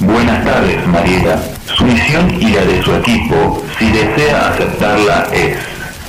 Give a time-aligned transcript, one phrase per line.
[0.00, 1.40] Buenas tardes, Mariela.
[1.74, 5.56] Su misión y la de su equipo, si desea aceptarla, es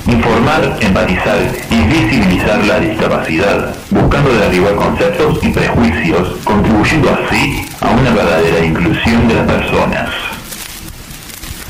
[0.06, 1.38] informar, empatizar
[1.70, 9.26] y visibilizar la discapacidad, buscando derribar conceptos y prejuicios, contribuyendo así a una verdadera inclusión
[9.26, 10.10] de las personas.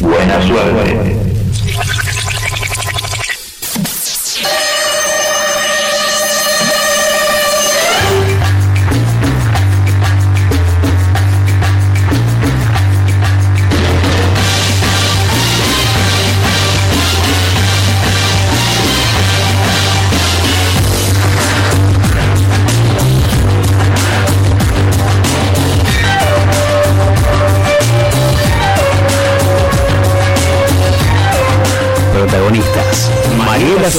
[0.00, 1.27] Buena suerte.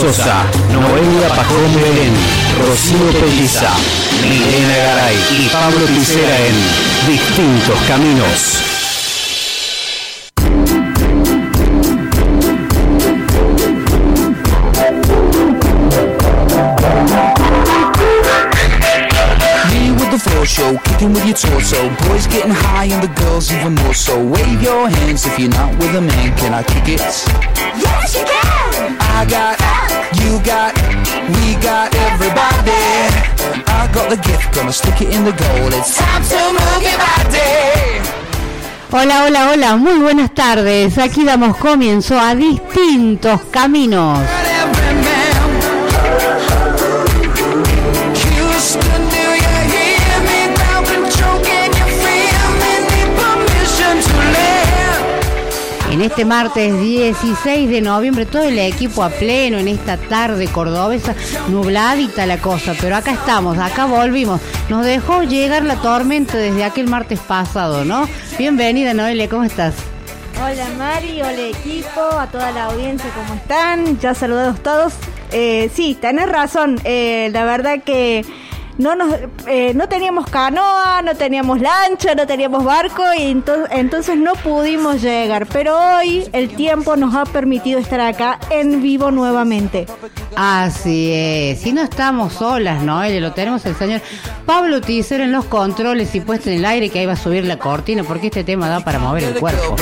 [0.10, 2.14] Sosa, Noelia Pajón Belén,
[2.68, 3.70] Rocío Pelliza,
[4.24, 8.66] Milena Garay y Pablo Picera en Distintos Caminos.
[20.46, 21.78] Show, kicking with your torso.
[22.08, 24.18] Boys getting high and the girls even more so.
[24.18, 26.36] Wave your hands if you're not with a man.
[26.38, 27.99] Can I kick it?
[38.92, 40.98] Hola, hola, hola, muy buenas tardes.
[40.98, 44.20] Aquí damos comienzo a distintos caminos.
[56.00, 61.14] En este martes 16 de noviembre, todo el equipo a pleno en esta tarde cordobesa,
[61.50, 64.40] nubladita la cosa, pero acá estamos, acá volvimos.
[64.70, 68.08] Nos dejó llegar la tormenta desde aquel martes pasado, ¿no?
[68.38, 69.76] Bienvenida, Noelia, ¿cómo estás?
[70.42, 74.00] Hola Mari, hola equipo, a toda la audiencia, ¿cómo están?
[74.00, 74.94] Ya saludados todos.
[75.34, 78.24] Eh, sí, tenés razón, eh, la verdad que
[78.80, 79.14] no nos
[79.46, 85.02] eh, no teníamos canoa, no teníamos lancha, no teníamos barco y ento- entonces no pudimos
[85.02, 85.46] llegar.
[85.48, 89.86] Pero hoy el tiempo nos ha permitido estar acá en vivo nuevamente.
[90.36, 94.02] Así es, si no estamos solas, Noelia, lo tenemos el señor
[94.46, 97.44] Pablo Tizer en los controles y puesto en el aire que ahí va a subir
[97.46, 99.76] la cortina porque este tema da para mover el cuerpo.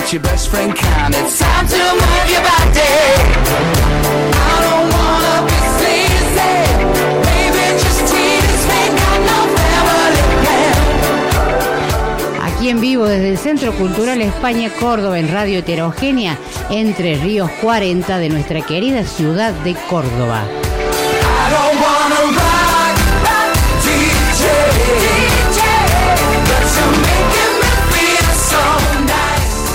[12.69, 16.37] En vivo desde el Centro Cultural España Córdoba en Radio Heterogénea,
[16.69, 20.43] Entre Ríos 40 de nuestra querida ciudad de Córdoba.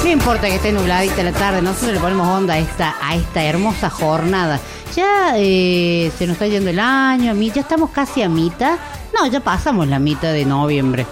[0.04, 3.42] No importa que esté nubladita la tarde, nosotros le ponemos onda a esta, a esta
[3.42, 4.60] hermosa jornada.
[4.94, 8.76] Ya eh, se nos está yendo el año, ya estamos casi a mitad.
[9.18, 11.06] No, ya pasamos la mitad de noviembre.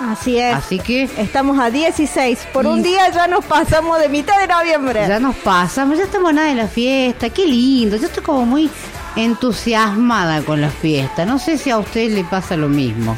[0.00, 0.54] Así es.
[0.54, 2.46] Así que Estamos a 16.
[2.52, 5.04] Por Y- un día ya nos pasamos de mitad de noviembre.
[5.08, 7.30] ya nos pasamos, ya estamos nada de la fiesta.
[7.30, 8.70] Qué lindo, yo estoy como muy
[9.16, 11.24] entusiasmada con la fiesta.
[11.24, 13.16] No sé si a usted le pasa lo mismo.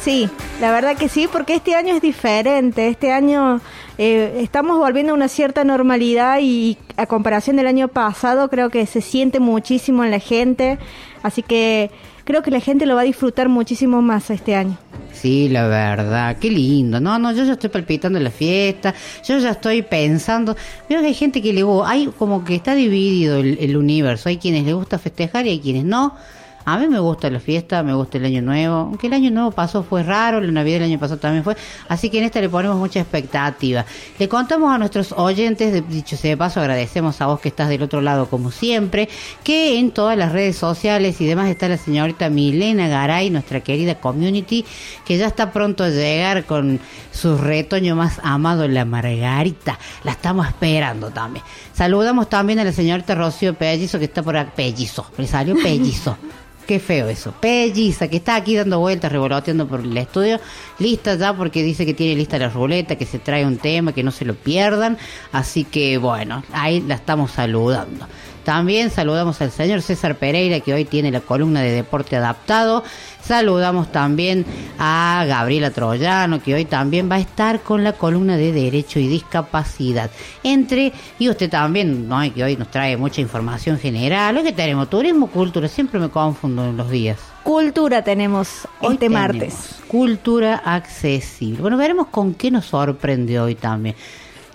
[0.00, 0.28] Sí,
[0.60, 2.88] la verdad que sí, porque este año es diferente.
[2.88, 3.60] Este año
[3.98, 8.86] eh, estamos volviendo a una cierta normalidad y a comparación del año pasado creo que
[8.86, 10.78] se siente muchísimo en la gente.
[11.22, 11.90] Así que
[12.28, 14.76] creo que la gente lo va a disfrutar muchísimo más este año.
[15.14, 17.00] Sí, la verdad, qué lindo.
[17.00, 18.94] No, no, yo ya estoy palpitando la fiesta,
[19.26, 20.54] yo ya estoy pensando.
[20.90, 24.28] Veo que hay gente que le gusta, hay como que está dividido el, el universo.
[24.28, 26.16] Hay quienes le gusta festejar y hay quienes no.
[26.64, 28.74] A mí me gusta la fiesta, me gusta el año nuevo.
[28.74, 31.56] Aunque el año nuevo pasó fue raro, la Navidad del año pasado también fue.
[31.88, 33.86] Así que en esta le ponemos mucha expectativa.
[34.18, 37.82] Le contamos a nuestros oyentes, dicho sea de paso, agradecemos a vos que estás del
[37.82, 39.08] otro lado como siempre,
[39.42, 43.94] que en todas las redes sociales y demás está la señorita Milena Garay, nuestra querida
[43.94, 44.64] community,
[45.06, 46.80] que ya está pronto a llegar con
[47.12, 49.78] su retoño más amado, la Margarita.
[50.04, 51.44] La estamos esperando también.
[51.72, 54.52] Saludamos también a la señorita Rocío Pellizo, que está por acá.
[54.54, 56.16] Pellizo, le salió Pellizo.
[56.68, 57.32] Qué feo eso.
[57.32, 60.38] Pelliza, que está aquí dando vueltas, revoloteando por el estudio.
[60.78, 64.02] Lista ya porque dice que tiene lista la ruleta, que se trae un tema, que
[64.02, 64.98] no se lo pierdan.
[65.32, 68.06] Así que bueno, ahí la estamos saludando.
[68.44, 72.84] También saludamos al señor César Pereira, que hoy tiene la columna de deporte adaptado.
[73.22, 74.46] Saludamos también
[74.78, 79.08] a Gabriela Troyano, que hoy también va a estar con la columna de Derecho y
[79.08, 80.10] Discapacidad.
[80.42, 82.20] Entre, y usted también, ¿no?
[82.32, 84.36] que hoy nos trae mucha información general.
[84.38, 87.18] Hoy que tenemos turismo, cultura, siempre me confundo en los días.
[87.42, 89.76] Cultura tenemos Hoy este tenemos martes.
[89.88, 91.60] Cultura accesible.
[91.60, 93.94] Bueno, veremos con qué nos sorprende hoy también.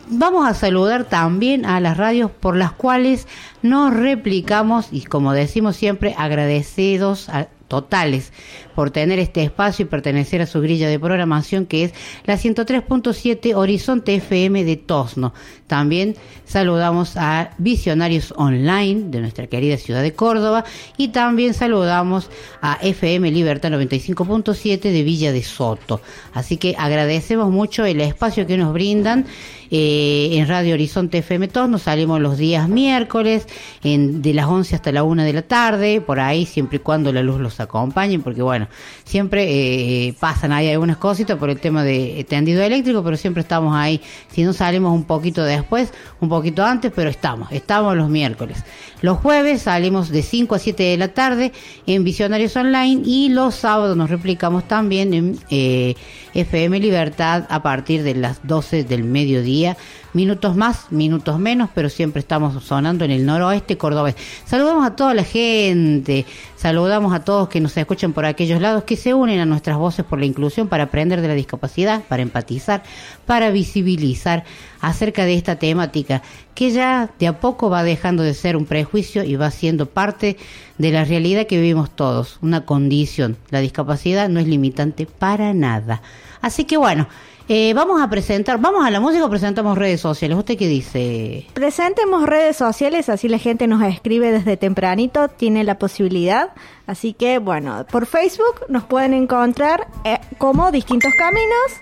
[0.10, 3.28] Vamos a saludar también a las radios por las cuales
[3.62, 8.32] nos replicamos y como decimos siempre, agradecidos a- totales
[8.74, 11.94] por tener este espacio y pertenecer a su grilla de programación que es
[12.26, 15.34] la 103.7 Horizonte FM de Tosno.
[15.68, 16.16] También
[16.46, 20.66] saludamos a Visionarios Online de nuestra querida ciudad de Córdoba
[20.98, 22.30] y también saludamos
[22.62, 26.02] a FM Libertad 95.7 de Villa de Soto.
[26.34, 29.26] Así que agradecemos mucho el espacio que nos brindan
[29.72, 31.80] eh, en Radio Horizonte FM Tosno.
[31.80, 33.48] Salimos los días miércoles
[33.84, 37.12] en, de las 11 hasta la 1 de la tarde, por ahí siempre y cuando
[37.12, 38.63] la luz los acompañe, porque bueno,
[39.04, 43.76] siempre eh, pasan ahí algunas cositas por el tema de tendido eléctrico, pero siempre estamos
[43.76, 44.02] ahí.
[44.32, 48.64] Si no salimos un poquito después, un poquito antes, pero estamos, estamos los miércoles.
[49.02, 51.52] Los jueves salimos de 5 a 7 de la tarde
[51.86, 55.96] en Visionarios Online y los sábados nos replicamos también en eh,
[56.34, 59.76] FM Libertad a partir de las 12 del mediodía.
[60.14, 64.16] Minutos más, minutos menos, pero siempre estamos sonando en el noroeste cordobés.
[64.46, 68.96] Saludamos a toda la gente, saludamos a todos que nos escuchan por aquellos lados, que
[68.96, 72.84] se unen a nuestras voces por la inclusión para aprender de la discapacidad, para empatizar,
[73.26, 74.44] para visibilizar
[74.82, 76.22] acerca de esta temática
[76.54, 80.38] que ya de a poco va dejando de ser un prejuicio y va siendo parte
[80.78, 83.38] de la realidad que vivimos todos, una condición.
[83.50, 86.02] La discapacidad no es limitante para nada.
[86.42, 87.08] Así que bueno,
[87.50, 90.38] eh, vamos a presentar, vamos a la música o presentamos redes sociales.
[90.38, 91.48] ¿Usted qué dice?
[91.54, 96.52] Presentemos redes sociales, así la gente nos escribe desde tempranito, tiene la posibilidad.
[96.88, 101.82] Así que, bueno, por Facebook nos pueden encontrar eh, como Distintos Caminos,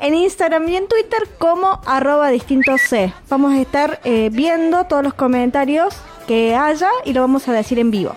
[0.00, 3.12] en Instagram y en Twitter como arroba distintos C.
[3.28, 5.94] Vamos a estar eh, viendo todos los comentarios
[6.26, 8.14] que haya y lo vamos a decir en vivo.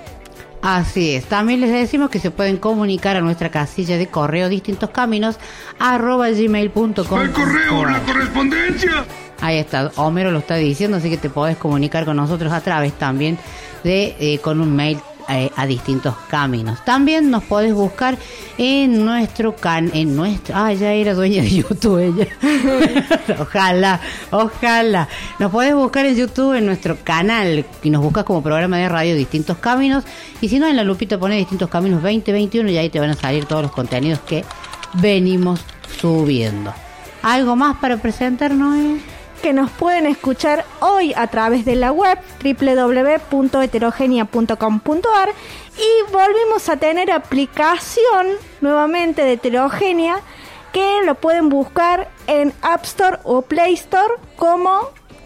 [0.62, 4.90] Así es, también les decimos que se pueden comunicar a nuestra casilla de correo distintos
[4.90, 5.38] caminos
[5.80, 7.22] arroba gmail.com.
[7.22, 9.06] El correo, la correspondencia.
[9.40, 12.92] Ahí está, Homero lo está diciendo, así que te podés comunicar con nosotros a través
[12.94, 13.38] también
[13.86, 16.84] de eh, con un mail eh, a distintos caminos.
[16.84, 18.18] También nos podés buscar
[18.58, 22.28] en nuestro can, en nuestro, ah, ya era dueña de YouTube ella.
[23.40, 24.00] ojalá,
[24.32, 25.08] ojalá.
[25.38, 29.16] Nos podés buscar en YouTube en nuestro canal y nos buscas como programa de radio
[29.16, 30.04] Distintos Caminos
[30.42, 33.16] y si no en la lupita pones Distintos Caminos 2021 y ahí te van a
[33.16, 34.44] salir todos los contenidos que
[34.96, 35.62] venimos
[36.00, 36.74] subiendo.
[37.22, 38.78] ¿Algo más para presentarnos?
[38.78, 39.19] eh?
[39.40, 45.30] Que nos pueden escuchar hoy a través de la web www.heterogenia.com.ar
[45.78, 48.28] y volvimos a tener aplicación
[48.62, 50.22] nuevamente de heterogenia
[50.72, 54.82] que lo pueden buscar en App Store o Play Store como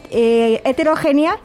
[0.10, 1.38] eh, heterogenia.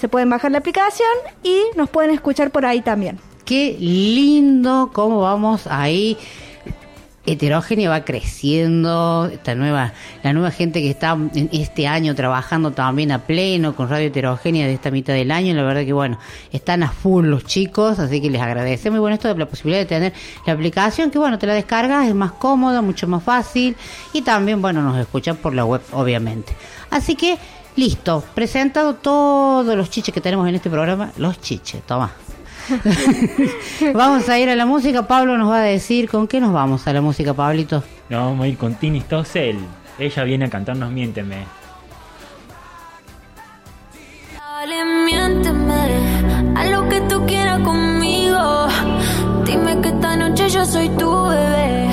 [0.00, 1.10] Se pueden bajar la aplicación
[1.42, 3.20] y nos pueden escuchar por ahí también.
[3.44, 6.16] Qué lindo cómo vamos ahí.
[7.24, 9.92] Heterogénea va creciendo, esta nueva,
[10.24, 11.16] la nueva gente que está
[11.52, 15.62] este año trabajando también a pleno con Radio Heterogénea de esta mitad del año, la
[15.62, 16.18] verdad que bueno,
[16.50, 19.80] están a full los chicos, así que les agradecemos y bueno, esto de la posibilidad
[19.80, 20.12] de tener
[20.46, 23.76] la aplicación, que bueno, te la descargas, es más cómoda, mucho más fácil
[24.12, 26.56] y también bueno, nos escuchan por la web, obviamente.
[26.90, 27.38] Así que,
[27.76, 32.12] listo, presentado todos los chiches que tenemos en este programa, los chiches, toma.
[33.94, 35.06] vamos a ir a la música.
[35.06, 37.82] Pablo nos va a decir con qué nos vamos a la música, Pablito.
[38.08, 39.58] No, vamos a ir con Tini Stossel.
[39.98, 41.44] Ella viene a cantarnos Miénteme.
[44.36, 48.68] Dale, miénteme a lo que tú quieras conmigo.
[49.44, 51.88] Dime que esta noche yo soy tu bebé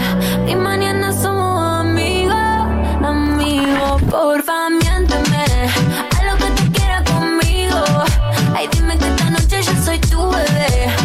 [0.48, 2.36] y mañana somos amigos,
[3.04, 4.02] amigos.
[4.10, 5.46] Porfa, miénteme
[6.18, 7.84] a lo que tú quieras conmigo.
[8.56, 9.19] Ay, dime que
[9.60, 10.99] noche yo soy tu bebé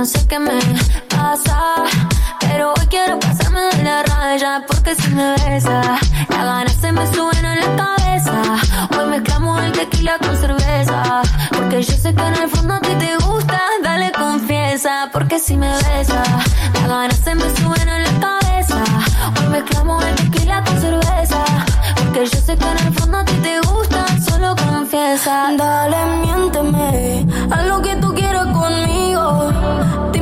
[0.00, 0.58] no sé qué me
[1.10, 1.84] pasa.
[2.40, 5.98] Pero hoy quiero pasarme de la raya porque si me besa,
[6.30, 8.36] las ganas se me suben a la cabeza.
[8.96, 11.20] Hoy mezclamos el tequila con cerveza.
[11.54, 15.10] Porque yo sé que en el fondo a ti te gusta, dale confianza.
[15.12, 16.22] Porque si me besa,
[16.72, 18.82] las ganas se me suben a la cabeza.
[19.38, 21.44] Hoy mezclamos el tequila con cerveza.
[21.96, 25.50] Porque yo sé que en el fondo a ti te gusta, solo confiesa.
[25.58, 28.89] Dale, miénteme, haz lo que tú quieras conmigo
[29.30, 30.19] Dime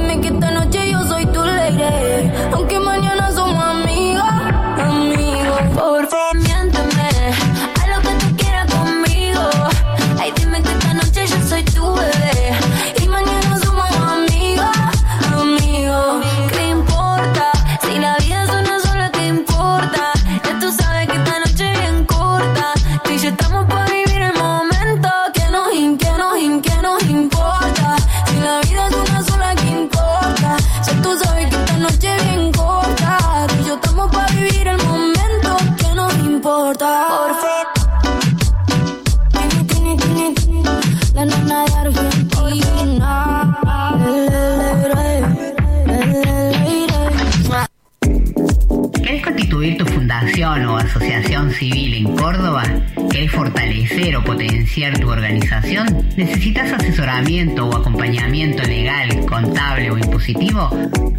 [50.49, 52.62] o asociación civil en Córdoba?
[53.11, 55.87] ¿Querés fortalecer o potenciar tu organización?
[56.17, 60.71] ¿Necesitas asesoramiento o acompañamiento legal, contable o impositivo?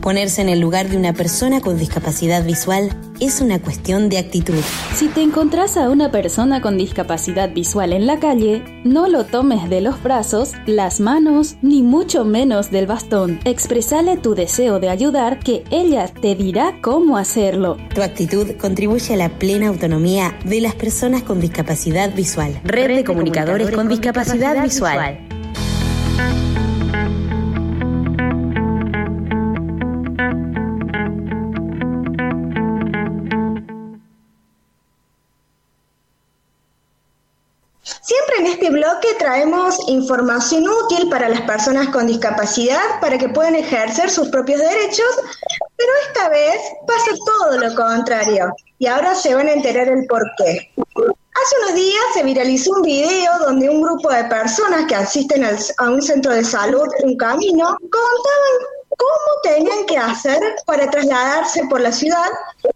[0.07, 4.63] Ponerse en el lugar de una persona con discapacidad visual es una cuestión de actitud.
[4.95, 9.69] Si te encontrás a una persona con discapacidad visual en la calle, no lo tomes
[9.69, 13.41] de los brazos, las manos, ni mucho menos del bastón.
[13.45, 17.77] Expresale tu deseo de ayudar que ella te dirá cómo hacerlo.
[17.93, 22.61] Tu actitud contribuye a la plena autonomía de las personas con discapacidad visual.
[22.63, 25.19] Red de Comunicadores con Discapacidad Visual.
[39.27, 45.19] Traemos información útil para las personas con discapacidad para que puedan ejercer sus propios derechos,
[45.77, 50.23] pero esta vez pasa todo lo contrario y ahora se van a enterar el por
[50.39, 50.71] qué.
[50.77, 55.59] Hace unos días se viralizó un video donde un grupo de personas que asisten al-
[55.79, 58.55] a un centro de salud, un camino, contaban
[58.97, 62.31] cómo tenían que hacer para trasladarse por la ciudad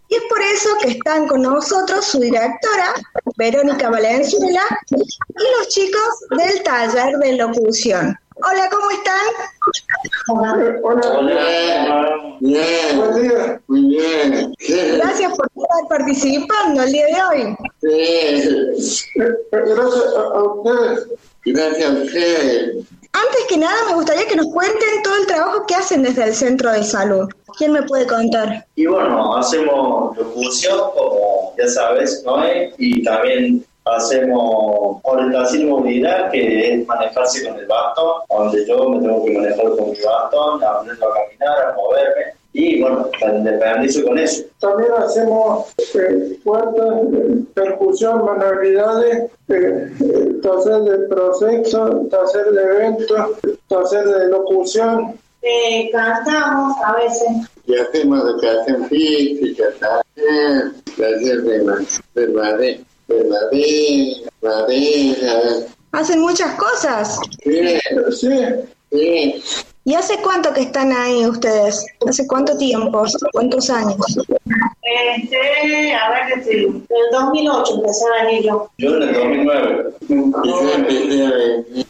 [0.09, 2.95] y es por eso que están con nosotros su directora,
[3.37, 6.02] Verónica Valenzuela, y los chicos
[6.37, 8.19] del taller de locución.
[8.43, 9.21] Hola, ¿cómo están?
[10.29, 10.57] Hola.
[12.40, 12.97] Bien.
[12.97, 13.61] Buen día.
[13.67, 14.55] Muy bien.
[14.97, 17.57] Gracias por estar participando el día de hoy.
[17.83, 19.05] Sí.
[19.52, 21.09] Gracias a ustedes.
[21.45, 22.87] Gracias a ustedes.
[23.12, 26.35] Antes que nada, me gustaría que nos cuenten todo el trabajo que hacen desde el
[26.35, 27.29] centro de salud.
[27.59, 28.64] ¿Quién me puede contar?
[28.76, 32.43] Y bueno, hacemos locución, como ya sabes, ¿no?
[32.79, 39.25] Y también hacemos orientación movilidad, que es manejarse con el bastón, donde yo me tengo
[39.25, 42.39] que manejar con mi bastón, aprendo a caminar, a moverme.
[42.52, 44.42] Y bueno, independizo con eso.
[44.59, 53.30] También hacemos eh, puertas, eh, percusión, manualidades, eh, eh, taller de proceso, taller de eventos,
[53.69, 55.14] taller de locución.
[55.42, 57.28] Eh, cantamos a veces.
[57.66, 61.59] Y hacemos educación física, taller, taller de,
[62.14, 65.40] de madera, de madera, madera.
[65.92, 67.19] Hacen muchas cosas.
[67.45, 67.78] Sí,
[68.11, 68.28] sí,
[68.90, 69.42] sí.
[69.85, 71.87] ¿Y hace cuánto que están ahí ustedes?
[72.06, 73.02] ¿Hace cuánto tiempo?
[73.32, 73.97] ¿Cuántos años?
[74.82, 78.70] Este, a ver, en el 2008 empecé a venir yo.
[78.78, 79.94] Yo en el 2009.
[80.04, 81.80] Y yo empecé a venir.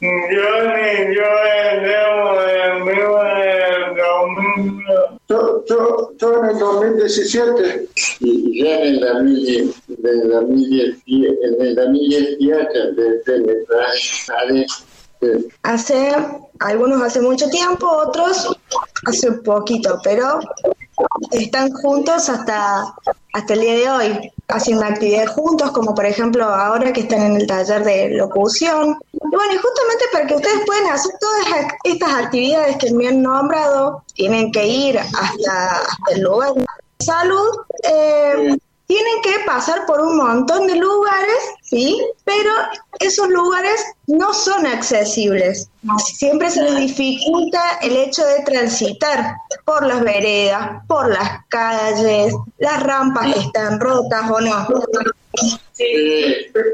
[0.00, 4.84] Yo ni yo en vivo en el 2000.
[5.28, 7.88] Yo, yo, yo en el 2017.
[8.20, 14.66] Y ya en el 2010, en el 2017, en el 2018, desde me traje,
[15.64, 16.14] Hace,
[16.60, 18.56] algunos hace mucho tiempo, otros
[19.04, 20.38] hace poquito, pero
[21.32, 22.84] están juntos hasta,
[23.32, 27.36] hasta el día de hoy, haciendo actividades juntos, como por ejemplo ahora que están en
[27.36, 28.98] el taller de locución.
[29.12, 33.22] Y bueno, y justamente para que ustedes puedan hacer todas estas actividades que me han
[33.22, 36.64] nombrado, tienen que ir hasta, hasta el lugar de
[36.98, 37.50] salud.
[37.84, 38.56] Eh,
[38.88, 42.02] tienen que pasar por un montón de lugares, ¿sí?
[42.24, 42.50] Pero
[42.98, 45.68] esos lugares no son accesibles.
[45.98, 49.34] Siempre se les dificulta el hecho de transitar
[49.66, 54.66] por las veredas, por las calles, las rampas que están rotas o no.
[55.74, 55.84] Sí,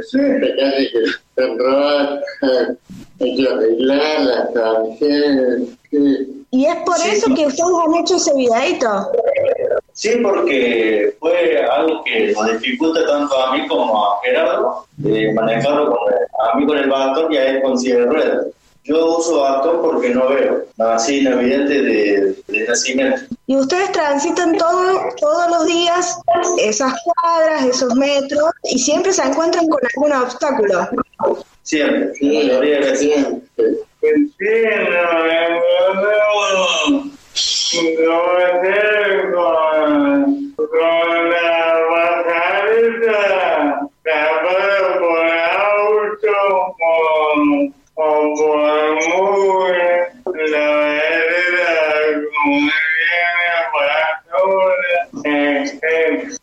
[0.08, 2.76] sí, las calles que están rotas,
[3.20, 5.78] hay que arreglarlas también.
[5.90, 6.44] Sí.
[6.52, 9.10] Y es por eso que ustedes han hecho ese videito.
[9.94, 15.90] Sí, porque fue algo que nos dificulta tanto a mí como a Gerardo de manejarlo
[15.90, 18.46] con a mí con el bastón y a él con silla de ruedas.
[18.82, 23.22] Yo uso bastón porque no veo, así en evidente de, de nacimiento.
[23.46, 26.18] Y ustedes transitan todo, todos los días
[26.58, 30.88] esas cuadras, esos metros, y siempre se encuentran con algún obstáculo.
[31.62, 33.26] Siempre, la mayoría de veces.
[36.90, 37.14] No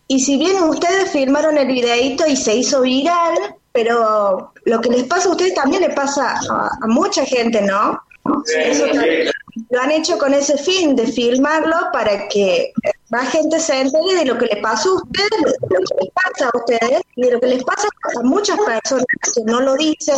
[0.07, 5.03] Y si bien ustedes filmaron el videito y se hizo viral, pero lo que les
[5.03, 7.97] pasa a ustedes también le pasa a, a mucha gente, ¿no?
[8.45, 9.31] Eso también
[9.71, 12.73] lo han hecho con ese fin de filmarlo para que
[13.09, 16.11] más gente se entere de lo que le pasó a ustedes, de lo que les
[16.13, 17.87] pasa a ustedes y de lo que les pasa
[18.19, 20.17] a muchas personas que no lo dicen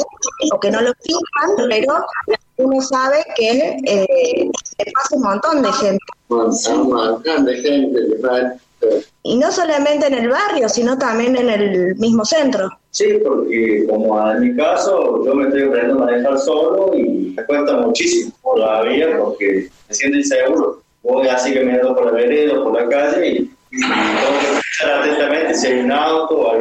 [0.52, 2.06] o que no lo filman, pero
[2.58, 4.52] uno sabe que eh,
[4.86, 6.06] le pasa un montón de gente.
[6.30, 8.00] Un montón de gente.
[9.22, 12.70] Y no solamente en el barrio, sino también en el mismo centro.
[12.94, 17.44] Sí, porque como en mi caso, yo me estoy aprendiendo a manejar solo y me
[17.46, 20.80] cuesta muchísimo todavía porque me siento inseguro.
[21.02, 23.32] Voy así caminando por la vereda, por la calle y,
[23.72, 26.60] y tengo que escuchar atentamente si hay un auto, hay,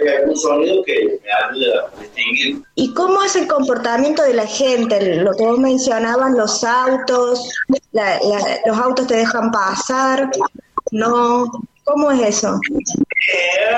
[0.00, 2.62] hay algún sonido que me ayude a distinguir.
[2.74, 5.14] ¿Y cómo es el comportamiento de la gente?
[5.22, 7.40] Lo que vos mencionabas, los autos,
[7.92, 8.18] la-
[8.66, 10.28] los autos te dejan pasar,
[10.90, 11.44] ¿no?
[11.84, 12.60] ¿Cómo es eso?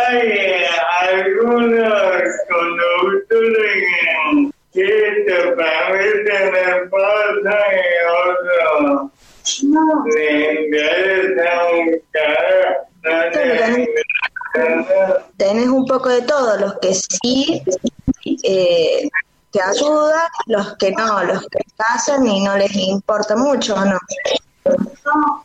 [0.09, 0.64] Hay
[1.03, 3.85] algunos conductores
[4.73, 7.87] que te permiten el paso y
[8.21, 9.11] otros
[10.07, 12.03] le interesan un.
[15.37, 17.62] Tenés un poco de todo, los que sí
[18.45, 19.09] eh,
[19.51, 23.99] te ayudan, los que no, los que pasan y no les importa mucho, ¿o ¿no?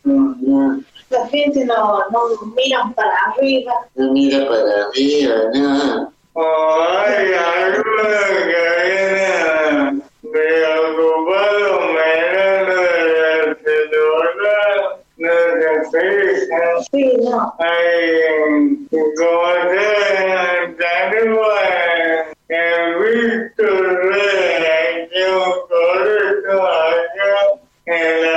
[0.04, 2.20] No, la gente no, no
[2.56, 3.74] mira para arriba.
[3.96, 6.14] No mira para arriba, no.
[6.34, 8.08] O hay algunos
[8.48, 12.76] que vienen preocupados mirando
[13.44, 14.80] el celular,
[15.18, 15.30] no
[15.92, 16.02] se
[16.46, 16.84] fijan.
[16.92, 17.40] Sí, no.
[19.18, 19.90] Como se
[23.00, 24.00] Víctor
[25.68, 26.54] correcto
[27.86, 28.29] en la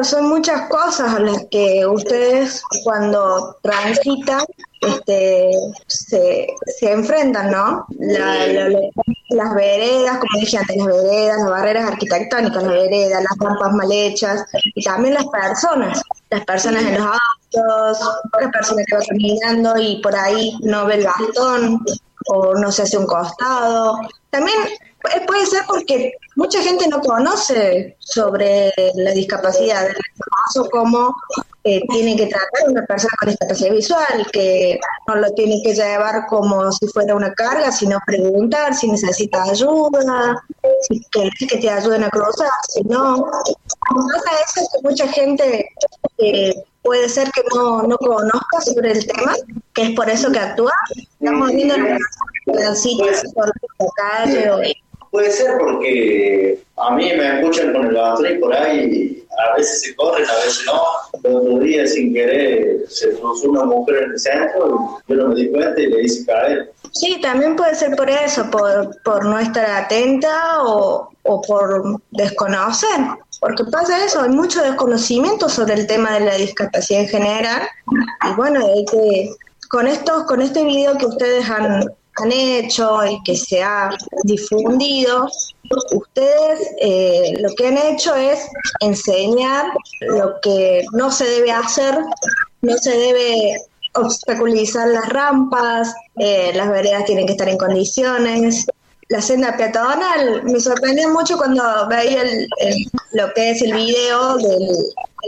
[0.00, 4.40] Claro, son muchas cosas a las que ustedes cuando transitan
[4.80, 5.50] este,
[5.88, 6.46] se,
[6.78, 7.84] se enfrentan, ¿no?
[7.98, 8.80] La- la- la-
[9.30, 13.92] las veredas, como dije antes, las veredas, las barreras arquitectónicas, las veredas, las rampas mal
[13.92, 18.10] hechas, y también las personas, las personas en los autos,
[18.40, 21.84] la persona que va caminando y por ahí no ve el bastón
[22.28, 23.98] o no se hace un costado.
[24.30, 24.56] También
[25.14, 31.14] eh, puede ser porque mucha gente no conoce sobre la discapacidad, el paso cómo
[31.64, 36.26] eh, tiene que tratar una persona con discapacidad visual, que no lo tiene que llevar
[36.28, 40.42] como si fuera una carga, sino preguntar si necesita ayuda,
[40.88, 43.26] si querés que te ayuden a cruzar, si no.
[43.26, 45.68] Pasa eso que mucha gente
[46.16, 49.34] eh, puede ser que no, no conozca sobre el tema,
[49.74, 50.72] que es por eso que actúa.
[51.20, 51.74] Estamos viendo
[52.46, 54.62] pedacitos por la calle o
[55.10, 57.96] Puede ser porque a mí me escuchan con el
[58.30, 60.82] y por ahí a veces se corren, a veces no.
[61.24, 65.28] El otro día sin querer se cruzó una mujer en el centro y yo no
[65.28, 66.72] me di cuenta y le hice caer.
[66.92, 72.88] Sí, también puede ser por eso, por, por no estar atenta o, o por desconocer,
[73.40, 77.62] porque pasa eso, hay mucho desconocimiento sobre el tema de la discapacidad en general
[78.28, 79.30] y bueno, hay que,
[79.68, 81.84] con estos, con este video que ustedes han,
[82.16, 83.90] han hecho y que se ha
[84.24, 85.28] difundido,
[85.92, 88.46] ustedes eh, lo que han hecho es
[88.80, 89.66] enseñar
[90.00, 91.98] lo que no se debe hacer,
[92.62, 93.56] no se debe
[93.94, 98.66] obstaculizar las rampas, eh, las veredas tienen que estar en condiciones.
[99.08, 102.22] La senda peatonal me sorprendió mucho cuando veía
[103.12, 104.76] lo que es el video de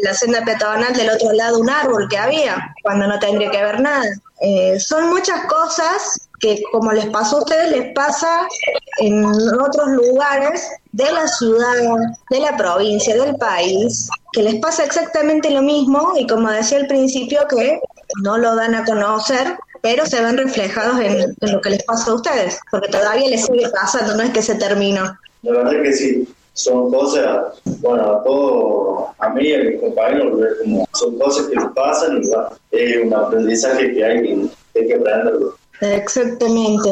[0.02, 3.80] la senda peatonal del otro lado un árbol que había, cuando no tendría que haber
[3.80, 4.04] nada.
[4.40, 8.48] Eh, son muchas cosas que como les pasó a ustedes, les pasa
[8.98, 11.74] en otros lugares de la ciudad,
[12.30, 16.88] de la provincia, del país, que les pasa exactamente lo mismo y como decía al
[16.88, 17.80] principio que
[18.22, 22.14] no lo dan a conocer, pero se ven reflejados en, lo que les pasa a
[22.14, 25.16] ustedes, porque todavía les sigue pasando, no es que se terminó.
[25.42, 30.40] La verdad que sí, son cosas, bueno, a todo, a mí a mis compañeros,
[30.94, 34.48] son cosas que nos pasan y es un aprendizaje que hay que,
[34.80, 35.61] hay que aprenderlo.
[35.82, 36.90] Exactamente.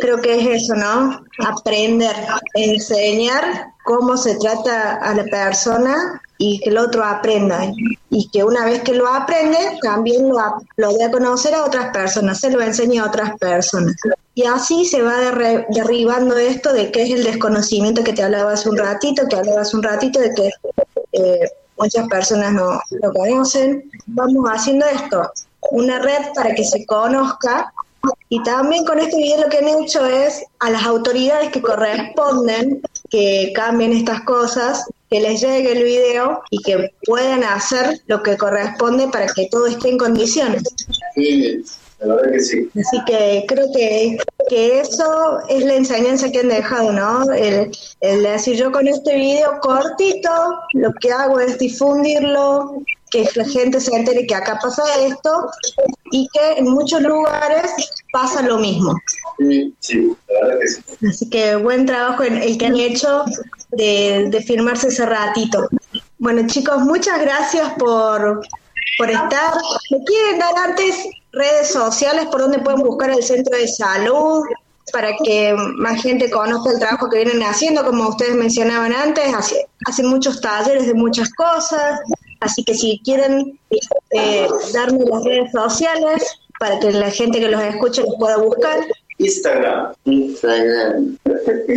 [0.00, 1.20] Creo que es eso, ¿no?
[1.44, 2.14] Aprender,
[2.54, 7.66] enseñar cómo se trata a la persona y que el otro aprenda.
[8.10, 10.38] Y que una vez que lo aprende, también lo,
[10.76, 13.96] lo dé a conocer a otras personas, se lo enseñe a otras personas.
[14.36, 18.52] Y así se va derre- derribando esto de que es el desconocimiento que te hablaba
[18.52, 20.50] hace un ratito, que hablaba hace un ratito de que
[21.12, 21.40] eh,
[21.76, 23.90] muchas personas no lo conocen.
[24.06, 25.28] Vamos haciendo esto,
[25.72, 27.72] una red para que se conozca
[28.28, 32.80] y también con este video lo que han hecho es a las autoridades que corresponden
[33.10, 38.38] que cambien estas cosas, que les llegue el video y que puedan hacer lo que
[38.38, 40.62] corresponde para que todo esté en condiciones.
[41.14, 41.62] Sí,
[42.00, 42.70] la verdad que sí.
[42.80, 44.16] Así que creo que,
[44.48, 47.30] que eso es la enseñanza que han dejado, ¿no?
[47.34, 50.30] El, el decir yo con este video cortito,
[50.72, 55.30] lo que hago es difundirlo, que la gente se entere que acá pasa esto
[56.10, 57.70] y que en muchos lugares
[58.12, 58.98] pasa lo mismo.
[59.38, 60.82] Sí, la verdad que sí.
[61.08, 63.24] Así que buen trabajo en el que han hecho
[63.72, 65.68] de, de firmarse ese ratito.
[66.18, 68.40] Bueno chicos, muchas gracias por,
[68.98, 69.54] por estar.
[69.90, 74.42] ¿Me quieren dar antes redes sociales por donde pueden buscar el centro de salud?
[74.92, 79.66] para que más gente conozca el trabajo que vienen haciendo, como ustedes mencionaban antes, hace-
[79.86, 82.00] hacen muchos talleres de muchas cosas,
[82.42, 83.58] así que si quieren
[84.10, 88.78] eh, darme las redes sociales para que la gente que los escuche los pueda buscar.
[89.18, 89.94] Instagram.
[90.04, 91.18] Instagram.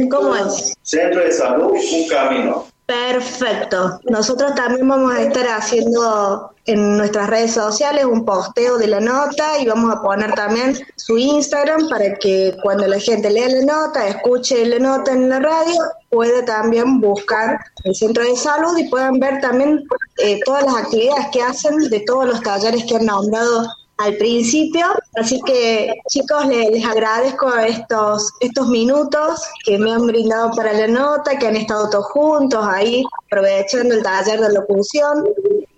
[0.09, 0.73] ¿Cómo es?
[0.81, 2.67] Centro de Salud, un camino.
[2.85, 3.99] Perfecto.
[4.03, 9.57] Nosotros también vamos a estar haciendo en nuestras redes sociales un posteo de la nota
[9.59, 14.07] y vamos a poner también su Instagram para que cuando la gente lea la nota,
[14.07, 19.19] escuche la nota en la radio, pueda también buscar el centro de salud y puedan
[19.19, 19.83] ver también
[20.17, 23.67] eh, todas las actividades que hacen de todos los talleres que han nombrado
[23.97, 24.85] al principio.
[25.15, 30.87] Así que chicos, le- les, agradezco estos, estos minutos que me han brindado para la
[30.87, 35.25] nota, que han estado todos juntos ahí, aprovechando el taller de locución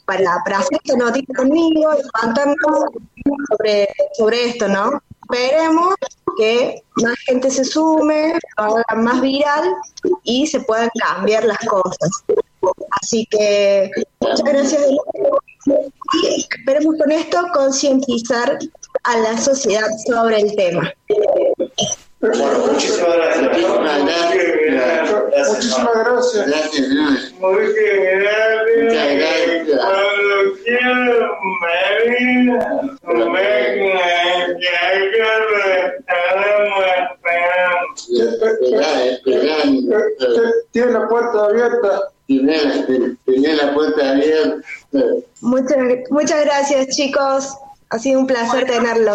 [0.06, 2.56] para, para hacer esta notita conmigo y contarnos
[3.50, 5.02] sobre, sobre esto, ¿no?
[5.30, 5.96] Esperemos
[6.38, 9.74] que más gente se sume, haga más viral
[10.24, 12.10] y se puedan cambiar las cosas.
[13.02, 14.82] Así que muchas gracias.
[16.38, 18.58] Esperemos con esto concientizar
[19.04, 20.94] a la sociedad sobre el tema.
[22.20, 23.52] Bueno, muchísimas gracias.
[23.52, 24.34] Muchísimas gracias.
[25.48, 26.48] Muchísimas gracias.
[26.48, 26.90] Gracias.
[27.40, 27.78] Muchas.
[33.06, 33.48] Cuando que.
[40.72, 42.12] Tiene la puerta abierta.
[42.28, 44.58] Tiene, tiene la puerta abierta.
[45.42, 45.78] Muchas,
[46.10, 47.54] muchas gracias, chicos.
[47.90, 49.14] Ha sido un placer tenerlo.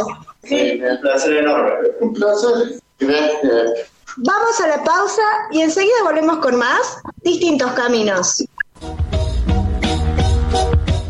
[0.50, 1.88] Un placer enorme.
[2.00, 2.80] Un placer.
[2.98, 3.90] Gracias.
[4.16, 8.44] Vamos a la pausa y enseguida volvemos con más distintos caminos.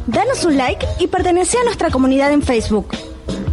[0.06, 2.88] Danos un like y pertenece a nuestra comunidad en Facebook.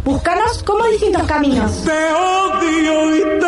[0.04, 1.84] Búscanos como distintos caminos.
[1.84, 3.46] Te odio y te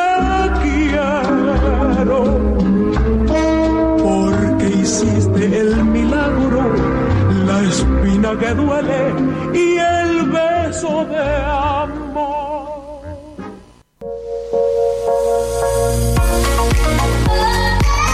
[4.93, 6.75] hiciste el milagro,
[7.47, 9.15] la espina que duele
[9.55, 13.03] y el beso de amor.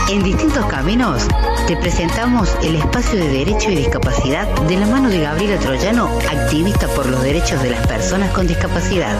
[0.09, 1.27] En Distintos Caminos
[1.67, 6.87] te presentamos el espacio de Derecho y Discapacidad de la mano de Gabriela Troyano, activista
[6.95, 9.19] por los derechos de las personas con discapacidad.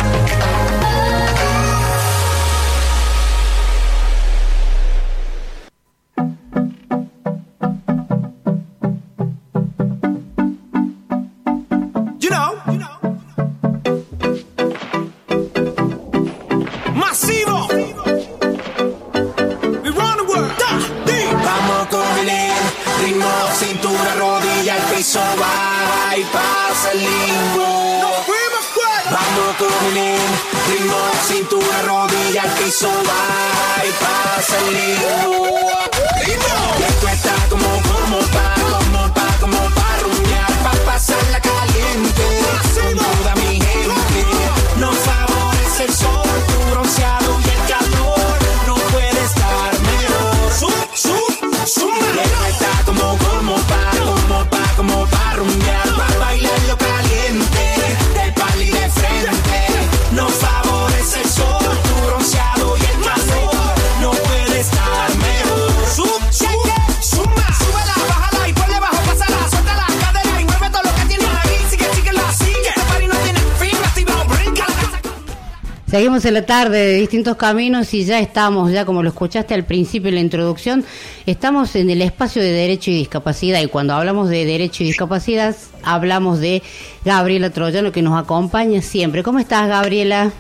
[75.99, 79.65] Seguimos en la tarde de distintos caminos y ya estamos, ya como lo escuchaste al
[79.65, 80.85] principio en la introducción,
[81.27, 85.57] estamos en el espacio de derecho y discapacidad y cuando hablamos de derecho y discapacidad
[85.83, 86.63] hablamos de
[87.05, 89.25] Gabriela Troyano que nos acompaña siempre.
[89.25, 90.31] ¿Cómo estás Gabriela?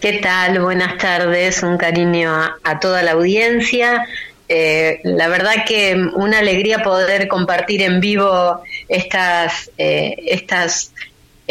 [0.00, 0.60] ¿Qué tal?
[0.60, 4.06] Buenas tardes, un cariño a, toda la audiencia.
[4.48, 10.92] Eh, la verdad que una alegría poder compartir en vivo estas, eh, estas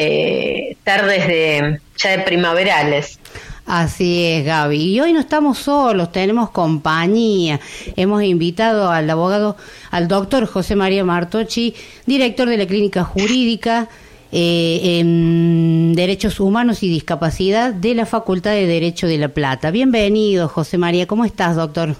[0.03, 3.19] eh, tardes de ya de primaverales.
[3.67, 4.77] Así es, Gaby.
[4.77, 7.59] Y hoy no estamos solos, tenemos compañía.
[7.95, 9.55] Hemos invitado al abogado,
[9.91, 13.87] al doctor José María Martochi, director de la Clínica Jurídica
[14.31, 19.69] eh, en Derechos Humanos y Discapacidad de la Facultad de Derecho de La Plata.
[19.69, 21.05] Bienvenido, José María.
[21.05, 21.95] ¿Cómo estás, doctor?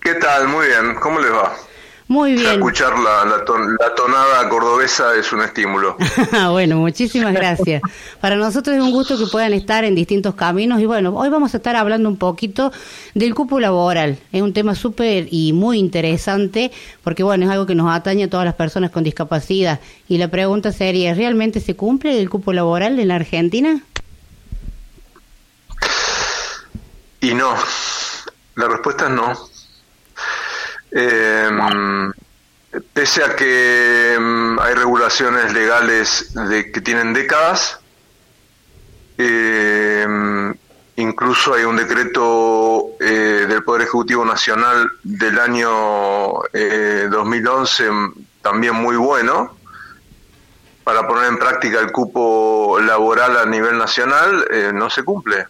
[0.00, 0.48] ¿Qué tal?
[0.48, 0.94] Muy bien.
[1.00, 1.54] ¿Cómo les va?
[2.12, 2.52] Muy bien.
[2.52, 5.96] Escuchar la, la, ton- la tonada cordobesa es un estímulo.
[6.50, 7.80] bueno, muchísimas gracias.
[8.20, 11.54] Para nosotros es un gusto que puedan estar en distintos caminos y bueno, hoy vamos
[11.54, 12.70] a estar hablando un poquito
[13.14, 14.18] del cupo laboral.
[14.30, 16.70] Es un tema súper y muy interesante
[17.02, 19.80] porque bueno, es algo que nos atañe a todas las personas con discapacidad.
[20.06, 23.80] Y la pregunta sería, ¿realmente se cumple el cupo laboral en la Argentina?
[27.22, 27.54] Y no.
[28.56, 29.51] La respuesta es no.
[30.94, 31.48] Eh,
[32.92, 37.80] pese a que mm, hay regulaciones legales de, que tienen décadas,
[39.18, 40.06] eh,
[40.96, 48.74] incluso hay un decreto eh, del Poder Ejecutivo Nacional del año eh, 2011 mm, también
[48.74, 49.56] muy bueno
[50.84, 55.46] para poner en práctica el cupo laboral a nivel nacional, eh, no se cumple.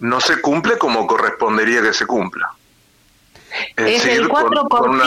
[0.00, 2.52] No se cumple como correspondería que se cumpla.
[3.76, 4.98] Es decir, el con- 4%, con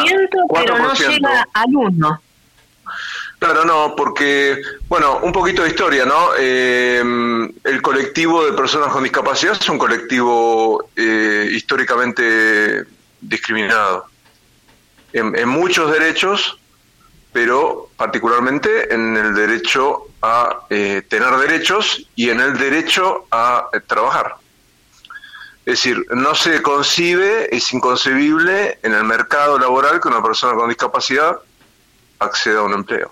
[0.61, 1.07] pero no 4%.
[1.09, 2.19] llega al 1%.
[3.39, 6.29] Claro, no, porque, bueno, un poquito de historia, ¿no?
[6.39, 6.99] Eh,
[7.63, 12.83] el colectivo de personas con discapacidad es un colectivo eh, históricamente
[13.19, 14.05] discriminado
[15.13, 16.57] en, en muchos derechos,
[17.33, 23.79] pero particularmente en el derecho a eh, tener derechos y en el derecho a eh,
[23.85, 24.35] trabajar.
[25.65, 30.69] Es decir, no se concibe, es inconcebible en el mercado laboral que una persona con
[30.69, 31.37] discapacidad
[32.19, 33.11] acceda a un empleo.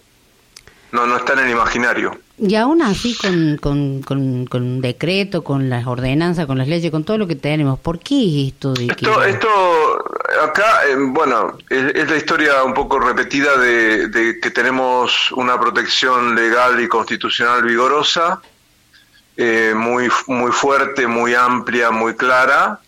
[0.91, 2.15] No, no está en el imaginario.
[2.37, 6.91] Y aún así, con, con, con, con un decreto, con las ordenanzas, con las leyes,
[6.91, 9.05] con todo lo que tenemos, ¿por qué esto de que...
[9.05, 10.03] Esto, esto
[10.43, 15.59] acá, eh, bueno, es, es la historia un poco repetida de, de que tenemos una
[15.59, 18.39] protección legal y constitucional vigorosa,
[19.37, 22.79] eh, muy, muy fuerte, muy amplia, muy clara,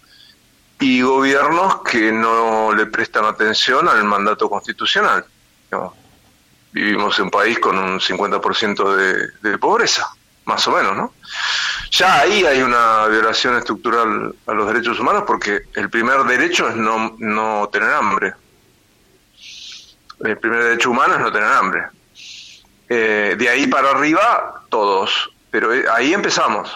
[0.80, 5.26] y gobiernos que no le prestan atención al mandato constitucional.
[5.72, 5.94] ¿no?
[6.72, 10.08] Vivimos en un país con un 50% de, de pobreza,
[10.46, 11.14] más o menos, ¿no?
[11.92, 16.76] Ya ahí hay una violación estructural a los derechos humanos porque el primer derecho es
[16.76, 18.34] no, no tener hambre.
[20.20, 21.84] El primer derecho humano es no tener hambre.
[22.90, 25.32] Eh, de ahí para arriba, todos.
[25.56, 26.70] Pero eh, ahí empezamos.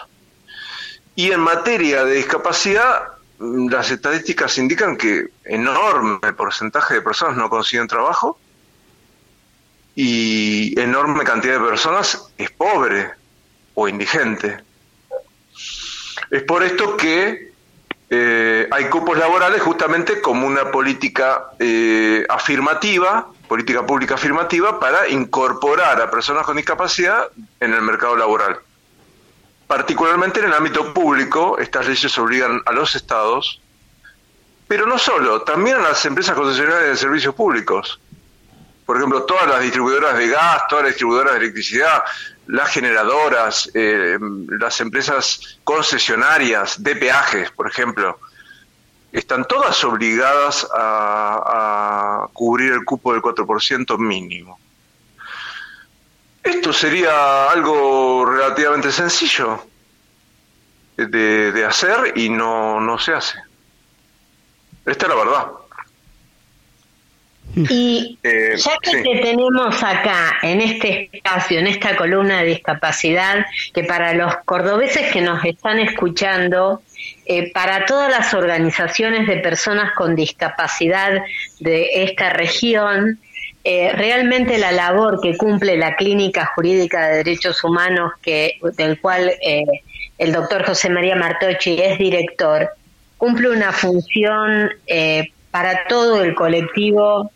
[1.14, 7.50] Y en materia de discapacidad, mm, las estadísticas indican que enorme porcentaje de personas no
[7.50, 8.40] consiguen trabajo
[9.96, 13.12] y enorme cantidad de personas es pobre
[13.74, 14.60] o indigente.
[16.32, 17.52] Es por esto que
[18.10, 26.02] eh, hay cupos laborales justamente como una política eh, afirmativa, política pública afirmativa, para incorporar
[26.02, 27.28] a personas con discapacidad
[27.60, 28.62] en el mercado laboral.
[29.70, 33.62] Particularmente en el ámbito público, estas leyes obligan a los estados,
[34.68, 38.00] pero no solo, también a las empresas concesionarias de servicios públicos.
[38.84, 42.02] Por ejemplo, todas las distribuidoras de gas, todas las distribuidoras de electricidad,
[42.48, 44.18] las generadoras, eh,
[44.60, 48.20] las empresas concesionarias de peajes, por ejemplo,
[49.12, 54.60] están todas obligadas a, a cubrir el cupo del 4% mínimo.
[56.50, 59.66] Esto sería algo relativamente sencillo
[60.98, 63.38] de, de hacer y no, no se hace.
[64.86, 65.46] Esta es la verdad.
[67.56, 69.04] Y Eh, ya que sí.
[69.04, 75.12] te tenemos acá, en este espacio, en esta columna de discapacidad, que para los cordobeses
[75.12, 76.82] que nos están escuchando,
[77.26, 81.22] eh, para todas las organizaciones de personas con discapacidad
[81.60, 83.20] de esta región,
[83.64, 89.32] eh, realmente la labor que cumple la Clínica Jurídica de Derechos Humanos, que, del cual
[89.42, 89.66] eh,
[90.18, 92.70] el doctor José María Martocci es director,
[93.18, 97.32] cumple una función eh, para todo el colectivo.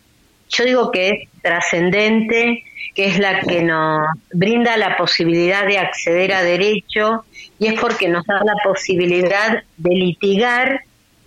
[0.48, 6.32] Yo digo que es trascendente, que es la que nos brinda la posibilidad de acceder
[6.32, 7.24] a derecho
[7.58, 10.80] y es porque nos da la posibilidad de litigar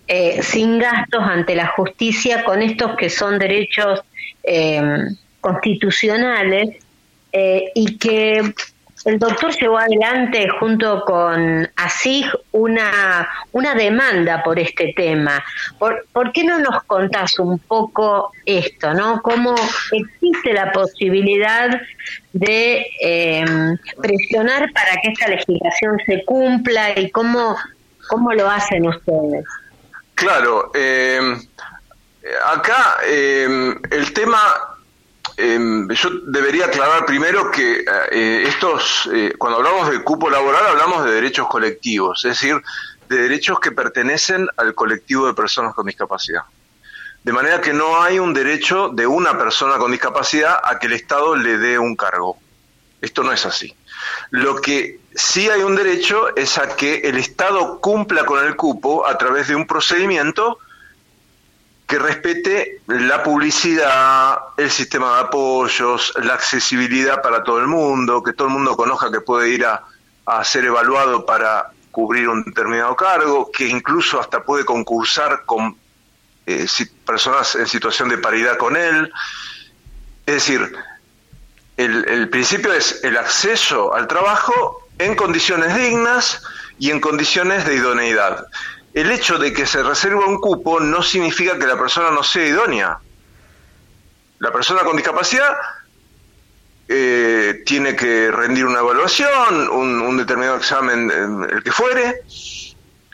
[0.08, 4.00] eh, sin gastos ante la justicia con estos que son derechos
[4.48, 4.80] eh,
[5.40, 6.76] constitucionales
[7.32, 8.54] eh, y que
[9.04, 15.42] el doctor llevó adelante junto con ASIG una, una demanda por este tema.
[15.78, 19.22] ¿Por, por qué no nos contás un poco esto, no?
[19.22, 19.54] ¿Cómo
[19.92, 21.80] existe la posibilidad
[22.32, 23.44] de eh,
[24.02, 27.56] presionar para que esta legislación se cumpla y cómo,
[28.08, 29.44] cómo lo hacen ustedes?
[30.14, 31.20] Claro, eh,
[32.44, 34.40] acá eh, el tema,
[35.36, 35.58] eh,
[35.90, 41.12] yo debería aclarar primero que eh, estos, eh, cuando hablamos de cupo laboral hablamos de
[41.12, 42.60] derechos colectivos, es decir,
[43.08, 46.42] de derechos que pertenecen al colectivo de personas con discapacidad.
[47.24, 50.92] De manera que no hay un derecho de una persona con discapacidad a que el
[50.94, 52.38] Estado le dé un cargo.
[53.00, 53.74] Esto no es así.
[54.30, 59.06] Lo que sí hay un derecho es a que el Estado cumpla con el cupo
[59.06, 60.58] a través de un procedimiento
[61.88, 68.34] que respete la publicidad, el sistema de apoyos, la accesibilidad para todo el mundo, que
[68.34, 69.84] todo el mundo conozca que puede ir a,
[70.26, 75.78] a ser evaluado para cubrir un determinado cargo, que incluso hasta puede concursar con
[76.44, 76.66] eh,
[77.06, 79.10] personas en situación de paridad con él.
[80.26, 80.70] Es decir,
[81.78, 86.42] el, el principio es el acceso al trabajo en condiciones dignas
[86.78, 88.46] y en condiciones de idoneidad.
[88.98, 92.44] El hecho de que se reserva un cupo no significa que la persona no sea
[92.44, 92.98] idónea.
[94.40, 95.56] La persona con discapacidad
[96.88, 101.12] eh, tiene que rendir una evaluación, un, determinado examen,
[101.48, 102.22] el que fuere,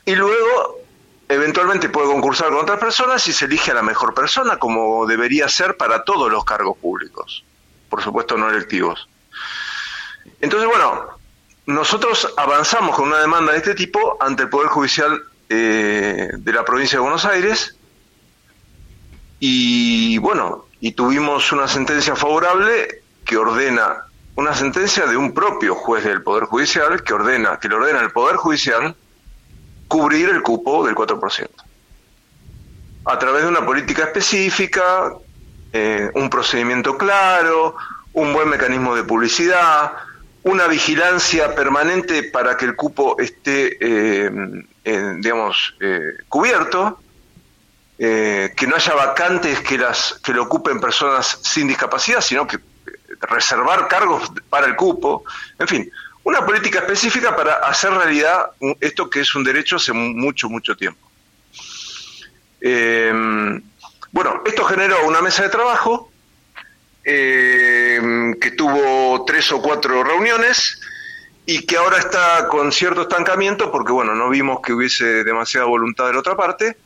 [0.07, 0.81] y luego
[1.29, 5.51] eventualmente puede concursar con otras personas y se elige a la mejor persona, como debería
[5.51, 7.45] ser para todos los cargos públicos,
[7.91, 9.07] por supuesto no electivos.
[10.41, 11.11] Entonces, bueno,
[11.67, 16.65] nosotros avanzamos con una demanda de este tipo ante el Poder Judicial eh, de la
[16.65, 17.77] provincia de Buenos Aires
[19.41, 24.05] y bueno, y tuvimos una sentencia favorable que ordena,
[24.37, 28.11] una sentencia de un propio juez del Poder Judicial que ordena, que le ordena al
[28.11, 28.95] Poder Judicial
[29.89, 31.49] cubrir el cupo del 4%.
[33.07, 35.13] A través de una política específica,
[35.73, 37.77] eh, un procedimiento claro,
[38.15, 39.93] un buen mecanismo de publicidad,
[40.45, 44.31] una vigilancia permanente para que el cupo esté, eh,
[44.85, 47.01] en, digamos, eh, cubierto,
[47.99, 52.59] eh, que no haya vacantes que las que lo ocupen personas sin discapacidad, sino que
[53.21, 55.25] reservar cargos para el cupo,
[55.59, 55.91] en fin,
[56.25, 58.47] una política específica para hacer realidad
[58.81, 61.09] esto que es un derecho hace mu- mucho, mucho tiempo.
[64.13, 66.11] Bueno, esto generó una mesa de trabajo
[67.05, 70.81] eh, que tuvo tres o cuatro reuniones
[71.47, 76.07] y que ahora está con cierto estancamiento porque, bueno, no vimos que hubiese demasiada voluntad
[76.07, 76.77] de la otra parte.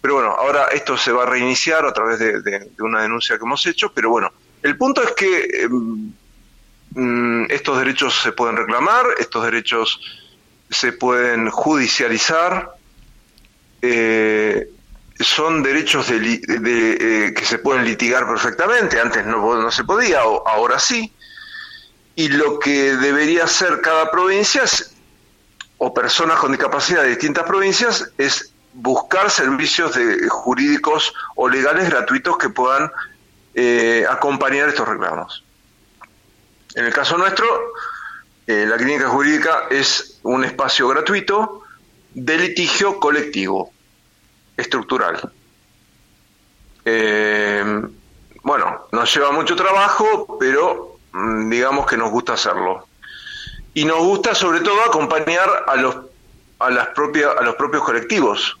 [0.00, 3.64] Pero bueno, ahora esto se va a reiniciar a través de, una denuncia que hemos
[3.66, 3.92] hecho.
[3.92, 10.00] Pero bueno, el punto es que eh, mm, estos derechos se pueden reclamar, estos derechos
[10.68, 12.70] se pueden judicializar.
[13.82, 14.68] eh,
[15.20, 21.12] son derechos eh, que se pueden litigar perfectamente, antes no, se podía, o- ahora sí.
[22.16, 24.62] Y lo que debería hacer cada provincia
[25.78, 32.36] o personas con discapacidad de distintas provincias es buscar servicios de, jurídicos o legales gratuitos
[32.38, 32.90] que puedan
[33.54, 35.44] eh, acompañar estos reclamos.
[36.74, 37.46] En el caso nuestro,
[38.46, 41.62] eh, la clínica jurídica es un espacio gratuito
[42.14, 43.72] de litigio colectivo
[44.56, 45.32] estructural.
[46.84, 47.82] Eh,
[48.42, 52.86] bueno, nos lleva mucho trabajo, pero mm, digamos que nos gusta hacerlo.
[53.74, 55.96] Y nos gusta sobre todo acompañar a los
[56.58, 58.56] a las propias a los propios colectivos.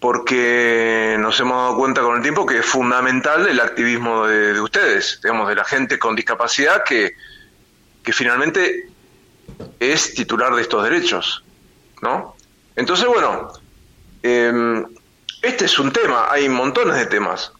[0.00, 4.60] porque nos hemos dado cuenta con el tiempo que es fundamental el activismo de, de
[4.60, 7.14] ustedes, digamos, de la gente con discapacidad que,
[8.02, 8.90] que finalmente
[9.80, 11.42] es titular de estos derechos,
[12.02, 12.36] ¿no?
[12.76, 13.50] Entonces, bueno,
[14.24, 14.82] eh,
[15.42, 17.52] este es un tema, hay montones de temas.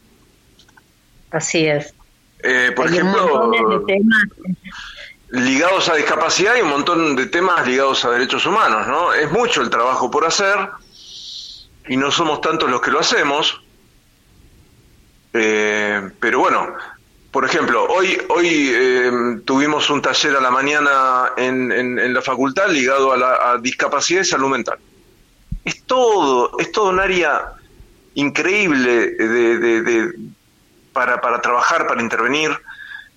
[1.31, 1.93] Así es.
[2.43, 4.23] Eh, por Hay ejemplo, montón de temas.
[5.31, 9.13] ligados a discapacidad y un montón de temas ligados a derechos humanos, ¿no?
[9.13, 10.57] Es mucho el trabajo por hacer
[11.89, 13.61] y no somos tantos los que lo hacemos.
[15.33, 16.75] Eh, pero bueno,
[17.33, 19.11] por ejemplo, hoy hoy eh,
[19.45, 23.59] tuvimos un taller a la mañana en, en- en la facultad ligado a la a
[23.59, 24.79] discapacidad y salud mental.
[25.65, 27.53] Es todo, es todo un área
[28.15, 30.13] increíble de,
[30.93, 32.51] para, para trabajar, para intervenir.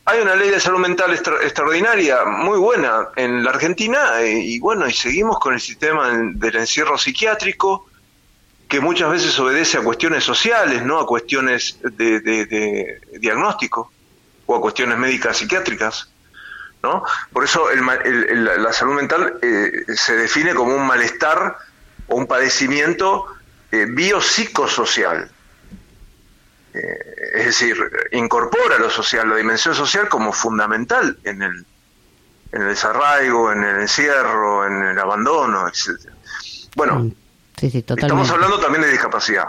[0.06, 4.60] Hay una ley de salud mental extra- extraordinaria, muy buena en la Argentina, eh, y
[4.60, 7.88] bueno, y seguimos con el sistema del encierro psiquiátrico,
[8.70, 13.92] que muchas veces obedece a cuestiones sociales, no a cuestiones de, de- de diagnóstico
[14.46, 16.10] o a cuestiones médicas psiquiátricas.
[16.84, 17.04] ¿no?
[17.34, 21.58] Por eso el- el- la salud mental eh, se define como un malestar
[22.08, 23.26] o un padecimiento
[23.72, 25.30] eh, biopsicosocial.
[26.74, 26.98] Eh,
[27.36, 27.78] es decir,
[28.12, 31.66] incorpora lo social, la dimensión social como fundamental en el,
[32.52, 36.12] en el desarraigo, en el encierro, en el abandono, etc.
[36.76, 37.12] Bueno,
[37.60, 38.06] Sí, sí, totalmente.
[38.06, 39.48] estamos hablando también de discapacidad.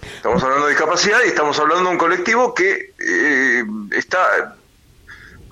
[0.00, 4.54] Estamos hablando de discapacidad y estamos hablando de un colectivo que eh, está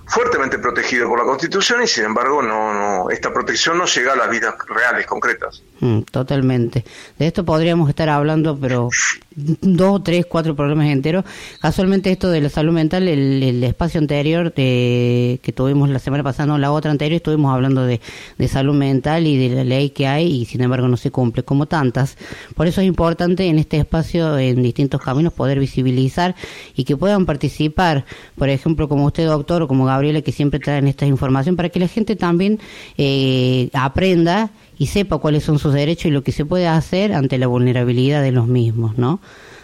[0.06, 4.16] fuertemente protegido por la Constitución y sin embargo no, no esta protección no llega a
[4.16, 5.64] las vidas reales, concretas.
[5.80, 6.84] Mm, totalmente.
[7.18, 8.88] De esto podríamos estar hablando, pero
[9.36, 11.24] dos, tres, cuatro programas enteros.
[11.60, 16.22] Casualmente esto de la salud mental, el, el espacio anterior de, que tuvimos la semana
[16.22, 18.00] pasada, no, la otra anterior, estuvimos hablando de,
[18.38, 21.42] de salud mental y de la ley que hay y sin embargo no se cumple
[21.42, 22.16] como tantas.
[22.54, 26.34] Por eso es importante en este espacio, en distintos caminos, poder visibilizar
[26.74, 28.06] y que puedan participar,
[28.36, 31.80] por ejemplo, como usted, doctor, o como Gabriela, que siempre traen esta información, para que
[31.80, 32.58] la gente también
[32.96, 37.38] eh, aprenda y sepa cuáles son sus derechos y lo que se puede hacer ante
[37.38, 39.20] la vulnerabilidad de los mismos, ¿no?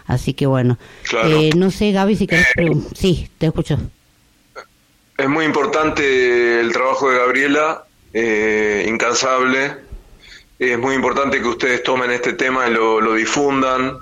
[0.07, 1.29] Así que bueno, Claro.
[1.29, 3.79] Eh, no sé, Gaby, si querés pregun- Sí, te escucho.
[5.17, 9.77] Es muy importante el trabajo de Gabriela, eh, incansable.
[10.59, 13.99] Es muy importante que ustedes tomen este tema y lo, lo difundan.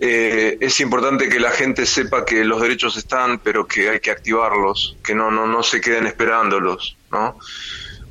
[0.00, 4.10] Eh, es importante que la gente sepa que los derechos están, pero que hay que
[4.10, 7.38] activarlos, que no, no, no se queden esperándolos, ¿no?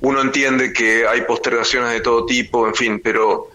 [0.01, 3.49] Uno entiende que hay postergaciones de todo tipo, en fin, pero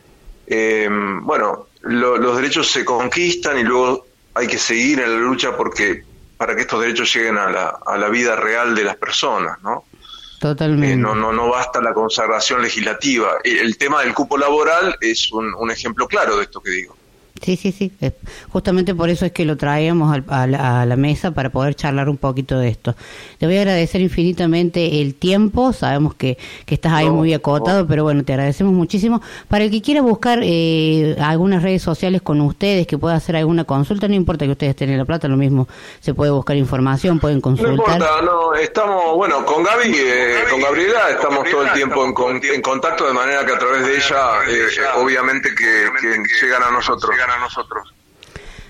[0.47, 0.89] eh,
[1.23, 6.03] bueno, lo- los derechos se conquistan y luego hay que seguir en la lucha porque
[6.37, 9.85] para que estos derechos lleguen a la, a la vida real de las personas, ¿no?
[10.39, 10.93] Totalmente.
[10.93, 13.39] Eh, no, no, no basta la consagración legislativa.
[13.43, 16.96] El, el tema del cupo laboral es un, un ejemplo claro de esto que digo.
[17.43, 17.93] Sí, sí, sí.
[18.51, 21.74] Justamente por eso es que lo traemos al- a, la, a la mesa para poder
[21.74, 22.95] charlar un poquito de esto.
[23.39, 25.72] Te voy a agradecer infinitamente el tiempo.
[25.72, 29.20] Sabemos que, que estás ahí muy acotado, pero bueno, te agradecemos muchísimo.
[29.49, 33.64] Para el que quiera buscar eh, algunas redes sociales con ustedes, que pueda hacer alguna
[33.64, 35.68] consulta, no importa que ustedes estén en La Plata, lo mismo.
[36.01, 37.74] Se puede buscar información, pueden No consultar.
[37.74, 42.41] importa, no, estamos, bueno, con Gaby, eh, con Gabriela estamos todo el tiempo en, con-
[42.43, 44.16] en contacto de manera que a través de ella,
[44.49, 44.66] eh,
[44.97, 47.14] obviamente que, que llegan a nosotros.
[47.31, 47.93] A nosotros.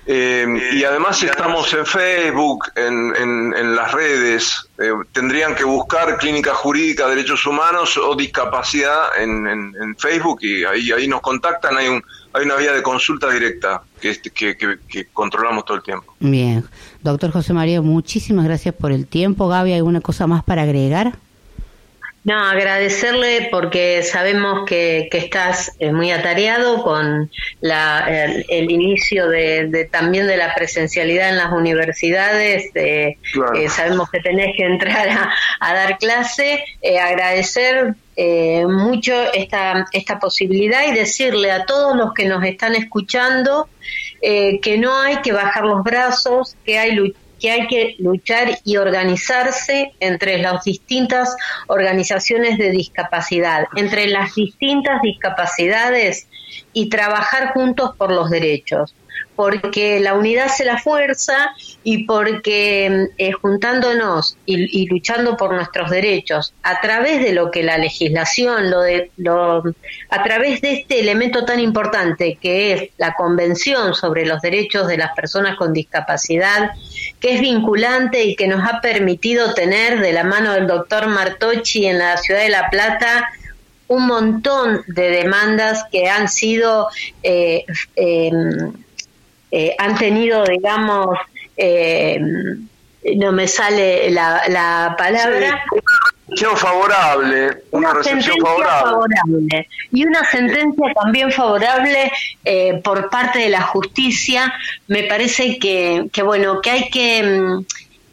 [0.08, 6.16] Eh, y además estamos en Facebook, en, en- en las redes, eh, tendrían que buscar
[6.18, 11.76] Clínica Jurídica Derechos Humanos o Discapacidad en, en- en Facebook y ahí, ahí nos contactan,
[11.76, 12.00] hay, un,
[12.32, 16.14] hay una vía de consulta directa que, este- que, que- que controlamos todo el tiempo.
[16.20, 16.64] Bien.
[17.02, 19.48] Doctor José María, muchísimas gracias por el tiempo.
[19.48, 21.14] Gaby, ¿alguna cosa más para agregar?
[22.26, 29.28] No, agradecerle porque sabemos que, que estás eh, muy atareado con la, el, el inicio
[29.28, 32.68] de, de- también de la presencialidad en las universidades.
[32.74, 33.54] eh, Claro.
[33.54, 36.64] eh, sabemos que tenés que entrar a, a dar clase.
[36.82, 42.74] eh, agradecer eh, mucho esta, esta posibilidad y decirle a todos los que nos están
[42.74, 43.68] escuchando
[44.20, 48.58] eh, que no hay que bajar los brazos, que hay lu- que hay que luchar
[48.64, 56.28] y organizarse entre las distintas organizaciones de discapacidad, entre las distintas discapacidades
[56.72, 58.94] y trabajar juntos por los derechos,
[59.36, 66.54] porque la unidad se la fuerza y porque eh, juntándonos y, luchando por nuestros derechos
[66.62, 69.62] a través de lo que la legislación, lo de, lo,
[70.10, 74.96] a través de este elemento tan importante que es la Convención sobre los Derechos de
[74.96, 76.70] las Personas con Discapacidad,
[77.20, 81.86] que es vinculante y que nos ha permitido tener de la mano del doctor Martocci
[81.86, 83.28] en la ciudad de La Plata
[83.88, 86.88] un montón de demandas que han sido
[87.22, 87.64] eh,
[87.94, 88.30] eh,
[89.58, 91.16] eh, han tenido, digamos,
[91.56, 92.20] eh,
[93.14, 95.64] no me sale la, la palabra.
[96.28, 99.68] recepción favorable, una, recepción sentencia favorable.
[99.92, 102.12] y una sentencia también favorable
[102.44, 104.52] eh, por parte de la justicia.
[104.88, 107.64] Me parece que, que bueno, que hay que mm,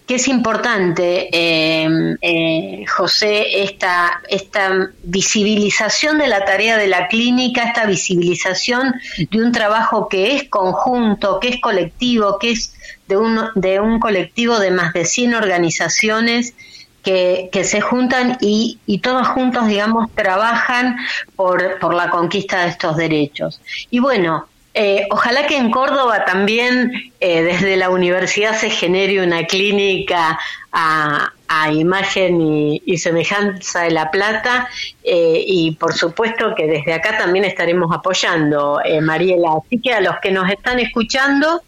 [0.05, 7.63] que es importante, eh, eh, José, esta, esta visibilización de la tarea de la clínica,
[7.63, 12.73] esta visibilización de un trabajo que es conjunto, que es colectivo, que es
[13.07, 16.53] de un, de un colectivo de más de 100 organizaciones
[17.01, 20.97] que, que se juntan y, y todos juntos, digamos, trabajan
[21.35, 23.61] por, por la conquista de estos derechos.
[23.89, 29.45] Y bueno, eh, ojalá que en Córdoba también eh, desde la universidad se genere una
[29.45, 30.39] clínica
[30.71, 31.31] a,
[31.71, 34.67] imagen y, semejanza de La Plata
[35.03, 39.49] eh, y por supuesto que desde acá también estaremos apoyando, Mariela.
[39.63, 41.61] Así que a los que nos están escuchando,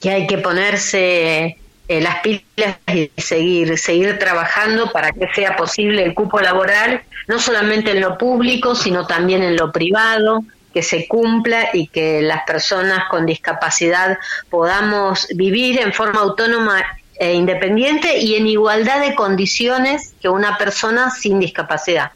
[0.00, 1.58] que hay que ponerse
[1.88, 7.90] las pilas y seguir, seguir trabajando para que sea posible el cupo laboral, no solamente
[7.90, 10.42] en lo público, sino también en lo privado
[10.76, 14.18] que se cumpla y que las personas con discapacidad
[14.50, 16.84] podamos vivir en forma autónoma
[17.18, 22.12] e independiente y en igualdad de condiciones que una persona sin discapacidad.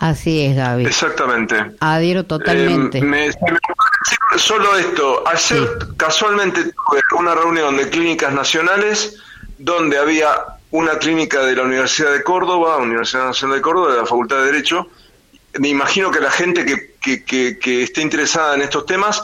[0.00, 0.86] Así es, Gaby.
[0.86, 1.54] Exactamente.
[1.78, 2.98] Adhiero totalmente.
[2.98, 5.86] Eh, me, me, solo esto, ayer sí.
[5.96, 9.22] casualmente tuve una reunión de clínicas nacionales
[9.56, 10.30] donde había
[10.72, 14.46] una clínica de la Universidad de Córdoba, Universidad Nacional de Córdoba, de la Facultad de
[14.46, 14.88] Derecho,
[15.58, 19.22] me imagino que la gente que, que, que, que, esté interesada en estos temas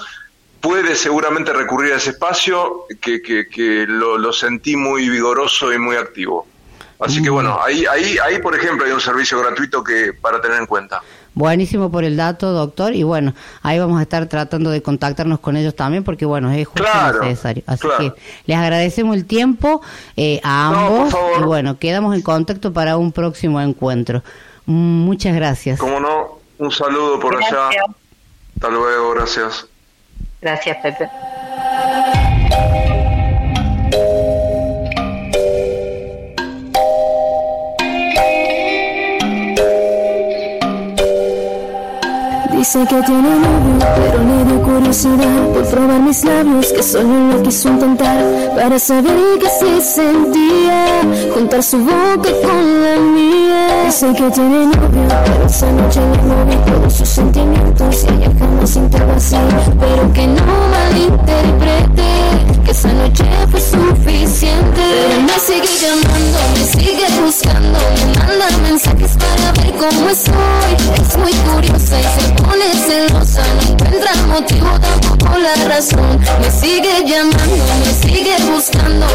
[0.60, 5.96] puede seguramente recurrir a ese espacio que, que lo, lo, sentí muy vigoroso y muy
[5.96, 6.46] activo.
[7.00, 10.58] Así que bueno, ahí, ahí, ahí por ejemplo hay un servicio gratuito que para tener
[10.58, 11.00] en cuenta.
[11.32, 12.94] Buenísimo por el dato, doctor.
[12.94, 16.66] Y bueno, ahí vamos a estar tratando de contactarnos con ellos también porque bueno, es
[16.68, 17.62] justo claro, necesario.
[17.66, 18.14] Así claro.
[18.14, 19.80] que les agradecemos el tiempo
[20.16, 24.22] eh, a ambos no, y bueno, quedamos en contacto para un próximo encuentro.
[24.66, 25.78] Muchas gracias.
[25.78, 27.52] Como no, un saludo por gracias.
[27.52, 27.82] allá.
[28.54, 29.66] Hasta luego, gracias.
[30.40, 31.10] Gracias, Pepe.
[42.52, 47.42] Dice que tiene novio, pero le dio curiosidad por probar mis labios, que solo lo
[47.42, 48.22] quiso intentar
[48.54, 51.00] para saber que se sentía
[51.32, 53.49] juntar su boca con la mía.
[53.90, 58.70] Dice que tiene novio, pero esa noche le moví todos sus sentimientos y ella jamás
[58.70, 59.34] sintió así,
[59.80, 62.04] pero que no malinterprete,
[62.64, 64.80] que esa noche fue suficiente.
[64.80, 70.72] Pero me sigue llamando, me sigue buscando, me manda mensajes para ver cómo estoy.
[71.02, 76.20] Es muy curiosa y se pone celosa, no encuentra motivo tampoco la razón.
[76.40, 79.06] Me sigue llamando, me sigue buscando,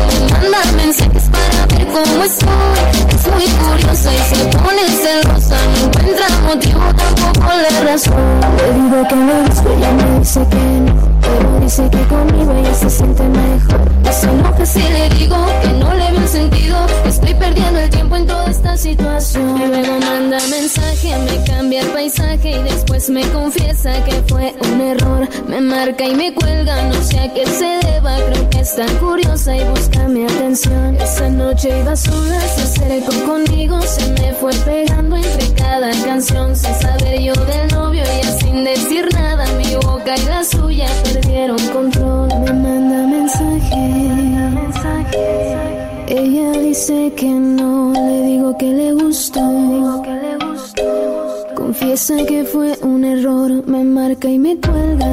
[0.42, 3.06] me manda mensajes para ver cómo estoy.
[3.16, 8.14] Es muy curiosa y se pone celosa, no encuentra motivo tampoco la razón.
[8.58, 11.15] Le digo que me busco, ella me dice que no.
[11.26, 13.92] Pero dice que conmigo ella se siente mejor.
[14.04, 16.78] No se enoja si le digo que no le veo sentido.
[17.06, 19.62] Estoy perdiendo el tiempo en toda esta situación.
[19.62, 24.82] Y luego manda mensaje, me cambia el paisaje y después me confiesa que fue un
[24.82, 25.28] error.
[25.48, 28.16] Me marca y me cuelga, no sé a qué se deba.
[28.30, 30.98] Creo que está curiosa y busca mi atención.
[30.98, 36.56] Esa noche iba sola, se acercó conmigo, se me fue pegando entre cada canción.
[36.56, 41.58] Sin saber yo del novio y sin decir nada, mi boca y la suya perdieron
[41.74, 42.28] control.
[42.42, 43.84] Me manda mensaje.
[46.08, 49.42] Ella dice que no, le digo que le gustó.
[51.56, 55.12] Confiesa que fue un error, me marca y me cuelga.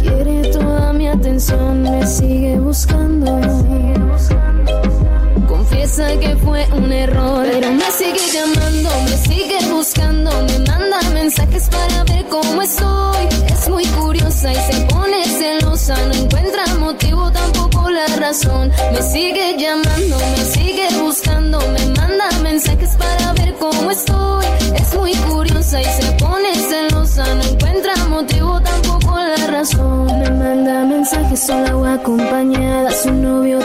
[0.00, 3.26] Quiere toda mi atención, me sigue buscando.
[5.86, 12.02] Que fue un error, pero me sigue llamando, me sigue buscando, me manda mensajes para
[12.04, 13.28] ver cómo estoy.
[13.48, 18.72] Es muy curiosa y se pone celosa, no encuentra motivo tampoco la razón.
[18.92, 24.44] Me sigue llamando, me sigue buscando, me manda mensajes para ver cómo estoy.
[24.74, 30.06] Es muy curiosa y se pone celosa, no encuentra motivo tampoco la razón.
[30.06, 33.55] Me manda mensajes sola o acompañada, su novio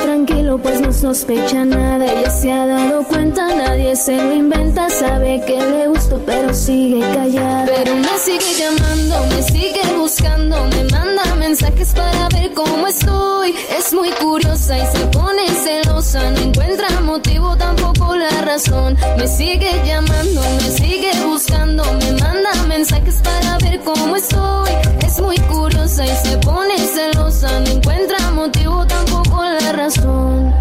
[1.02, 2.06] sospecha nada.
[2.06, 7.00] Ella se ha dado cuenta, nadie se lo inventa, sabe que le gusto pero sigue
[7.00, 7.66] callada.
[7.66, 13.56] Pero me sigue llamando, me sigue buscando, me manda mensajes para ver cómo estoy.
[13.78, 18.96] Es muy curiosa y se pone celosa, no encuentra motivo tampoco la razón.
[19.18, 24.72] Me sigue llamando, me sigue buscando, me manda mensajes para ver cómo estoy.
[25.04, 30.54] Es muy curiosa y se pone celosa, no encuentra motivo tampoco la razón.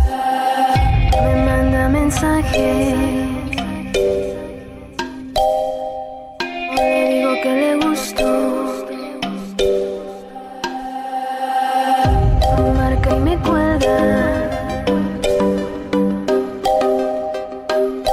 [1.22, 2.94] Me manda mensajes.
[6.76, 8.30] Le digo que le gustó.
[12.56, 13.98] Me marca y me cuelga.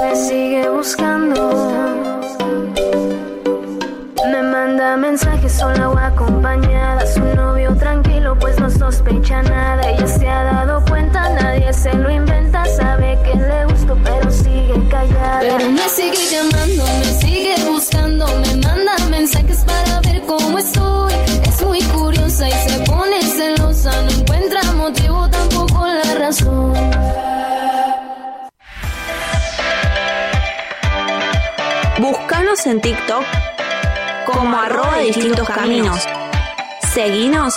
[0.02, 1.40] Me sigue buscando.
[4.30, 7.06] Me manda mensajes sola o acompañada.
[7.06, 9.82] Su novio tranquilo, pues no sospecha nada.
[9.90, 10.84] Ella se ha dado
[11.72, 12.64] se lo inventa.
[12.64, 15.40] Sabe que le gustó, pero sigue callada.
[15.40, 18.26] Pero me sigue llamando, me sigue buscando.
[18.26, 21.14] Me manda mensajes para ver cómo estoy.
[21.46, 23.90] Es muy curiosa y se pone celosa.
[24.02, 26.74] No encuentra motivo, tampoco la razón.
[31.98, 33.24] Búscanos en TikTok
[34.24, 36.06] como arroba distintos caminos.
[36.92, 37.56] Seguinos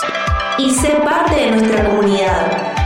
[0.58, 2.81] y sé parte de nuestra comunidad.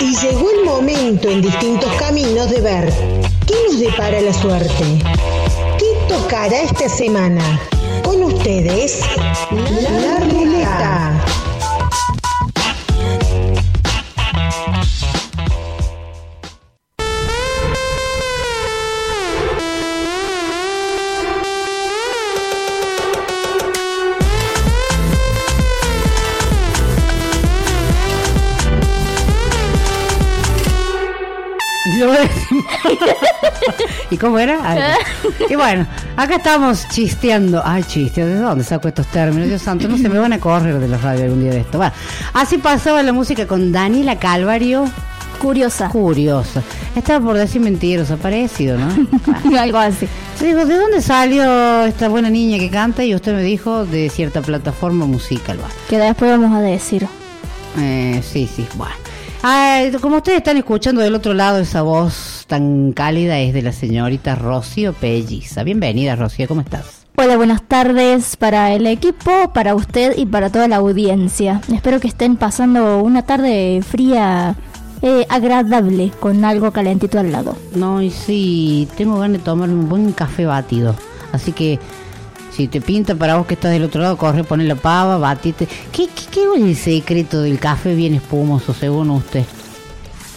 [0.00, 2.92] Y llegó el momento en distintos caminos de ver
[3.46, 4.84] qué nos depara la suerte.
[5.78, 7.60] ¿Qué tocará esta semana?
[8.02, 9.00] Con ustedes,
[9.80, 10.51] la.
[34.10, 34.58] ¿Y cómo era?
[34.62, 34.80] Ay,
[35.48, 35.86] y bueno,
[36.16, 37.62] acá estamos chisteando.
[37.64, 39.48] Ay, chiste, ¿de dónde saco estos términos?
[39.48, 41.78] Dios santo, no se me van a correr de la radio algún día de esto.
[41.78, 41.92] Bueno,
[42.34, 44.84] así pasaba la música con Daniela Calvario.
[45.38, 45.88] Curiosa.
[45.88, 46.62] Curiosa.
[46.94, 48.88] Estaba por decir mentirosa, parecido, ¿no?
[49.58, 50.06] Algo así.
[50.38, 53.02] Yo digo, ¿de dónde salió esta buena niña que canta?
[53.04, 55.58] Y usted me dijo de cierta plataforma musical.
[55.60, 55.68] va.
[55.88, 57.08] Que después vamos a decir.
[57.78, 59.01] Eh, sí, sí, bueno.
[59.44, 63.72] Ay, como ustedes están escuchando del otro lado, esa voz tan cálida es de la
[63.72, 65.64] señorita Rocío Pelliza.
[65.64, 67.06] Bienvenida, Rocío, ¿cómo estás?
[67.16, 71.60] Hola, buenas tardes para el equipo, para usted y para toda la audiencia.
[71.74, 74.54] Espero que estén pasando una tarde fría,
[75.02, 77.56] eh, agradable, con algo calentito al lado.
[77.74, 80.94] No, y sí, tengo ganas de tomarme un buen café batido.
[81.32, 81.80] Así que,
[82.54, 85.66] si te pinta para vos que estás del otro lado, corre, poner la pava, batite.
[85.90, 89.44] ¿Qué, qué, qué es el secreto del café bien espumoso, según usted?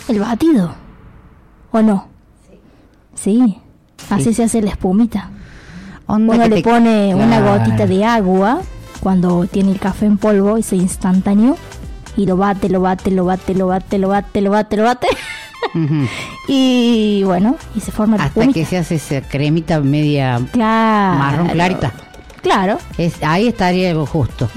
[0.07, 0.73] ¿El batido?
[1.71, 2.07] ¿O no?
[3.15, 3.57] Sí.
[4.09, 5.31] Así se hace la espumita.
[6.07, 8.61] Onda Uno le te- pone una gotita de agua
[8.99, 11.57] cuando tiene el café en polvo, ese instantáneo,
[12.15, 15.07] y lo bate, lo bate, lo bate, lo bate, lo bate, lo bate, lo bate.
[16.47, 21.17] Y bueno, y se forma Hasta que se hace esa cremita media Claro.
[21.19, 21.91] marrón clarita.
[22.45, 22.77] Claro.
[22.97, 24.47] Es, ahí estaría justo.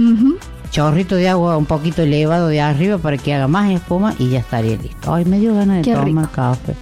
[0.71, 4.41] Chorrito de agua un poquito elevado de arriba para que haga más espuma y ya
[4.41, 5.13] estaría listo.
[5.15, 6.75] Ay, me dio ganas de Qué tomar café.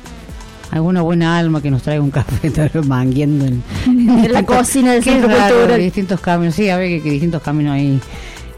[0.72, 5.04] Alguna buena alma que nos traiga un café, estar mangueando en, En la cocina del
[5.04, 5.78] centro cultural.
[5.80, 6.54] distintos caminos.
[6.56, 8.00] Sí, a ver que, que distintos caminos hay.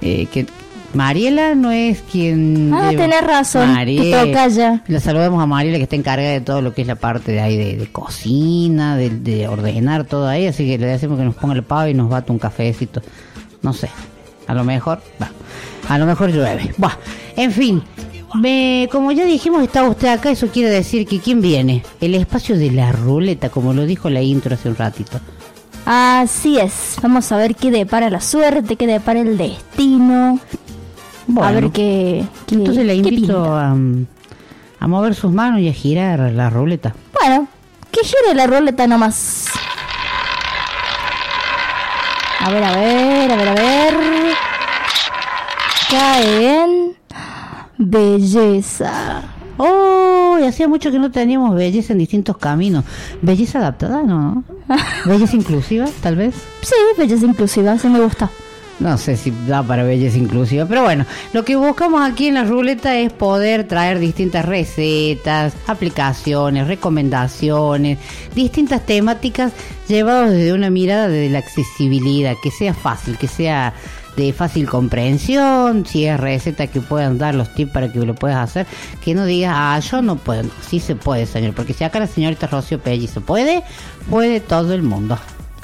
[0.01, 0.47] eh, que
[0.95, 2.73] Mariela no es quien.
[2.73, 4.23] Ah, lleva- tenés razón, Mariela.
[4.23, 4.83] tu tocaya.
[4.87, 7.41] Le saludamos a Mariela que está encargada de todo lo que es la parte de
[7.41, 10.47] ahí de, de cocina, de, de ordenar todo ahí.
[10.47, 13.03] Así que le decimos que nos ponga el pavo y nos bate un cafecito.
[13.63, 13.91] No sé.
[14.47, 15.01] A lo mejor.
[15.21, 15.31] va.
[15.89, 16.73] A lo mejor llueve.
[16.79, 16.97] Buah.
[17.37, 17.83] En fin.
[18.35, 20.31] me- como ya dijimos, está usted acá.
[20.31, 21.83] Eso quiere decir que ¿quién viene?
[22.01, 25.21] El espacio de la ruleta, como lo dijo la intro hace un ratito.
[25.85, 26.97] Así es.
[27.03, 30.39] Vamos a ver qué depara la suerte, qué depara el destino.
[31.43, 32.25] A ver qué.
[32.47, 33.71] qué- Entonces le invito a,
[34.81, 36.95] a mover sus manos y a girar la ruleta.
[37.21, 37.47] Bueno,
[37.91, 39.47] que gire la ruleta nomás.
[42.41, 43.95] A ver, a ver, a ver, a ver.
[45.91, 46.97] Cae en.
[47.79, 49.23] Belleza.
[49.57, 52.85] Oh, y hacía mucho que no teníamos belleza en distintos caminos.
[53.23, 54.45] Belleza adaptada, ¿no?
[55.05, 56.35] Belleza inclusiva, tal vez.
[56.63, 58.31] Sí, belleza inclusiva, sí me gusta.
[58.81, 62.45] No sé si da para belleza inclusiva, pero bueno, lo que buscamos aquí en la
[62.45, 67.99] ruleta es poder traer distintas recetas, aplicaciones, recomendaciones,
[68.37, 69.53] distintas temáticas
[69.89, 73.75] llevados desde una mirada de la accesibilidad, que sea fácil, que sea
[74.17, 78.39] de fácil comprensión, si es receta que puedan dar los tips para que lo puedas
[78.39, 78.67] hacer,
[79.05, 82.07] que no digas, ah, yo no puedo, sí se puede, señor, porque si acá la
[82.07, 83.63] señorita Rocío Pelli se puede,
[84.09, 85.19] puede todo el mundo.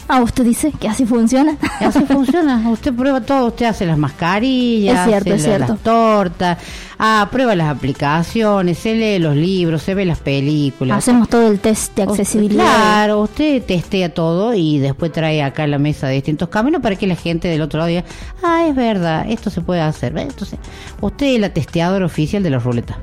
[0.07, 1.57] Ah, usted dice que así funciona.
[1.81, 2.69] Así funciona.
[2.71, 3.47] Usted prueba todo.
[3.47, 5.73] Usted hace las mascarillas, Es cierto, hace es la- cierto.
[5.73, 6.59] las tortas,
[6.99, 10.99] ah, prueba las aplicaciones, se lee los libros, se ve las películas.
[10.99, 12.65] Hacemos todo el test de accesibilidad.
[12.65, 16.97] Claro, usted testea todo y después trae acá a la mesa de distintos caminos para
[16.97, 18.05] que la gente del otro lado diga,
[18.43, 20.17] ah, es verdad, esto se puede hacer.
[20.19, 20.59] Entonces,
[21.01, 22.99] usted es la testeadora oficial de la ruleta.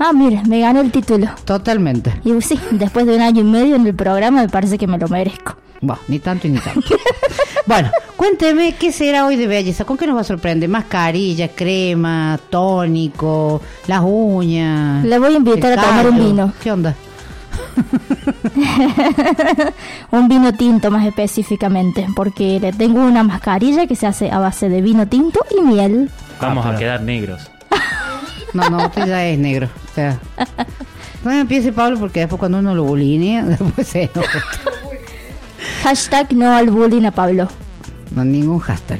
[0.00, 1.28] Ah, mire, me gané el título.
[1.44, 2.12] Totalmente.
[2.24, 4.98] Y sí, después de un año y medio en el programa me parece que me
[4.98, 5.56] lo merezco.
[5.80, 6.94] Bueno, ni tanto y ni tanto.
[7.66, 9.84] bueno, cuénteme qué será hoy de belleza.
[9.84, 10.68] ¿Con qué nos va a sorprender?
[10.68, 15.04] Mascarilla, crema, tónico, las uñas.
[15.04, 16.52] Le voy a invitar a tomar un vino.
[16.62, 16.94] ¿Qué onda?
[20.10, 24.68] un vino tinto más específicamente, porque le tengo una mascarilla que se hace a base
[24.68, 26.10] de vino tinto y miel.
[26.40, 27.50] Vamos Ah, a quedar negros.
[28.52, 29.68] No, no, usted ya es negro.
[29.92, 30.18] O sea,
[31.22, 34.40] no me empiece Pablo porque después cuando uno lo bulinea, después se enoja.
[35.82, 37.48] Hashtag no al bullying a Pablo.
[38.14, 38.98] No, ningún hashtag.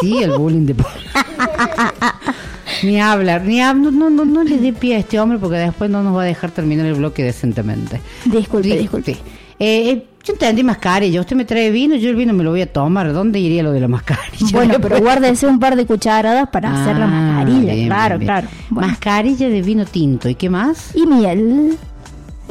[0.00, 1.00] Sí, el bullying de Pablo.
[2.82, 5.56] Ni hablar, ni hab- no, no, no, no le dé pie a este hombre porque
[5.56, 8.00] después no nos va a dejar terminar el bloque decentemente.
[8.24, 9.12] Disculpe, Sí, disculpe.
[9.12, 12.62] Eh, eh, yo entendí mascarilla, usted me trae vino, yo el vino me lo voy
[12.62, 13.12] a tomar.
[13.12, 14.46] ¿Dónde iría lo de la mascarilla?
[14.52, 17.74] Bueno, pero guárdese un par de cucharadas para hacer la Ah, mascarilla.
[17.74, 18.48] bien, claro, bien, claro.
[18.70, 18.86] bien.
[18.88, 20.90] Mascarilla de vino tinto, ¿y qué más?
[20.96, 21.76] Y miel.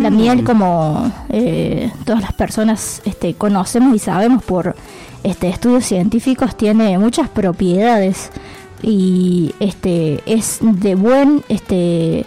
[0.01, 0.15] La Mm.
[0.15, 4.75] miel, como eh, todas las personas este, conocemos y sabemos por
[5.23, 8.31] este, estudios científicos, tiene muchas propiedades
[8.81, 12.25] y este es de buen este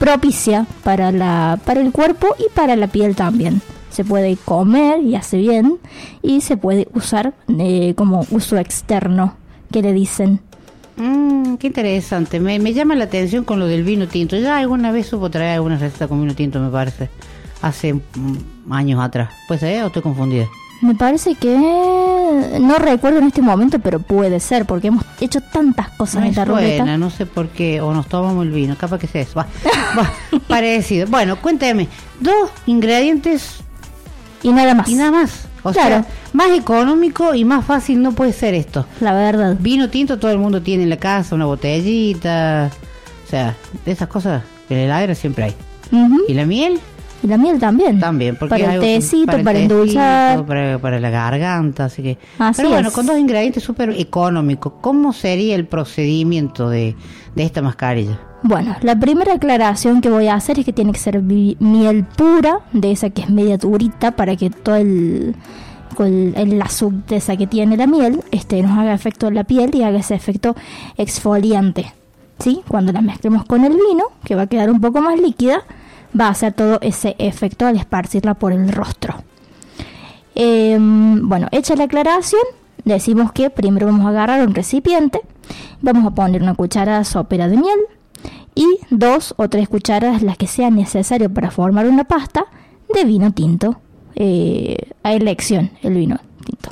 [0.00, 3.62] propicia para la para el cuerpo y para la piel también.
[3.90, 5.78] Se puede comer y hace bien
[6.22, 9.34] y se puede usar eh, como uso externo,
[9.70, 10.40] que le dicen.
[10.96, 14.36] Mm, qué interesante, me, me llama la atención con lo del vino tinto.
[14.36, 17.08] Ya alguna vez supo traer alguna receta con vino tinto, me parece.
[17.62, 19.30] Hace mm, años atrás.
[19.48, 19.82] Pues, ¿eh?
[19.82, 20.46] ¿O estoy confundida?
[20.80, 21.56] Me parece que
[22.60, 26.30] no recuerdo en este momento, pero puede ser, porque hemos hecho tantas cosas No en
[26.30, 26.98] es la ruleta.
[26.98, 29.34] no sé por qué, o nos tomamos el vino, capaz que sea eso.
[29.38, 29.46] Va,
[29.96, 30.12] va,
[30.48, 31.06] parecido.
[31.06, 31.86] Bueno, cuénteme,
[32.18, 33.60] dos ingredientes
[34.42, 34.88] y nada más.
[34.88, 35.46] Y nada más.
[35.64, 36.02] O Claro.
[36.02, 38.86] sea, más económico y más fácil no puede ser esto.
[39.00, 39.56] La verdad.
[39.60, 42.70] Vino tinto todo el mundo tiene en la casa, una botellita.
[43.26, 43.54] O sea,
[43.84, 45.54] de esas cosas en la heladera siempre hay.
[46.28, 46.80] ¿Y la miel?
[47.22, 48.00] Y la miel también.
[48.00, 50.44] También, porque Para el tecito, para, el tecito, endulzar.
[50.44, 52.18] Para, para la garganta, así que...
[52.38, 52.94] Así Pero bueno, es.
[52.94, 56.96] con dos ingredientes súper económicos, ¿cómo sería el procedimiento de,
[57.36, 58.18] de esta mascarilla?
[58.44, 62.60] Bueno, la primera aclaración que voy a hacer es que tiene que ser miel pura,
[62.72, 65.36] de esa que es media durita, para que todo el,
[66.00, 69.84] el, la subtesa que tiene la miel este, nos haga efecto en la piel y
[69.84, 70.56] haga ese efecto
[70.96, 71.92] exfoliante.
[72.40, 72.62] ¿Sí?
[72.66, 75.62] Cuando la mezclemos con el vino, que va a quedar un poco más líquida,
[76.18, 79.14] va a hacer todo ese efecto al esparcirla por el rostro.
[80.34, 82.42] Em, bueno, hecha la aclaración,
[82.84, 85.20] decimos que primero vamos a agarrar un recipiente,
[85.80, 87.78] vamos a poner una cucharada sopera de miel
[88.54, 92.46] y dos o tres cucharadas, las que sean necesarias para formar una pasta,
[92.92, 93.80] de vino tinto,
[94.14, 96.70] eh, a elección el vino tinto.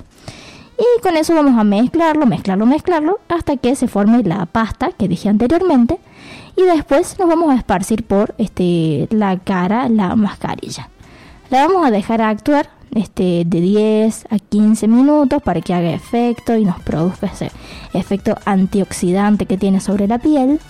[0.79, 5.09] Y con eso vamos a mezclarlo, mezclarlo, mezclarlo, hasta que se forme la pasta que
[5.09, 5.99] dije anteriormente.
[6.57, 10.89] Y después nos vamos a esparcir por este, la cara, la mascarilla.
[11.51, 16.57] La vamos a dejar actuar este, de 10 a 15 minutos para que haga efecto
[16.57, 17.51] y nos produzca ese
[17.93, 20.61] efecto antioxidante que tiene sobre la piel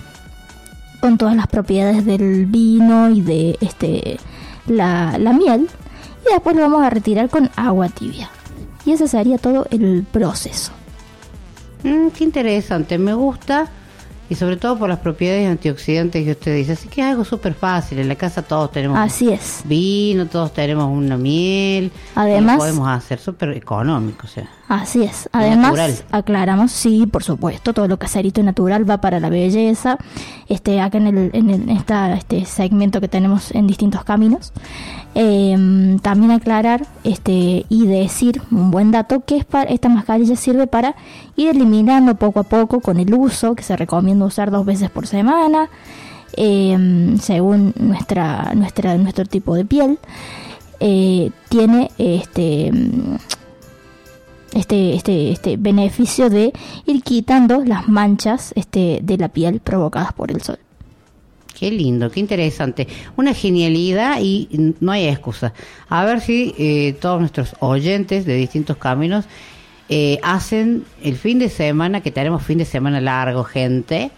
[1.01, 4.19] con todas las propiedades del vino y de este
[4.67, 5.67] la, la miel.
[6.25, 8.29] Y después lo vamos a retirar con agua tibia.
[8.85, 10.71] Y ese sería todo el proceso.
[11.83, 13.69] Mm, qué interesante, me gusta
[14.31, 16.71] y sobre todo por las propiedades antioxidantes que usted dice.
[16.71, 17.99] Así que es algo súper fácil.
[17.99, 19.61] En la casa todos tenemos Así es.
[19.65, 21.91] vino, todos tenemos una miel.
[22.15, 24.47] Además- lo podemos hacer súper económico, o sea.
[24.69, 25.27] Así es.
[25.33, 25.95] Además, natural.
[26.11, 29.97] aclaramos, sí, por supuesto, todo lo caserito y natural va para la belleza.
[30.47, 34.53] Este, acá en, el, en el- esta, este segmento que tenemos en distintos caminos.
[35.13, 40.67] Eh, también aclarar este, y decir un buen dato que es para, esta mascarilla sirve
[40.67, 40.95] para
[41.35, 45.07] ir eliminando poco a poco con el uso, que se recomienda usar dos veces por
[45.07, 45.69] semana,
[46.37, 49.99] eh, según nuestra, nuestra, nuestro tipo de piel.
[50.79, 52.71] Eh, tiene este
[54.53, 56.51] este, este, este beneficio de
[56.85, 60.59] ir quitando las manchas este, de la piel provocadas por el sol.
[61.57, 62.87] Qué lindo, qué interesante.
[63.17, 65.53] Una genialidad y no hay excusa.
[65.89, 69.25] A ver si eh, todos nuestros oyentes de distintos caminos
[69.93, 74.09] eh, hacen el fin de semana, que tenemos fin de semana largo, gente.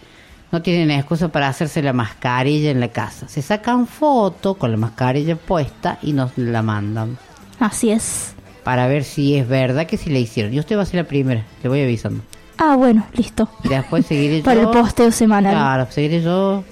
[0.52, 3.28] No tienen excusa para hacerse la mascarilla en la casa.
[3.28, 7.18] Se sacan foto con la mascarilla puesta y nos la mandan.
[7.60, 8.36] Así es.
[8.64, 10.54] para ver si es verdad que sí le hicieron.
[10.54, 12.22] Y usted va a ser la primera, le voy avisando.
[12.60, 13.50] Ah, bueno, listo.
[13.64, 14.44] Después seguiré yo.
[14.46, 15.56] Para el posteo semanal.
[15.56, 16.64] Claro, seguiré yo.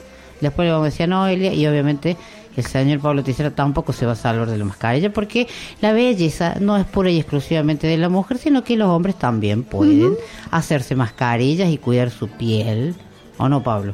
[0.41, 2.17] Después le vamos a decir a Noelia y obviamente
[2.57, 5.47] el señor Pablo Ticera tampoco se va a salvar de la mascarilla porque
[5.81, 9.63] la belleza no es pura y exclusivamente de la mujer, sino que los hombres también
[9.63, 10.15] pueden
[10.51, 12.95] hacerse mascarillas y cuidar su piel.
[13.37, 13.93] ¿O no, Pablo?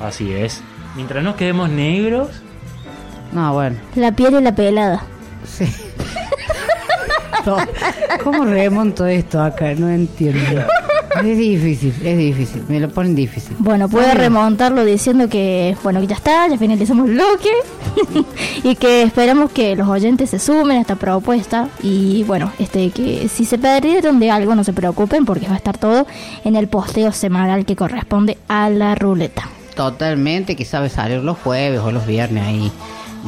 [0.00, 0.60] Así es.
[0.96, 2.28] Mientras no quedemos negros,
[3.32, 3.76] No, bueno.
[3.96, 5.02] La piel y la pelada.
[5.46, 5.66] Sí.
[7.46, 7.58] No,
[8.22, 9.74] ¿Cómo remonto esto acá?
[9.74, 10.62] No entiendo.
[11.24, 12.64] Es difícil, es difícil.
[12.68, 13.54] Me lo ponen difícil.
[13.58, 17.50] Bueno, puede remontarlo diciendo que, bueno, que ya está, ya finalizamos el bloque
[18.64, 23.28] y que esperamos que los oyentes se sumen a esta propuesta y, bueno, este que
[23.28, 26.06] si se perdieron de algo no se preocupen porque va a estar todo
[26.44, 29.48] en el posteo semanal que corresponde a la ruleta.
[29.76, 32.72] Totalmente, que sabe salir los jueves o los viernes ahí.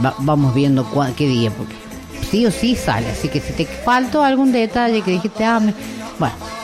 [0.05, 1.75] Va- vamos viendo cua- qué día, porque
[2.31, 3.11] sí o sí sale.
[3.11, 5.75] Así que si te faltó algún detalle que dijiste, ah, me-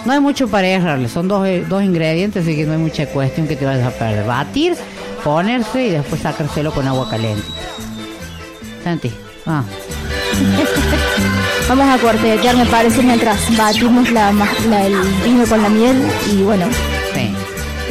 [0.04, 1.08] no hay mucho para errarle.
[1.08, 3.90] Son dos, eh, dos ingredientes, así que no hay mucha cuestión que te vayas a
[3.90, 4.24] perder.
[4.26, 4.74] Batir,
[5.24, 7.44] ponerse y después sacárselo con agua caliente.
[8.84, 9.12] Santi,
[9.46, 9.62] ah,
[11.68, 14.94] Vamos a cuartetear, me parece, mientras batimos la, la- el
[15.24, 16.66] vino con la miel y, bueno,
[17.14, 17.32] sí.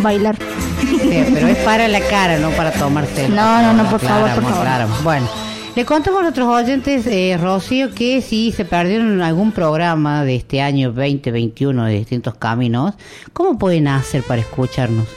[0.02, 0.36] bailar.
[0.82, 3.30] Sí, pero es para la cara, no para tomarse.
[3.30, 4.68] No, no, no, por favor, por favor.
[5.04, 5.28] Bueno,
[5.76, 10.62] le contamos a nuestros oyentes, eh, Rocío, que si se perdieron algún programa de este
[10.62, 12.96] año 2021 de distintos caminos,
[13.32, 15.08] ¿cómo pueden hacer para escucharnos?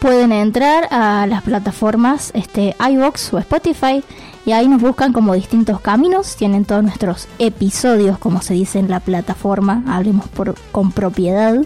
[0.00, 4.04] Pueden entrar a las plataformas este, iVox o Spotify
[4.44, 6.36] y ahí nos buscan como distintos caminos.
[6.36, 11.56] Tienen todos nuestros episodios, como se dice en la plataforma, hablemos por, con propiedad.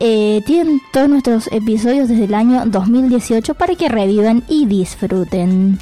[0.00, 5.78] Eh, tienen todos nuestros episodios desde el año 2018 para que revivan y disfruten.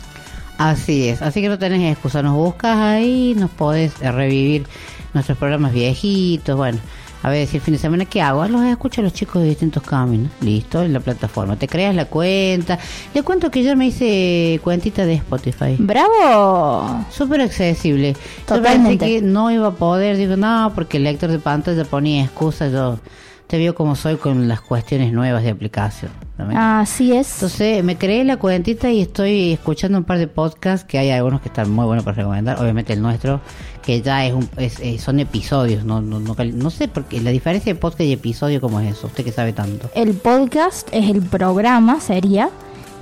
[0.63, 4.65] Así es, así que no tenés excusa, nos buscas ahí, nos podés revivir
[5.13, 6.79] nuestros programas viejitos, bueno,
[7.25, 8.47] a ver si el fin de semana, ¿qué hago?
[8.47, 12.05] Los escucho a los chicos de distintos caminos, listo, en la plataforma, te creas la
[12.05, 12.79] cuenta,
[13.13, 15.77] le cuento que yo me hice cuentita de Spotify.
[15.79, 17.07] ¡Bravo!
[17.11, 18.13] Súper accesible.
[18.13, 18.99] Yo Totalmente.
[18.99, 22.73] pensé que no iba a poder, digo, no, porque el lector de pantalla ponía excusas,
[22.73, 22.99] yo
[23.47, 26.11] te veo como soy con las cuestiones nuevas de aplicación.
[26.57, 27.34] Así es.
[27.34, 31.40] Entonces me creé la cuentita y estoy escuchando un par de podcasts que hay algunos
[31.43, 32.59] que están muy buenos para recomendar.
[32.61, 33.40] Obviamente el nuestro,
[33.82, 35.84] que ya es, un, es- eh, son episodios.
[35.84, 39.07] No, no, no, no sé porque la diferencia de podcast y episodio, ¿cómo es eso?
[39.09, 39.90] Usted que sabe tanto.
[39.95, 42.49] El podcast es el programa, sería,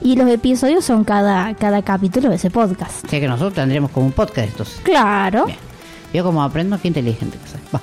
[0.03, 3.05] y los episodios son cada, cada capítulo de ese podcast.
[3.05, 4.81] O sea que nosotros tendremos como un podcast entonces.
[4.83, 5.47] Claro.
[6.13, 7.61] Yo como aprendo, qué inteligente que soy.
[7.73, 7.81] Va.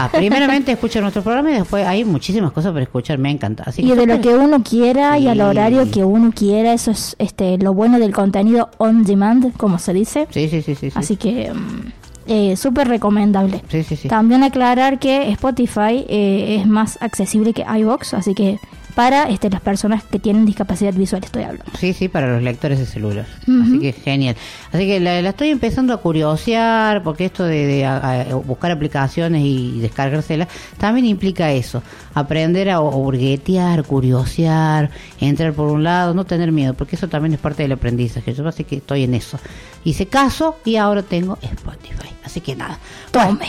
[0.00, 3.64] Ah, primeramente escucho nuestro programa y después hay muchísimas cosas para escuchar, me encanta.
[3.66, 6.92] Así que y de lo que uno quiera y al horario que uno quiera, eso
[6.92, 10.28] es este lo bueno del contenido on demand, como se dice.
[10.30, 10.90] Sí, sí, sí, sí.
[10.90, 10.96] sí.
[10.96, 11.92] Así que mm,
[12.28, 13.60] eh, súper recomendable.
[13.68, 14.06] Sí, sí, sí.
[14.06, 18.60] También aclarar que Spotify eh, es más accesible que iVoox, así que
[18.98, 21.70] para este, las personas que tienen discapacidad visual estoy hablando.
[21.78, 23.26] Sí, sí, para los lectores de celular.
[23.46, 23.62] Ujú.
[23.62, 24.34] Así que genial.
[24.72, 28.72] Así que la, la estoy empezando a curiosear, porque esto de, de, a- a buscar
[28.72, 31.80] aplicaciones y descargárselas también implica eso.
[32.14, 34.90] Aprender a burguetear, curiosear,
[35.20, 38.34] entrar por un lado, no tener miedo, porque eso también es parte del aprendizaje.
[38.34, 39.38] Yo así que estoy en eso.
[39.84, 42.08] Hice caso y ahora tengo Spotify.
[42.24, 42.80] Así que nada.
[43.12, 43.46] Tome.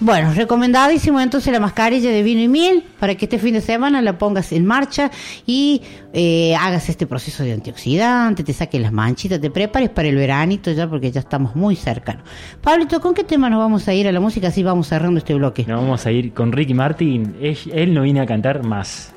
[0.00, 4.00] Bueno, recomendadísimo entonces la mascarilla de vino y miel para que este fin de semana
[4.00, 5.10] la pongas en marcha
[5.44, 5.82] y
[6.12, 10.70] eh, hagas este proceso de antioxidante, te saques las manchitas, te prepares para el veranito
[10.70, 12.22] ya porque ya estamos muy cercanos.
[12.62, 14.48] Pablito, ¿con qué tema nos vamos a ir a la música?
[14.48, 15.64] Así vamos cerrando este bloque.
[15.66, 17.34] nos vamos a ir con Ricky Martin.
[17.40, 19.12] Él, él no viene a cantar más.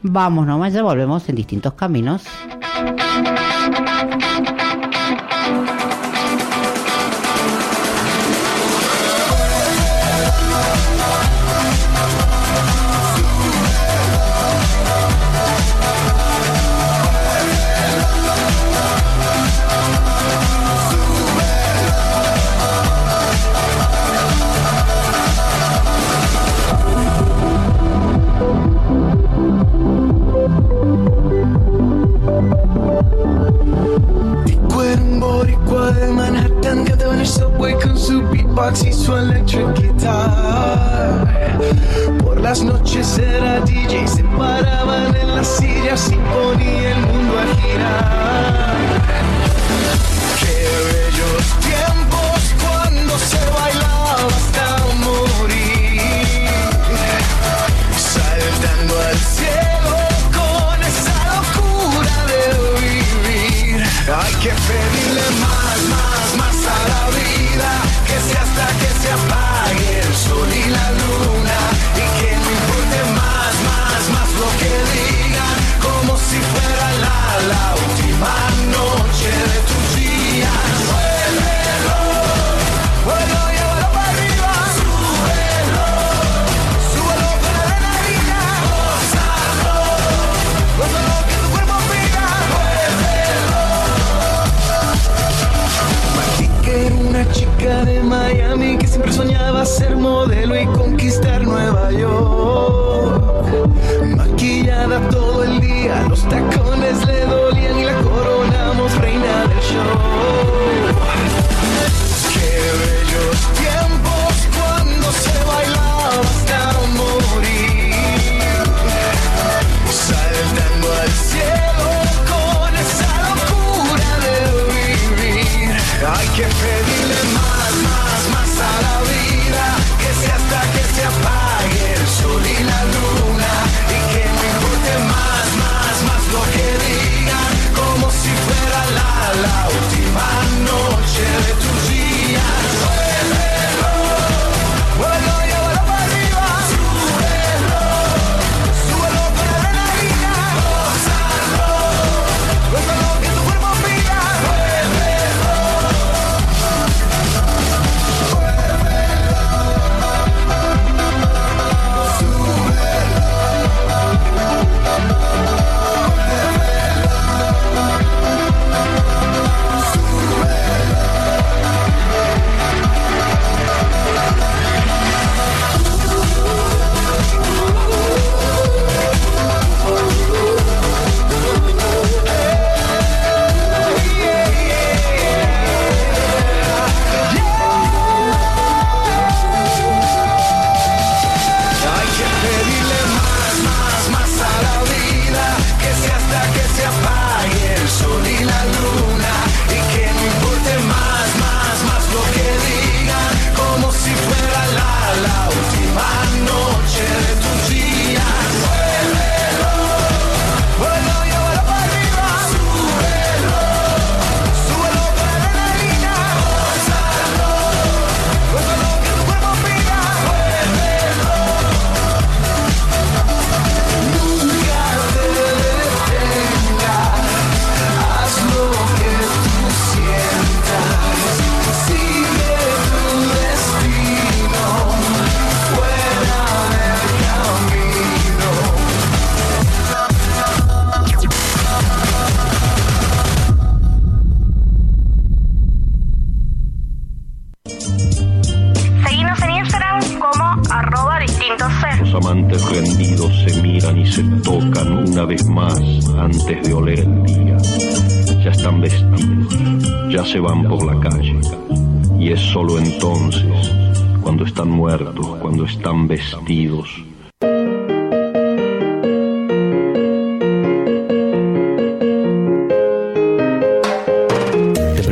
[0.00, 2.22] Vamos nomás, ya volvemos en distintos caminos.
[38.54, 41.58] Su beatbox y su electric guitar.
[42.22, 47.23] Por las noches era DJ, se paraban en las sillas y ponía el mundo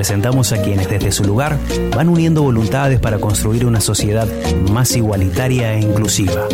[0.03, 1.57] presentamos a quienes desde su lugar
[1.95, 4.27] van uniendo voluntades para construir una sociedad
[4.69, 6.49] más igualitaria e inclusiva.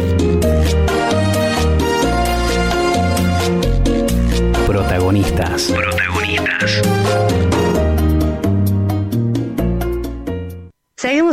[4.67, 5.73] Protagonistas.
[5.75, 7.58] Protagonistas.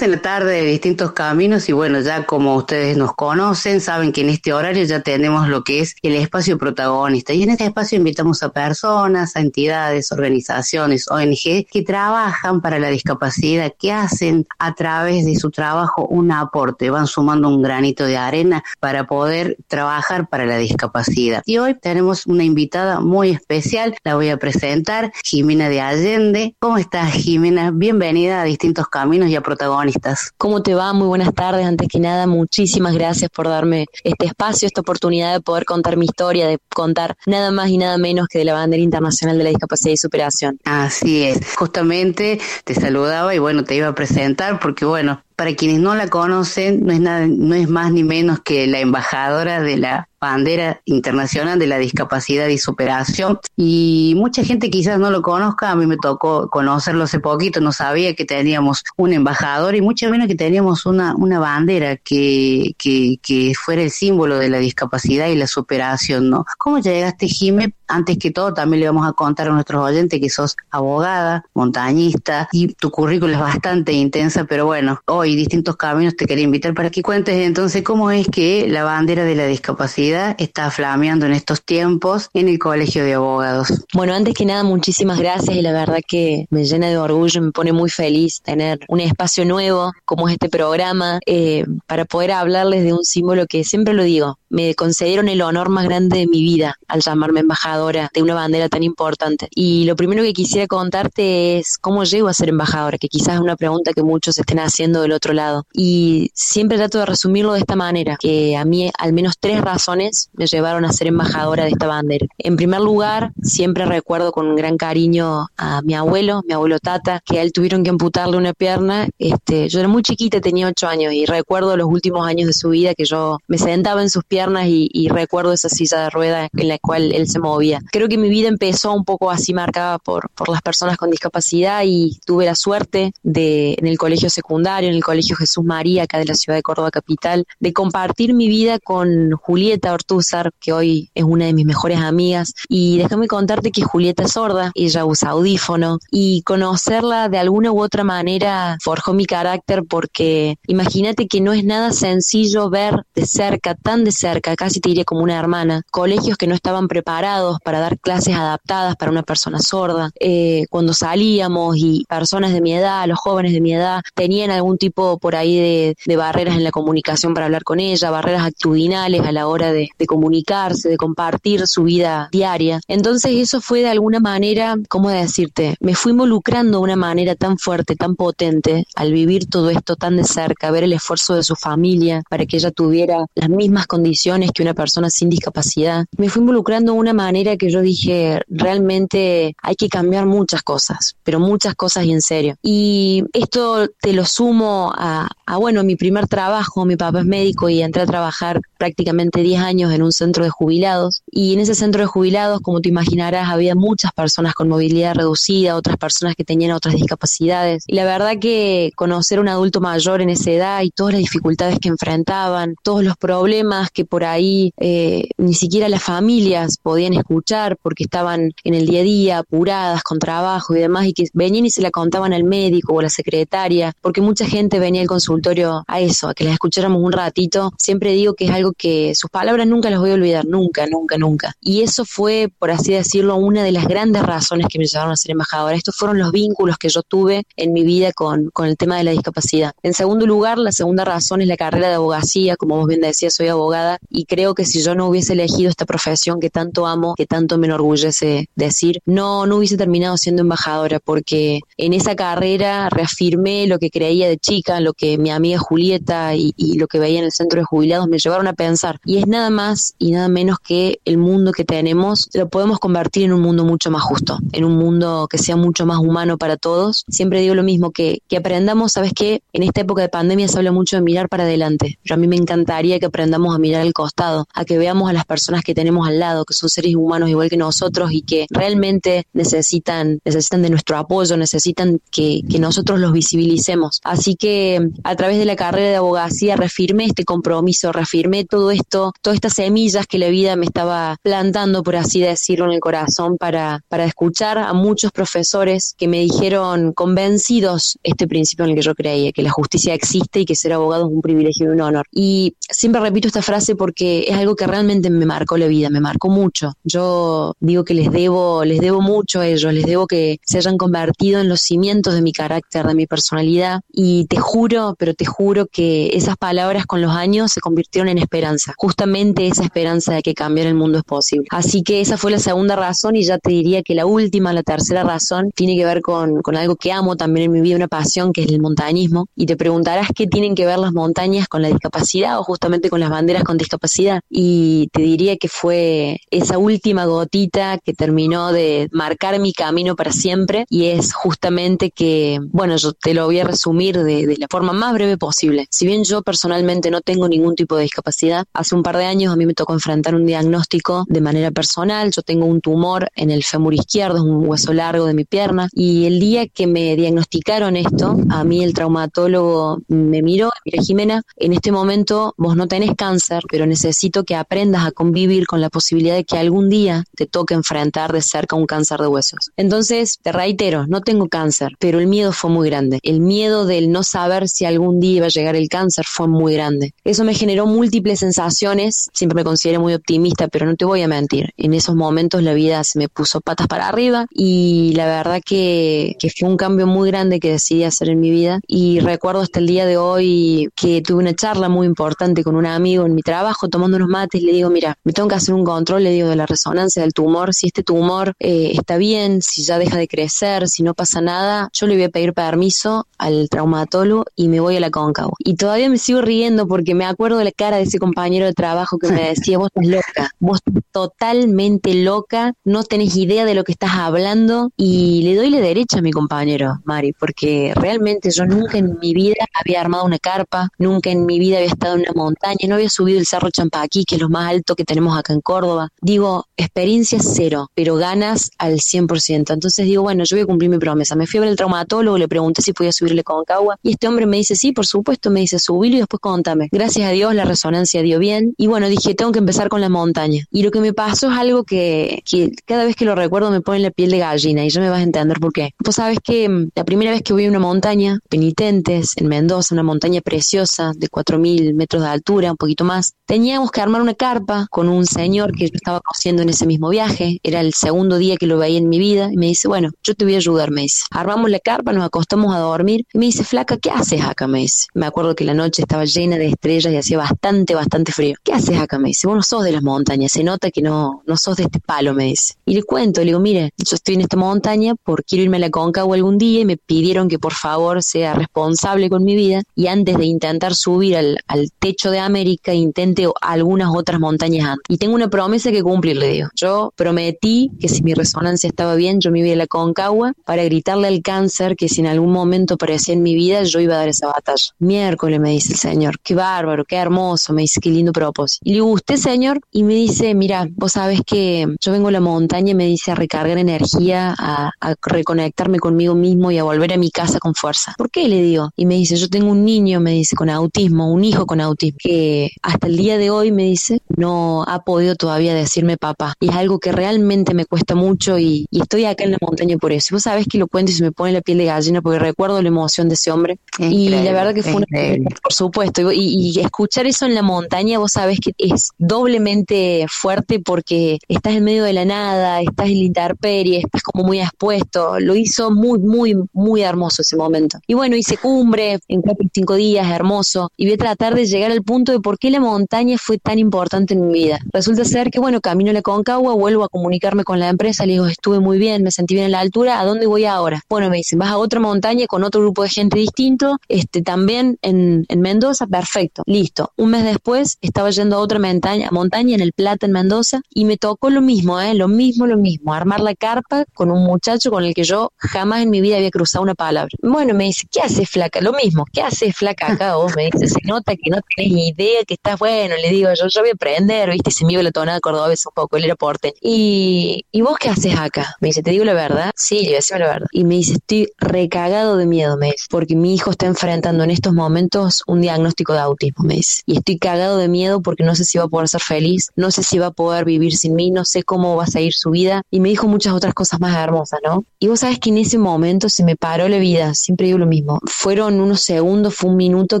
[0.02, 4.22] En la tarde de distintos caminos y bueno, ya como ustedes nos conocen, saben que
[4.22, 7.98] en este horario ya tenemos lo que es el espacio protagonista y en este espacio
[7.98, 14.74] invitamos a personas, a entidades, organizaciones, ONG que trabajan para la discapacidad, que hacen a
[14.74, 20.30] través de su trabajo un aporte, van sumando un granito de arena para poder trabajar
[20.30, 21.42] para la discapacidad.
[21.44, 26.54] Y hoy tenemos una invitada muy especial, la voy a presentar, Jimena de Allende.
[26.58, 27.70] ¿Cómo estás, Jimena?
[27.70, 29.89] Bienvenida a Distintos Caminos y a Protagonistas.
[30.36, 30.92] ¿Cómo te va?
[30.92, 31.66] Muy buenas tardes.
[31.66, 36.06] Antes que nada, muchísimas gracias por darme este espacio, esta oportunidad de poder contar mi
[36.06, 39.50] historia, de contar nada más y nada menos que de la bandera internacional de la
[39.50, 40.58] discapacidad y superación.
[40.64, 45.80] Así es, justamente te saludaba y bueno, te iba a presentar porque bueno, para quienes
[45.80, 49.78] no la conocen, no es nada, no es más ni menos que la embajadora de
[49.78, 53.38] la bandera internacional de la discapacidad y superación.
[53.56, 57.72] Y mucha gente quizás no lo conozca, a mí me tocó conocerlo hace poquito, no
[57.72, 63.52] sabía que teníamos un embajador y mucho menos que teníamos una, una bandera que, que,
[63.54, 66.44] fuera el símbolo de la discapacidad y la superación, ¿no?
[66.58, 67.72] ¿Cómo llegaste, Jime?
[67.92, 72.48] Antes que todo, también le vamos a contar a nuestros oyentes que sos abogada, montañista
[72.52, 76.90] y tu currículum es bastante intensa, pero bueno, hoy distintos caminos te quería invitar para
[76.90, 81.64] que cuentes entonces cómo es que la bandera de la discapacidad está flameando en estos
[81.64, 83.84] tiempos en el Colegio de Abogados.
[83.92, 87.50] Bueno, antes que nada, muchísimas gracias y la verdad que me llena de orgullo, me
[87.50, 92.84] pone muy feliz tener un espacio nuevo como es este programa eh, para poder hablarles
[92.84, 96.42] de un símbolo que siempre lo digo, me concedieron el honor más grande de mi
[96.42, 97.42] vida al llamarme
[97.88, 99.48] de una bandera tan importante.
[99.50, 103.40] Y lo primero que quisiera contarte es cómo llego a ser embajadora, que quizás es
[103.40, 105.66] una pregunta que muchos estén haciendo del otro lado.
[105.72, 110.30] Y siempre trato de resumirlo de esta manera, que a mí al menos tres razones
[110.34, 112.26] me llevaron a ser embajadora de esta bandera.
[112.38, 117.20] En primer lugar, siempre recuerdo con un gran cariño a mi abuelo, mi abuelo Tata,
[117.24, 119.08] que a él tuvieron que amputarle una pierna.
[119.18, 122.70] Este, yo era muy chiquita, tenía ocho años y recuerdo los últimos años de su
[122.70, 126.48] vida que yo me sentaba en sus piernas y, y recuerdo esa silla de ruedas
[126.56, 127.69] en la cual él se movía.
[127.90, 131.82] Creo que mi vida empezó un poco así marcada por, por las personas con discapacidad
[131.84, 136.18] y tuve la suerte de en el colegio secundario, en el colegio Jesús María, acá
[136.18, 141.10] de la ciudad de Córdoba capital, de compartir mi vida con Julieta Ortúzar, que hoy
[141.14, 142.54] es una de mis mejores amigas.
[142.68, 147.80] Y déjame contarte que Julieta es sorda, ella usa audífono y conocerla de alguna u
[147.82, 153.74] otra manera forjó mi carácter porque imagínate que no es nada sencillo ver de cerca,
[153.74, 157.80] tan de cerca, casi te diría como una hermana, colegios que no estaban preparados para
[157.80, 160.10] dar clases adaptadas para una persona sorda.
[160.18, 164.78] Eh, cuando salíamos y personas de mi edad, los jóvenes de mi edad, tenían algún
[164.78, 169.32] tipo por ahí de, barreras en la comunicación para hablar con ella, barreras actitudinales a
[169.32, 172.80] la hora de, de comunicarse, de compartir su vida diaria.
[172.88, 175.76] Entonces eso fue de alguna manera, ¿cómo decirte?
[175.80, 180.16] Me fui involucrando de una manera tan fuerte, tan potente, al vivir todo esto tan
[180.16, 184.50] de cerca, ver el esfuerzo de su familia para que ella tuviera las mismas condiciones
[184.52, 186.06] que una persona sin discapacidad.
[186.16, 191.16] Me fui involucrando de una manera que yo dije, realmente hay que cambiar muchas cosas,
[191.24, 192.56] pero muchas cosas y en serio.
[192.62, 197.68] Y esto te lo sumo a, a bueno, mi primer trabajo, mi papá es médico
[197.68, 201.22] y entré a trabajar prácticamente 10 años en un centro de jubilados.
[201.30, 205.76] Y en ese centro de jubilados, como te imaginarás, había muchas personas con movilidad reducida,
[205.76, 207.84] otras personas que tenían otras discapacidades.
[207.86, 211.20] Y la verdad que conocer a un adulto mayor en esa edad y todas las
[211.20, 217.12] dificultades que enfrentaban, todos los problemas que por ahí eh, ni siquiera las familias podían
[217.12, 221.24] escuchar porque estaban en el día a día apuradas con trabajo y demás y que
[221.34, 225.02] venían y se la contaban al médico o a la secretaria, porque mucha gente venía
[225.02, 227.72] al consultorio a eso, a que las escucháramos un ratito.
[227.76, 231.18] Siempre digo que es algo que sus palabras nunca las voy a olvidar, nunca, nunca,
[231.18, 231.54] nunca.
[231.60, 235.16] Y eso fue, por así decirlo, una de las grandes razones que me llevaron a
[235.16, 235.76] ser embajadora.
[235.76, 239.04] Estos fueron los vínculos que yo tuve en mi vida con, con el tema de
[239.04, 239.72] la discapacidad.
[239.82, 242.56] En segundo lugar, la segunda razón es la carrera de abogacía.
[242.56, 245.86] Como vos bien decías, soy abogada y creo que si yo no hubiese elegido esta
[245.86, 251.00] profesión que tanto amo, que tanto me enorgullece decir, no, no hubiese terminado siendo embajadora
[251.00, 256.34] porque en esa carrera reafirmé lo que creía de chica, lo que mi amiga Julieta
[256.34, 259.00] y, y lo que veía en el centro de jubilados me llevaron a pensar.
[259.06, 263.24] Y es nada más y nada menos que el mundo que tenemos lo podemos convertir
[263.24, 266.58] en un mundo mucho más justo, en un mundo que sea mucho más humano para
[266.58, 267.06] todos.
[267.08, 269.40] Siempre digo lo mismo, que, que aprendamos, ¿sabes qué?
[269.54, 272.28] En esta época de pandemia se habla mucho de mirar para adelante, pero a mí
[272.28, 275.74] me encantaría que aprendamos a mirar al costado, a que veamos a las personas que
[275.74, 280.60] tenemos al lado, que son seres humanos igual que nosotros y que realmente necesitan, necesitan
[280.60, 284.00] de nuestro apoyo, necesitan que, que nosotros los visibilicemos.
[284.04, 289.12] Así que a través de la carrera de abogacía reafirmé este compromiso, reafirmé todo esto,
[289.22, 293.38] todas estas semillas que la vida me estaba plantando, por así decirlo, en el corazón
[293.38, 298.82] para, para escuchar a muchos profesores que me dijeron convencidos este principio en el que
[298.82, 301.80] yo creía, que la justicia existe y que ser abogado es un privilegio y un
[301.80, 302.06] honor.
[302.12, 306.00] Y siempre repito esta frase porque es algo que realmente me marcó la vida, me
[306.00, 306.74] marcó mucho.
[306.84, 310.76] Yo digo que les debo, les debo mucho a ellos, les debo que se hayan
[310.76, 315.24] convertido en los cimientos de mi carácter, de mi personalidad y te juro, pero te
[315.24, 318.39] juro que esas palabras con los años se convirtieron en esperanza,
[318.76, 321.46] justamente esa esperanza de que cambiar el mundo es posible.
[321.50, 324.62] Así que esa fue la segunda razón y ya te diría que la última, la
[324.62, 327.88] tercera razón, tiene que ver con, con algo que amo también en mi vida, una
[327.88, 329.28] pasión que es el montañismo.
[329.36, 333.00] Y te preguntarás qué tienen que ver las montañas con la discapacidad o justamente con
[333.00, 334.20] las banderas con discapacidad.
[334.28, 340.12] Y te diría que fue esa última gotita que terminó de marcar mi camino para
[340.12, 344.46] siempre y es justamente que, bueno, yo te lo voy a resumir de, de la
[344.50, 345.66] forma más breve posible.
[345.70, 348.19] Si bien yo personalmente no tengo ningún tipo de discapacidad,
[348.52, 352.10] hace un par de años a mí me tocó enfrentar un diagnóstico de manera personal.
[352.10, 355.68] Yo tengo un tumor en el fémur izquierdo, es un hueso largo de mi pierna.
[355.72, 361.22] Y el día que me diagnosticaron esto, a mí el traumatólogo me miró, mira Jimena,
[361.36, 365.70] en este momento vos no tenés cáncer, pero necesito que aprendas a convivir con la
[365.70, 369.50] posibilidad de que algún día te toque enfrentar de cerca un cáncer de huesos.
[369.56, 372.98] Entonces, te reitero, no tengo cáncer, pero el miedo fue muy grande.
[373.02, 376.54] El miedo del no saber si algún día iba a llegar el cáncer fue muy
[376.54, 376.94] grande.
[377.04, 381.08] Eso me generó múltiples sensaciones, siempre me consideré muy optimista, pero no te voy a
[381.08, 385.40] mentir, en esos momentos la vida se me puso patas para arriba y la verdad
[385.44, 389.40] que, que fue un cambio muy grande que decidí hacer en mi vida y recuerdo
[389.40, 393.14] hasta el día de hoy que tuve una charla muy importante con un amigo en
[393.14, 396.10] mi trabajo tomando unos mates le digo, mira, me tengo que hacer un control, le
[396.10, 399.96] digo, de la resonancia del tumor, si este tumor eh, está bien, si ya deja
[399.96, 404.48] de crecer, si no pasa nada, yo le voy a pedir permiso al traumatólogo y
[404.48, 405.34] me voy a la cóncavo.
[405.38, 408.52] Y todavía me sigo riendo porque me acuerdo de la cara de ese compañero de
[408.52, 413.54] trabajo que me decía, vos estás loca, vos estás totalmente loca, no tenés idea de
[413.54, 418.30] lo que estás hablando y le doy la derecha a mi compañero, Mari, porque realmente
[418.30, 421.94] yo nunca en mi vida había armado una carpa, nunca en mi vida había estado
[421.94, 424.84] en una montaña, no había subido el Cerro Champaquí, que es lo más alto que
[424.84, 425.88] tenemos acá en Córdoba.
[426.00, 429.52] Digo, experiencia cero, pero ganas al 100%.
[429.52, 431.16] Entonces digo, bueno, yo voy a cumplir mi promesa.
[431.16, 434.08] Me fui a ver el traumatólogo, le pregunté si podía subirle con Concagua y este
[434.08, 436.68] hombre me dice, sí, por supuesto, me dice, subilo y después contame.
[436.70, 439.88] Gracias a Dios la resonancia dio bien y bueno, dije, tengo que empezar con la
[439.88, 440.44] montaña.
[440.50, 443.60] Y lo que me pasó es algo que, que cada vez que lo recuerdo me
[443.60, 445.70] pone la piel de gallina y ya me vas a entender por qué.
[445.82, 449.74] Pues sabes que mm, la primera vez que voy a una montaña, Penitentes, en Mendoza,
[449.74, 454.14] una montaña preciosa de 4.000 metros de altura, un poquito más, teníamos que armar una
[454.14, 458.18] carpa con un señor que yo estaba cosiendo en ese mismo viaje, era el segundo
[458.18, 460.38] día que lo veía en mi vida, y me dice, bueno, yo te voy a
[460.38, 461.04] ayudar, me dice.
[461.10, 464.46] Armamos la carpa, nos acostamos a dormir, y me dice, flaca, ¿qué haces acá?
[464.46, 464.86] Me dice.
[464.94, 468.36] Me acuerdo que la noche estaba llena de estrellas y hacía bastante, bastante frío.
[468.42, 468.98] ¿Qué haces acá?
[468.98, 471.64] Me dice, vos no sos de las montañas, se nota que no, no sos de
[471.64, 472.54] este palo, me dice.
[472.64, 475.60] Y le cuento, le digo, mire, yo estoy en esta montaña porque quiero irme a
[475.60, 479.62] la Concagua algún día y me pidieron que por favor sea responsable con mi vida
[479.74, 484.84] y antes de intentar subir al, al techo de América intente algunas otras montañas antes.
[484.88, 486.48] Y tengo una promesa que cumplir, le digo.
[486.54, 490.64] Yo prometí que si mi resonancia estaba bien, yo me iba a la Concagua para
[490.64, 493.98] gritarle al cáncer que si en algún momento aparecía en mi vida, yo iba a
[493.98, 494.64] dar esa batalla.
[494.78, 498.62] Miércoles me dice el señor, qué bárbaro, qué hermoso, me dice, qué lindo propósito.
[498.64, 499.60] Y le digo, ¿usted señor?
[499.70, 503.14] Y me dice, mira, vos sabes que yo vengo a la montaña, me dice, a
[503.14, 507.94] recargar energía, a, a reconectarme conmigo mismo y a volver a mi casa con fuerza.
[507.96, 508.28] ¿Por qué?
[508.28, 508.70] Le digo.
[508.76, 511.98] Y me dice, yo tengo un niño, me dice, con autismo, un hijo con autismo,
[512.02, 516.34] que hasta el día de hoy, me dice, no ha podido todavía decirme papá.
[516.40, 519.76] Y es algo que realmente me cuesta mucho y, y estoy acá en la montaña
[519.76, 520.08] por eso.
[520.10, 522.18] Y vos sabés que lo cuento y se me pone la piel de gallina porque
[522.18, 523.58] recuerdo la emoción de ese hombre.
[523.78, 526.12] y la verdad que fue una, por supuesto.
[526.12, 527.59] Y, y escuchar eso en la montaña,
[527.98, 532.98] vos sabés que es doblemente fuerte porque estás en medio de la nada, estás en
[532.98, 535.18] la intemperie, estás como muy expuesto.
[535.20, 537.78] Lo hizo muy, muy, muy hermoso ese momento.
[537.86, 540.70] Y bueno, hice cumbre en cuatro cinco días, hermoso.
[540.76, 543.58] Y voy a tratar de llegar al punto de por qué la montaña fue tan
[543.58, 544.58] importante en mi vida.
[544.72, 548.12] Resulta ser que, bueno, camino a la Concagua, vuelvo a comunicarme con la empresa, le
[548.12, 550.82] digo, estuve muy bien, me sentí bien en la altura, ¿a dónde voy ahora?
[550.88, 554.78] Bueno, me dicen, vas a otra montaña con otro grupo de gente distinto, este, también
[554.82, 556.92] en Mendoza, perfecto, listo.
[556.96, 560.84] Un mes después estaba yendo a otra montaña, montaña en El Plata, en Mendoza, y
[560.84, 561.94] me tocó lo mismo, ¿eh?
[561.94, 565.82] lo mismo, lo mismo, armar la carpa con un muchacho con el que yo jamás
[565.82, 567.10] en mi vida había cruzado una palabra.
[567.22, 568.60] Bueno, me dice, ¿qué haces flaca?
[568.60, 570.34] Lo mismo, ¿qué haces flaca acá vos?
[570.36, 573.46] Me dice, se nota que no tenés ni idea, que estás bueno, le digo, yo,
[573.48, 576.16] yo voy a aprender, viste, se me iba la tonada cordobesa un poco, él era.
[576.60, 578.56] Y, ¿y vos qué haces acá?
[578.60, 579.52] Me dice, ¿te digo la verdad?
[579.56, 580.46] Sí, le digo, la verdad.
[580.52, 584.30] Y me dice, estoy recagado de miedo, me dice, porque mi hijo está enfrentando en
[584.30, 586.82] estos momentos un diagnóstico de autismo, me dice.
[586.86, 589.70] Y estoy cagado de miedo porque no sé si va a poder ser feliz, no
[589.70, 592.30] sé si va a poder vivir sin mí, no sé cómo va a seguir su
[592.30, 592.62] vida.
[592.70, 594.64] Y me dijo muchas otras cosas más hermosas, ¿no?
[594.78, 597.66] Y vos sabes que en ese momento se me paró la vida, siempre digo lo
[597.66, 598.00] mismo.
[598.06, 600.00] Fueron unos segundos, fue un minuto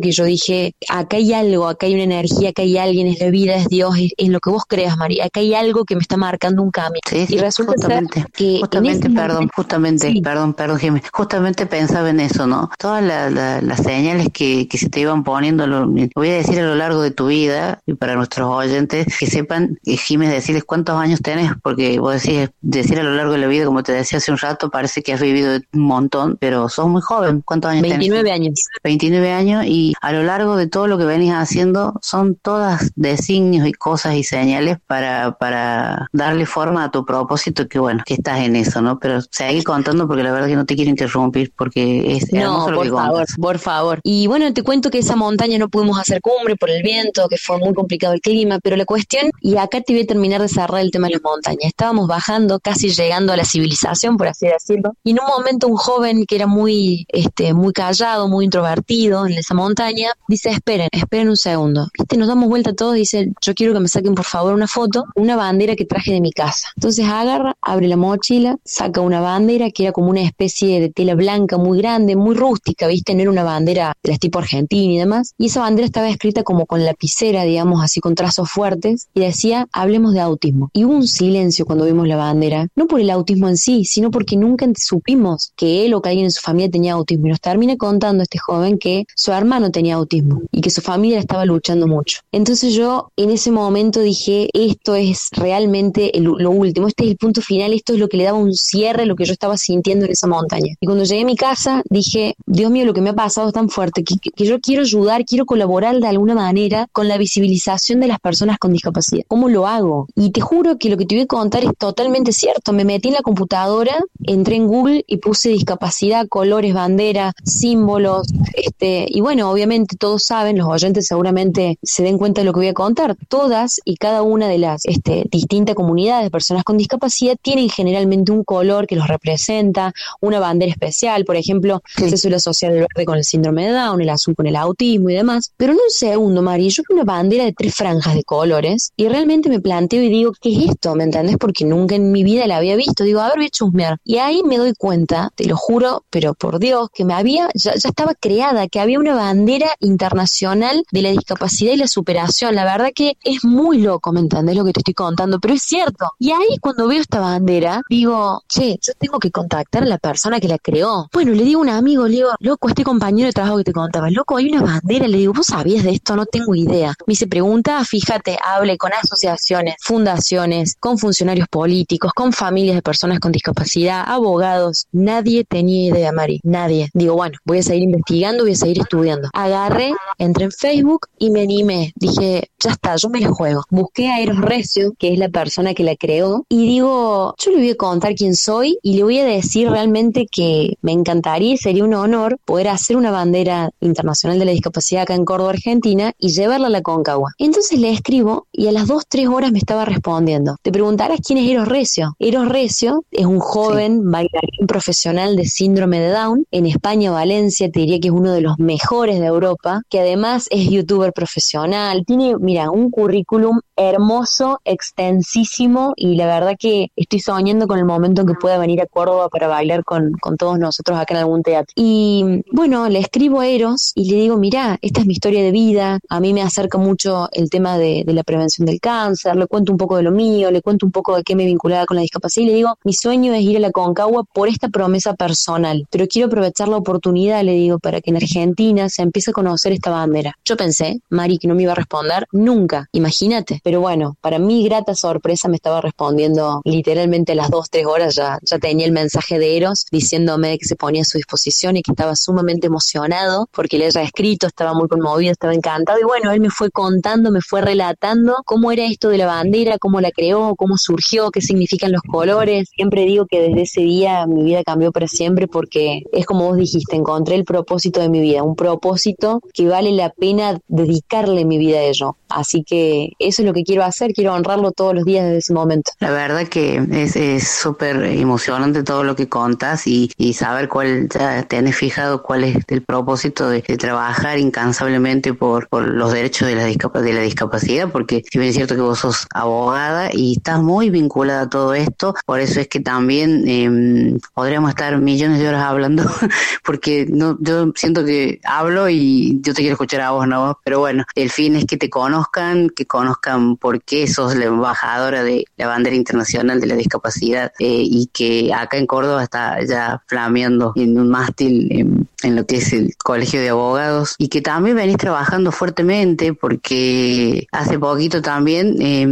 [0.00, 3.30] que yo dije, acá hay algo, acá hay una energía, acá hay alguien, es la
[3.30, 5.26] vida, es Dios, es, es lo que vos creas, María.
[5.26, 7.00] Acá hay algo que me está marcando un camino.
[7.12, 10.20] y resulta justamente, que en justamente, perdón, momento- justamente, Sí.
[10.20, 12.70] perdón, perdón, Jiménez, justamente pensaba en eso, ¿no?
[12.78, 16.34] Todas la- la- las señales que, que se te iban poniendo, lo, lo voy a
[16.34, 20.34] decir a lo largo de tu vida, y para nuestros oyentes, que sepan, eh, Jiménez,
[20.36, 23.82] decirles cuántos años tenés, porque vos decís, decir a lo largo de la vida, como
[23.82, 27.42] te decía hace un rato, parece que has vivido un montón, pero sos muy joven,
[27.44, 27.98] ¿cuántos años tenés?
[27.98, 28.64] 29 años.
[28.82, 33.68] 29 años, y a lo largo de todo lo que venís haciendo, son todas designios
[33.68, 38.40] y cosas y señales para, para darle forma a tu propósito, que bueno, que estás
[38.40, 38.98] en eso, ¿no?
[38.98, 42.70] Pero seguí contando porque la verdad que no te quiero interrumpir porque es No, hermoso
[42.70, 43.36] lo por que favor, contas.
[43.38, 44.00] por favor.
[44.04, 47.36] Y bueno, te cuento que esa montaña no pudimos hacer cumbre por el viento, que
[47.36, 50.48] fue muy complicado el clima, pero la cuestión, y acá te voy a terminar de
[50.48, 51.60] cerrar el tema de la montaña.
[51.62, 55.76] Estábamos bajando, casi llegando a la civilización, por así decirlo, y en un momento un
[55.76, 61.28] joven que era muy, este, muy callado, muy introvertido en esa montaña, dice, esperen, esperen
[61.28, 61.88] un segundo.
[61.98, 65.04] Viste, nos damos vuelta todos dice, yo quiero que me saquen por favor una foto,
[65.14, 66.68] una bandera que traje de mi casa.
[66.76, 71.14] Entonces agarra, abre la mochila, saca una bandera que era como una especie de tela
[71.14, 73.14] blanca muy grande, muy rústica, ¿viste?
[73.14, 75.34] No era una bandera de las tipo argentina y demás.
[75.38, 79.20] Y esa bandera estaba escrita como con la lapicera, digamos, así con trazos fuertes, y
[79.20, 80.70] decía, hablemos de autismo.
[80.74, 84.10] Y hubo un silencio cuando vimos la bandera, no por el autismo en sí, sino
[84.10, 87.26] porque nunca supimos que él o que alguien en su familia tenía autismo.
[87.26, 91.18] Y nos termina contando este joven que su hermano tenía autismo y que su familia
[91.18, 92.20] estaba luchando mucho.
[92.32, 97.40] Entonces yo en ese momento dije, esto es realmente lo último, este es el punto
[97.40, 100.12] final, esto es lo que le daba un cierre lo que yo estaba sintiendo en
[100.12, 100.74] esa montaña.
[100.80, 103.54] Y cuando llegué a mi casa dije, Dios mío, lo que me ha pasado es
[103.54, 108.08] tan fuerte que yo quiero ayudar, quiero colaborar de alguna manera con la visibilización de
[108.08, 109.24] las personas con discapacidad.
[109.28, 110.06] ¿Cómo lo hago?
[110.16, 112.72] Y te juro que lo que te voy a contar es totalmente cierto.
[112.72, 119.06] Me metí en la computadora, entré en Google y puse discapacidad, colores, bandera, símbolos, este,
[119.08, 122.68] y bueno, obviamente todos saben, los oyentes seguramente se den cuenta de lo que voy
[122.68, 123.16] a contar.
[123.28, 128.32] Todas y cada una de las este, distintas comunidades de personas con discapacidad tienen generalmente
[128.32, 133.04] un color que los representa, una bandera especial, por ejemplo, se suele asociar el verde
[133.04, 135.52] con el síndrome de Down, el azul con el autismo y demás.
[135.56, 139.48] Pero en un segundo, Mari, yo una bandera de tres franjas de colores y realmente
[139.48, 140.94] me planteo y digo, ¿qué es esto?
[140.94, 141.36] ¿Me entendés?
[141.38, 143.04] Porque nunca en mi vida la había visto.
[143.04, 143.98] Digo, a ver, voy a chusmear.
[144.04, 147.74] Y ahí me doy cuenta, te lo juro, pero por Dios, que me había, ya,
[147.74, 152.54] ya estaba creada, que había una bandera internacional de la discapacidad y la superación.
[152.54, 155.40] La verdad que es muy loco, ¿me entendés lo que te estoy contando?
[155.40, 156.06] Pero es cierto.
[156.18, 160.40] Y ahí cuando veo esta bandera, digo, che, yo tengo que contactar a la persona
[160.40, 161.08] que la creó.
[161.12, 163.72] Bueno, le digo a un amigo, le digo, loco, este compañero de trabajo que te
[163.72, 166.16] contaba, loco, hay una bandera, le digo, ¿vos sabías de esto?
[166.16, 166.69] No tengo idea.
[166.70, 173.18] Me dice, pregunta, fíjate, hable con asociaciones, fundaciones, con funcionarios políticos, con familias de personas
[173.18, 174.86] con discapacidad, abogados.
[174.92, 176.88] Nadie tenía idea, Mari, nadie.
[176.94, 179.28] Digo, bueno, voy a seguir investigando, voy a seguir estudiando.
[179.32, 181.92] Agarré, entré en Facebook y me animé.
[181.96, 183.64] Dije, ya está, yo me la juego.
[183.70, 187.58] Busqué a Eros Recio, que es la persona que la creó, y digo, yo le
[187.58, 191.56] voy a contar quién soy y le voy a decir realmente que me encantaría y
[191.56, 196.12] sería un honor poder hacer una bandera internacional de la discapacidad acá en Córdoba, Argentina,
[196.18, 196.30] y
[196.66, 197.32] a la Concagua.
[197.38, 200.56] Entonces le escribo y a las dos, tres horas me estaba respondiendo.
[200.62, 202.14] Te preguntarás quién es Eros Recio.
[202.18, 206.46] Eros Recio es un joven bailarín profesional de síndrome de Down.
[206.50, 210.46] En España, Valencia, te diría que es uno de los mejores de Europa, que además
[210.50, 212.04] es youtuber profesional.
[212.06, 218.22] Tiene, mira, un currículum hermoso, extensísimo, y la verdad que estoy soñando con el momento
[218.22, 221.42] en que pueda venir a Córdoba para bailar con, con todos nosotros acá en algún
[221.42, 221.72] teatro.
[221.76, 225.50] Y bueno, le escribo a Eros y le digo, mira, esta es mi historia de
[225.50, 229.72] vida, a mí me acerca mucho el tema de, la prevención del cáncer, le cuento
[229.72, 232.02] un poco de lo mío, le cuento un poco de qué me vinculaba con la
[232.02, 235.86] discapacidad y le digo, mi sueño es ir a la Concagua por esta promesa personal,
[235.90, 239.72] pero quiero aprovechar la oportunidad, le digo, para que en Argentina se empiece a conocer
[239.72, 240.34] esta bandera.
[240.44, 244.64] Yo pensé, Mari, que no me iba a responder nunca, imagínate, pero bueno, para mi
[244.64, 248.92] grata sorpresa me estaba respondiendo literalmente a las dos, tres horas, ya, ya tenía el
[248.92, 253.48] mensaje de Eros diciéndome que se ponía a su disposición y que estaba sumamente emocionado
[253.52, 257.30] porque le haya escrito, estaba muy conmovido, estaba encantado y bueno, él me fue contando,
[257.30, 261.40] me fue relatando cómo era esto de la bandera, cómo la creó, cómo surgió, qué
[261.40, 262.68] significan los colores.
[262.74, 266.56] Siempre digo que desde ese día mi vida cambió para siempre porque es como vos
[266.56, 271.58] dijiste, encontré el propósito de mi vida, un propósito que vale la pena dedicarle mi
[271.58, 272.16] vida a ello.
[272.28, 275.52] Así que eso es lo que quiero hacer, quiero honrarlo todos los días desde ese
[275.52, 275.90] momento.
[275.98, 281.76] La verdad que es súper emocionante todo lo que contas y, saber cuál, ya tenés
[281.76, 286.64] fijado cuál es el propósito de, de trabajar incansablemente por, por los derechos de la,
[286.64, 290.90] de la discapacidad, porque si bien es cierto que vos sos abogada y estás muy
[290.90, 295.64] vinculada a todo esto, por eso es que también eh, podríamos estar millones de horas
[295.64, 296.04] hablando,
[296.64, 300.58] porque no, yo siento que hablo y yo te quiero escuchar a vos, ¿no?
[300.64, 305.22] Pero bueno, el fin es que te conozcan, que conozcan por qué sos la embajadora
[305.22, 310.02] de la bandera internacional de la discapacidad eh, y que acá en Córdoba está ya
[310.06, 314.42] flameando en un mástil en, en lo que es el Colegio de Abogados y que
[314.42, 319.02] también venís trabajando fuertemente porque hace poquito también eh,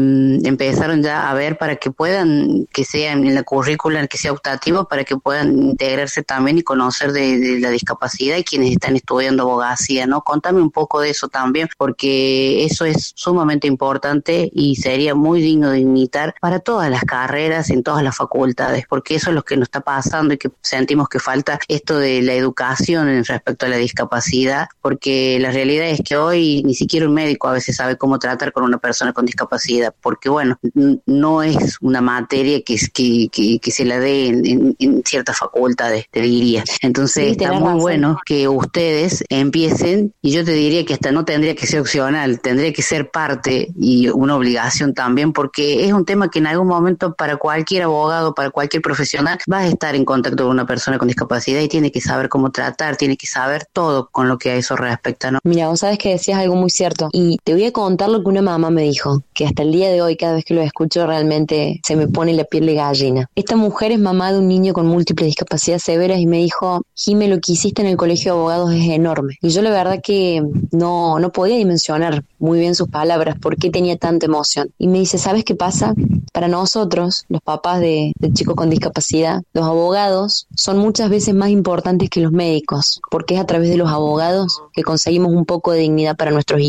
[0.45, 4.87] empezaron ya a ver para que puedan, que sea en la currícula, que sea optativo,
[4.87, 9.45] para que puedan integrarse también y conocer de, de la discapacidad y quienes están estudiando
[9.45, 10.23] abogacía, ¿no?
[10.23, 15.71] Contame un poco de eso también, porque eso es sumamente importante y sería muy digno
[15.71, 19.57] de imitar para todas las carreras, en todas las facultades, porque eso es lo que
[19.57, 23.69] nos está pasando y que sentimos que falta esto de la educación en respecto a
[23.69, 27.97] la discapacidad, porque la realidad es que hoy ni siquiera un médico a veces sabe
[27.97, 30.59] cómo tratar con una persona con discapacidad, porque bueno,
[31.07, 35.39] no es una materia que, que, que, que se la dé en, en- en ciertas
[35.39, 36.65] facultades, te diría.
[36.83, 37.79] Entonces Sí, está muy razón.
[37.81, 42.41] bueno que ustedes empiecen, y yo te diría que hasta no tendría que ser opcional,
[42.41, 46.69] tendría que ser parte y una obligación también, porque es un tema que en algún
[46.69, 50.99] momento para cualquier abogado, para cualquier profesional, va a estar en contacto con una persona
[50.99, 54.51] con discapacidad y tiene que saber cómo tratar, tiene que saber todo con lo que
[54.51, 55.39] a eso respecta, ¿no?
[55.45, 57.11] Mira, vos sabes que decías algo muy cierto.
[57.13, 59.91] Y te voy a contar lo que una mamá me dijo, que hasta el día
[59.91, 63.31] de hoy, cada vez que lo escucho, realmente se me pone la piel de gallina.
[63.35, 67.29] Esta mujer es mamá de un niño con múltiples discapacidades severas y me dijo, Jime,
[67.29, 69.37] lo que hiciste en el colegio de abogados es enorme.
[69.43, 70.43] Y yo la verdad que
[70.73, 74.71] no, no podía dimensionar muy bien sus palabras, por qué tenía tanta emoción.
[74.79, 75.95] Y me dice, ¿sabes qué pasa?
[76.33, 81.51] Para nosotros, los papás de, de chicos con discapacidad, los abogados son muchas veces más
[81.51, 85.73] importantes que los médicos, porque es a través de los abogados que conseguimos un poco
[85.73, 86.68] de dignidad para nuestros hijos.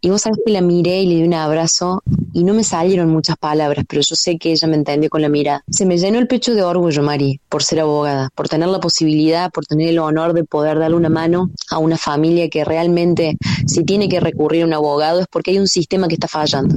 [0.00, 2.02] Y vos sabés que la miré y le di un abrazo
[2.32, 5.28] y no me salieron muchas palabras, pero yo sé que ella me entendió con la
[5.28, 5.64] mirada.
[5.70, 9.50] Se me llenó el pecho de orgullo, Mari, por ser abogada, por tener la posibilidad,
[9.50, 13.36] por tener el honor de poder darle una mano a una familia que realmente,
[13.66, 16.76] si tiene que recurrir a un abogado, es porque hay un sistema que está fallando,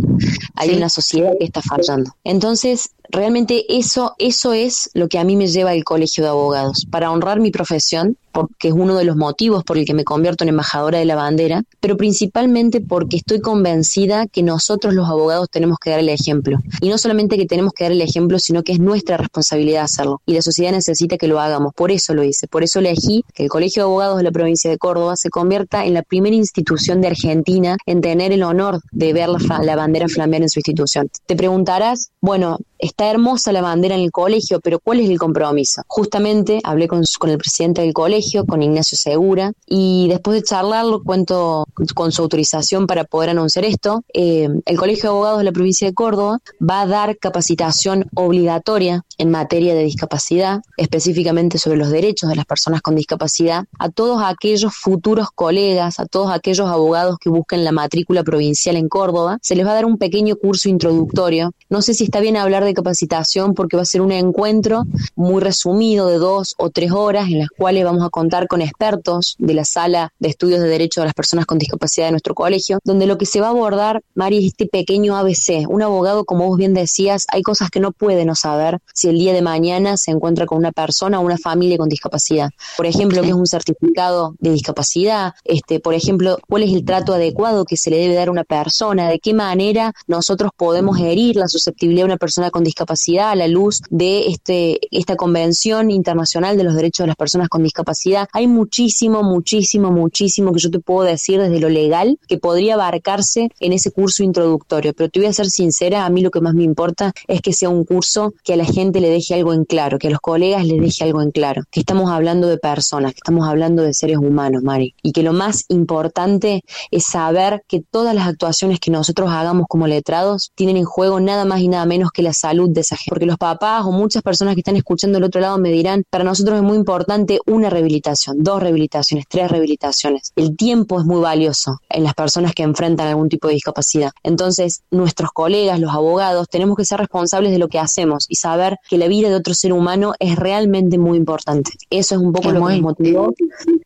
[0.55, 2.11] hay una sociedad que está fallando.
[2.23, 6.85] Entonces, realmente eso, eso es lo que a mí me lleva el colegio de abogados,
[6.89, 10.43] para honrar mi profesión, porque es uno de los motivos por el que me convierto
[10.43, 15.77] en embajadora de la bandera, pero principalmente porque estoy convencida que nosotros los abogados tenemos
[15.79, 16.57] que dar el ejemplo.
[16.79, 20.21] Y no solamente que tenemos que dar el ejemplo, sino que es nuestra responsabilidad hacerlo.
[20.25, 21.73] Y la sociedad necesita que lo hagamos.
[21.73, 22.47] Por eso lo hice.
[22.47, 25.85] Por eso elegí que el Colegio de Abogados de la provincia de Córdoba se convierta
[25.85, 30.07] en la primera institución de Argentina en tener el honor de ver la, la bandera
[30.07, 31.09] flamear en su institución.
[31.25, 35.81] Te preguntarás, bueno, está hermosa la bandera en el colegio, pero ¿cuál es el compromiso?
[35.87, 41.65] Justamente hablé con, el presidente del colegio, con Ignacio Segura, y después de charlarlo, cuento
[41.95, 45.87] con su autorización para poder anunciar esto, eh, el Colegio de Abogados de la provincia
[45.87, 52.27] de Córdoba va a dar capacitación obligatoria en materia de discapacidad, específicamente sobre los derechos
[52.27, 57.29] de las personas con discapacidad, a todos aquellos futuros colegas, a todos aquellos abogados que
[57.29, 61.53] busquen la matrícula provincial en Córdoba, se les va a dar un pequeño curso introductorio.
[61.69, 64.85] No sé si está bien hablar de capacitación porque va a ser un encuentro
[65.15, 69.35] muy resumido de dos o tres horas en las cuales vamos a contar con expertos
[69.37, 72.79] de la sala de estudios de derechos de las personas con discapacidad de nuestro colegio,
[72.83, 75.69] donde lo que se va a abordar, Mari, es este pequeño ABC.
[75.69, 79.19] Un abogado, como vos bien decías, hay cosas que no puede no saber si el
[79.19, 82.49] día de mañana se encuentra con una persona o una familia con discapacidad.
[82.77, 87.13] Por ejemplo, qué es un certificado de discapacidad, este, por ejemplo, cuál es el trato
[87.13, 91.35] adecuado que se le debe dar a una persona, de qué manera nosotros podemos herir
[91.35, 96.57] la susceptibilidad de una persona con discapacidad a la luz de este, esta Convención Internacional
[96.57, 98.27] de los Derechos de las Personas con Discapacidad.
[98.31, 103.49] Hay muchísimo, muchísimo, muchísimo que yo te puedo decir desde lo legal que podría abarcarse
[103.59, 106.53] en ese curso introductorio, pero te voy a ser sincera, a mí lo que más
[106.53, 109.65] me importa es que sea un curso que a la gente le deje algo en
[109.65, 113.13] claro, que a los colegas les deje algo en claro, que estamos hablando de personas,
[113.13, 117.81] que estamos hablando de seres humanos, Mari, y que lo más importante es saber que
[117.81, 121.85] todas las actuaciones que nosotros hagamos como letrados tienen en juego nada más y nada
[121.85, 124.75] menos que la salud de esa gente, porque los papás o muchas personas que están
[124.75, 129.25] escuchando del otro lado me dirán, para nosotros es muy importante una rehabilitación, dos rehabilitaciones,
[129.27, 130.31] tres rehabilitaciones.
[130.35, 134.11] El tiempo es muy valioso en las personas que enfrentan algún tipo de discapacidad.
[134.23, 138.77] Entonces, nuestros colegas, los abogados, tenemos que ser responsables de lo que hacemos y saber
[138.89, 141.71] que la vida de otro ser humano es realmente muy importante.
[141.89, 143.33] Eso es un poco Es lo que nos motivó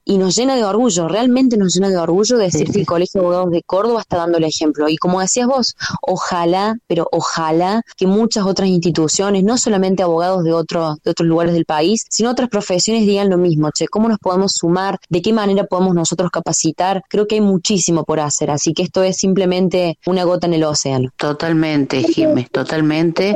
[0.05, 3.27] y nos llena de orgullo, realmente nos llena de orgullo decir que el Colegio de
[3.27, 4.87] Abogados de Córdoba está dando el ejemplo.
[4.87, 10.53] Y como decías vos, ojalá, pero ojalá que muchas otras instituciones, no solamente abogados de,
[10.53, 14.19] otro, de otros lugares del país, sino otras profesiones digan lo mismo, che, ¿cómo nos
[14.19, 14.99] podemos sumar?
[15.09, 17.01] ¿De qué manera podemos nosotros capacitar?
[17.09, 20.63] Creo que hay muchísimo por hacer, así que esto es simplemente una gota en el
[20.63, 21.09] océano.
[21.17, 23.35] Totalmente, Jiménez, totalmente.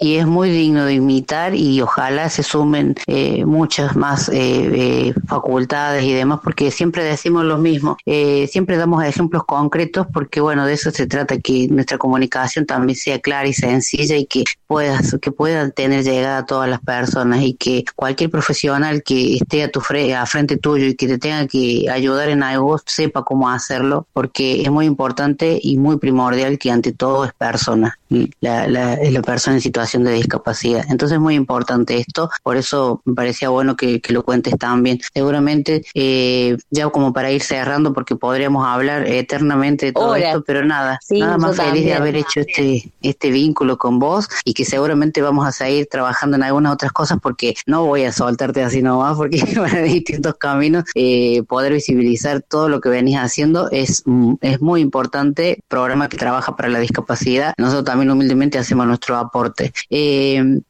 [0.00, 5.14] Y es muy digno de imitar y ojalá se sumen eh, muchas más eh, eh,
[5.26, 7.96] facultades y demás, porque siempre decimos lo mismo.
[8.06, 12.96] Eh, siempre damos ejemplos concretos porque, bueno, de eso se trata, que nuestra comunicación también
[12.96, 17.42] sea clara y sencilla y que pueda, que pueda tener llegada a todas las personas
[17.42, 21.18] y que cualquier profesional que esté a tu fre a frente tuyo y que te
[21.18, 26.58] tenga que ayudar en algo sepa cómo hacerlo, porque es muy importante y muy primordial
[26.58, 27.98] que ante todo es persona,
[28.40, 30.84] la, la, la persona en situación de discapacidad.
[30.90, 35.00] Entonces es muy importante esto, por eso me parecía bueno que, que lo cuentes también.
[35.12, 40.64] Seguramente, eh, ya como para ir cerrando, porque podríamos hablar eternamente de todo esto, pero
[40.64, 44.64] nada, Sí, nada más feliz de haber hecho este, este vínculo con vos y que
[44.64, 48.82] seguramente vamos a seguir trabajando en algunas otras cosas porque no voy a soltarte así
[48.82, 50.84] nomás porque van a distintos caminos.
[50.94, 54.04] Eh, poder visibilizar todo lo que venís haciendo es,
[54.40, 55.62] es muy importante.
[55.68, 57.54] Programa que trabaja para la discapacidad.
[57.58, 59.72] Nosotros también humildemente hacemos nuestro aporte.
[59.88, 60.60] Eh,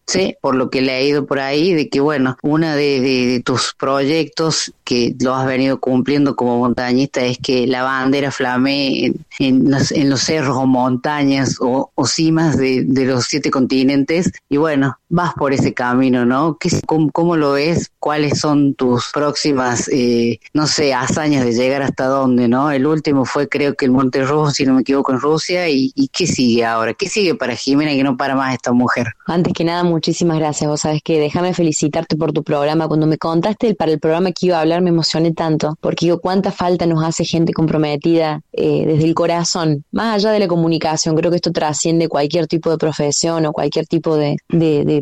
[0.41, 4.73] por lo que he leído por ahí, de que bueno, una de, de- tus proyectos
[4.85, 9.93] que lo has venido cumpliendo como montañista es que la bandera flamee en, en los,
[9.93, 14.31] en los cerros o montañas o, cimas de los siete continentes.
[14.49, 16.57] Y bueno, vas por ese camino, ¿no?
[16.59, 17.91] ¿Qué, cómo, lo ves?
[17.99, 22.71] ¿Cuáles son tus próximas, eh, no sé, hazañas de llegar hasta dónde, ¿no?
[22.71, 25.69] El último fue creo que el Monte Rojo, si no me equivoco, en Rusia.
[25.69, 26.95] ¿Y, y qué sigue ahora?
[26.95, 29.09] ¿Qué sigue para Jimena que no para más esta mujer?
[29.27, 30.71] Antes que nada, muchísimas gracias.
[30.71, 32.89] Vos sabés que déjame felicitarte por tu programa.
[32.89, 36.21] Cuando me contaste para el programa que iba a hablar, me emocioné tanto, porque digo,
[36.21, 41.17] cuánta falta nos hace gente comprometida eh, desde el corazón, más allá de la comunicación.
[41.17, 44.37] Creo que esto trasciende cualquier tipo de profesión o cualquier tipo de,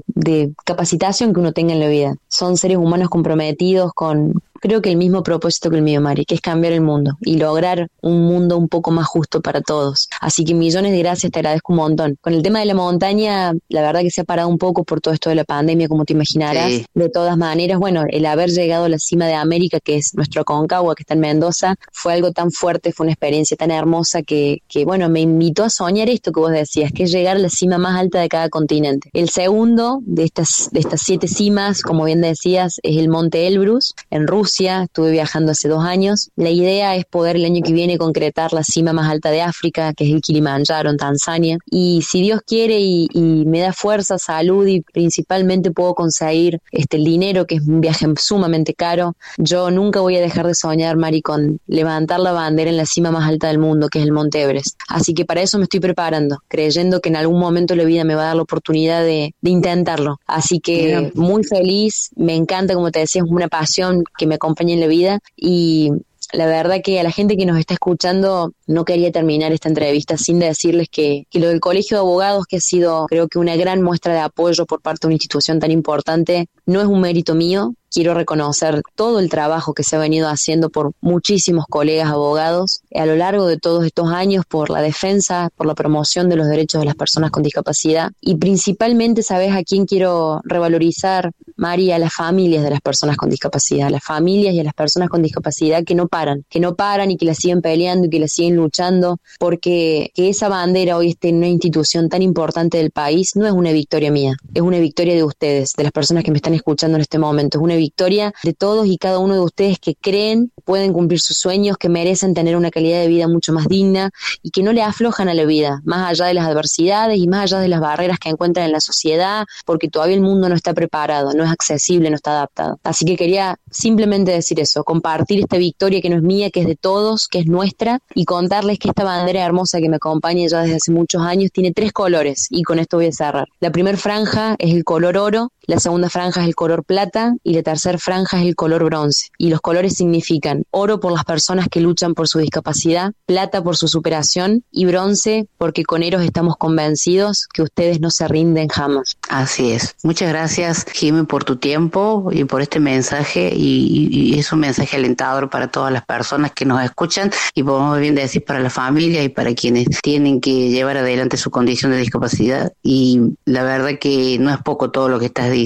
[0.06, 2.16] de capacitación que uno tenga en la vida.
[2.28, 6.35] Son seres humanos comprometidos con, creo que el mismo propósito que el mío, Mari, que
[6.35, 10.09] es cambiar el mundo y lograr un mundo un poco más justo para todos.
[10.20, 12.16] Así que millones de gracias, te agradezco un montón.
[12.20, 15.01] Con el tema de la montaña, la verdad que se ha parado un poco por
[15.01, 16.70] todo esto de la pandemia, como te imaginarás.
[16.70, 16.86] Sí.
[16.94, 20.44] De todas maneras, bueno, el haber llegado a la cima de América, que es nuestro
[20.44, 24.62] Concagua, que está en Mendoza, fue algo tan fuerte, fue una experiencia tan hermosa que,
[24.68, 27.48] que, bueno, me invitó a soñar esto que vos decías, que es llegar a la
[27.48, 29.10] cima más alta de cada continente.
[29.12, 33.94] El segundo de estas, de estas siete cimas, como bien decías, es el Monte Elbrus,
[34.10, 34.47] en Rusia.
[34.84, 36.30] Estuve viajando hace dos años.
[36.36, 39.92] La idea es poder el año que viene concretar la cima más alta de África,
[39.94, 41.58] que es el Kilimanjaro en Tanzania.
[41.70, 46.96] Y si Dios quiere y, y me da fuerza, salud y principalmente puedo conseguir este,
[46.96, 50.96] el dinero, que es un viaje sumamente caro, yo nunca voy a dejar de soñar,
[50.96, 54.12] Mari, con levantar la bandera en la cima más alta del mundo, que es el
[54.12, 54.78] Monte Everest.
[54.88, 58.14] Así que para eso me estoy preparando, creyendo que en algún momento la vida me
[58.14, 60.20] va a dar la oportunidad de, de intentarlo.
[60.26, 61.12] Así que Bien.
[61.14, 64.86] muy feliz, me encanta, como te decía, es una pasión que me acompaña en la
[64.86, 65.20] vida.
[65.36, 65.93] Y
[66.32, 70.16] la verdad que a la gente que nos está escuchando no quería terminar esta entrevista
[70.16, 73.82] sin decirles que, lo del Colegio de Abogados, que ha sido creo que una gran
[73.82, 77.74] muestra de apoyo por parte de una institución tan importante, no es un mérito mío.
[77.90, 83.07] Quiero reconocer todo el trabajo que se ha venido haciendo por muchísimos colegas abogados a
[83.07, 86.82] lo largo de todos estos años por la defensa, por la promoción de los derechos
[86.82, 91.97] de las personas con discapacidad y principalmente, ¿sabes a quién quiero revalorizar, María?
[91.97, 95.09] A las familias de las personas con discapacidad, a las familias y a las personas
[95.09, 98.20] con discapacidad que no paran, que no paran y que la siguen peleando y que
[98.20, 102.90] la siguen luchando, porque que esa bandera hoy esté en una institución tan importante del
[102.90, 106.30] país no es una victoria mía, es una victoria de ustedes, de las personas que
[106.30, 109.40] me están escuchando en este momento, es una victoria de todos y cada uno de
[109.40, 113.52] ustedes que creen, pueden cumplir sus sueños, que merecen tener una calidad de vida mucho
[113.52, 114.10] más digna
[114.43, 117.44] y que no le aflojan a la vida, más allá de las adversidades y más
[117.44, 120.74] allá de las barreras que encuentran en la sociedad, porque todavía el mundo no está
[120.74, 122.78] preparado, no es accesible, no está adaptado.
[122.82, 126.66] Así que quería simplemente decir eso, compartir esta victoria que no es mía, que es
[126.66, 130.62] de todos, que es nuestra, y contarles que esta bandera hermosa que me acompaña ya
[130.62, 133.46] desde hace muchos años tiene tres colores, y con esto voy a cerrar.
[133.60, 137.53] La primera franja es el color oro, la segunda franja es el color plata y
[137.55, 139.28] la tercera franja es el color bronce.
[139.39, 143.77] Y los colores significan oro por las personas que luchan por su discapacidad, plata por
[143.77, 149.16] su superación y bronce porque con Eros estamos convencidos que ustedes no se rinden jamás.
[149.28, 149.95] Así es.
[150.03, 153.53] Muchas gracias, Jimmy, por tu tiempo y por este mensaje.
[153.55, 157.99] Y, y- es un mensaje alentador para todas las personas que nos escuchan y podemos
[157.99, 161.99] bien decir para la familia y para quienes tienen que llevar adelante su condición de
[161.99, 162.73] discapacidad.
[162.82, 165.57] Y la verdad que no es poco todo lo que estás diciendo.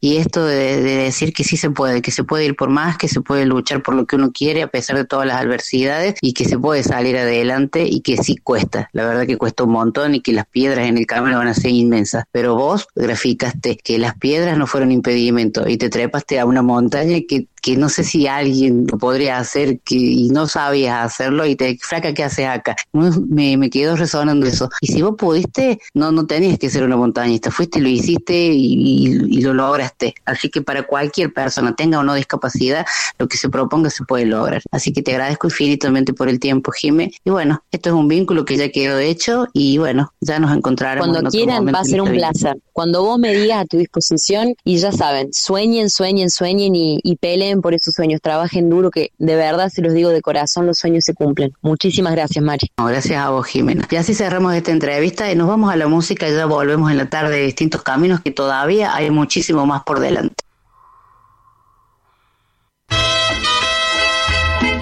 [0.00, 2.98] Y esto de, de decir que sí se puede, que se puede ir por más,
[2.98, 6.14] que se puede luchar por lo que uno quiere a pesar de todas las adversidades
[6.20, 8.88] y que se puede salir adelante y que sí cuesta.
[8.92, 11.54] La verdad que cuesta un montón y que las piedras en el camino van a
[11.54, 12.24] ser inmensas.
[12.32, 17.18] Pero vos graficaste que las piedras no fueron impedimento y te trepaste a una montaña
[17.26, 21.56] que que no sé si alguien lo podría hacer que, y no sabías hacerlo y
[21.56, 22.76] te fraca ¿qué haces acá?
[22.92, 24.68] Me, me quedó resonando eso.
[24.80, 28.74] Y si vos pudiste, no, no tenías que ser una montañista, fuiste, lo hiciste y,
[28.74, 30.14] y- y lo lograste.
[30.24, 32.84] Así que para cualquier persona, tenga o no discapacidad,
[33.18, 34.62] lo que se proponga se puede lograr.
[34.70, 37.12] Así que te agradezco infinitamente por el tiempo, Jime.
[37.24, 41.06] Y bueno, esto es un vínculo que ya quedó hecho y bueno, ya nos encontraremos.
[41.08, 42.30] en Cuando otro quieran va a ser en un vida.
[42.30, 42.58] placer.
[42.72, 47.16] Cuando vos me digas a tu disposición y ya saben, sueñen, sueñen, sueñen y, y
[47.16, 50.78] peleen por esos sueños, trabajen duro que de verdad se los digo de corazón, los
[50.78, 51.52] sueños se cumplen.
[51.62, 52.70] Muchísimas gracias, Mari.
[52.78, 53.86] No, gracias a vos, Jimena.
[53.90, 56.98] Y así cerramos esta entrevista y nos vamos a la música y ya volvemos en
[56.98, 60.44] la tarde de distintos caminos que todavía hay muchísimo más por delante.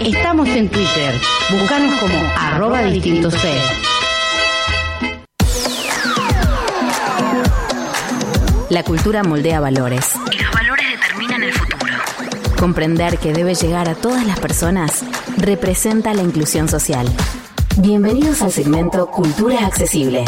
[0.01, 1.21] Estamos en Twitter.
[1.51, 3.49] Búscanos como arroba distintos C.
[8.71, 10.13] La cultura moldea valores.
[12.59, 15.05] Comprender que debe llegar a todas las personas
[15.37, 17.07] representa la inclusión social.
[17.77, 20.25] Bienvenidos al segmento Cultura Accesible.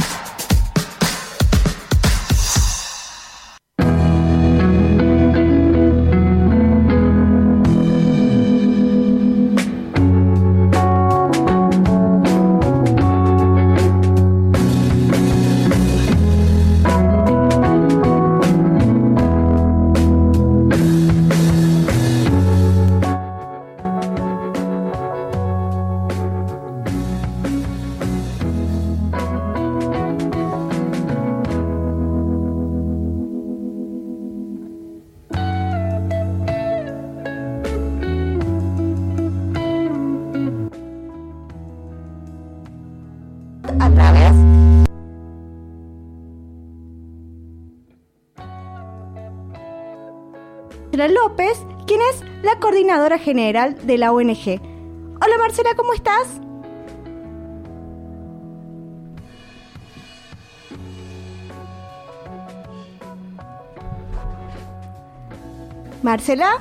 [53.19, 54.61] General de la ONG.
[55.23, 56.41] Hola Marcela, ¿cómo estás?
[66.03, 66.59] Marcela.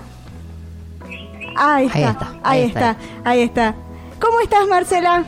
[1.55, 3.75] Ahí está, Ahí ahí está, ahí está,
[4.19, 5.25] ¿Cómo estás, Marcela?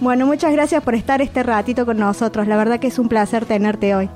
[0.00, 2.46] Bueno, muchas gracias por estar este ratito con nosotros.
[2.46, 4.10] La verdad que es un placer tenerte hoy.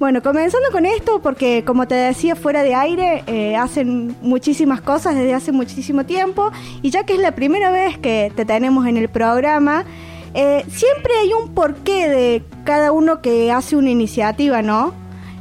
[0.00, 5.14] Bueno, comenzando con esto, porque como te decía, fuera de aire, eh, hacen muchísimas cosas
[5.14, 6.50] desde hace muchísimo tiempo.
[6.80, 9.84] Y ya que es la primera vez que te tenemos en el programa,
[10.32, 14.94] eh, siempre hay un porqué de cada uno que hace una iniciativa, ¿no?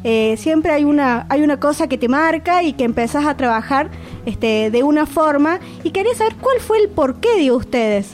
[0.04, 3.90] Eh, siempre hay una, hay una cosa que te marca y que empezás a trabajar
[4.26, 5.62] este, de una forma.
[5.86, 8.14] Y quería saber cuál fue el porqué de ustedes.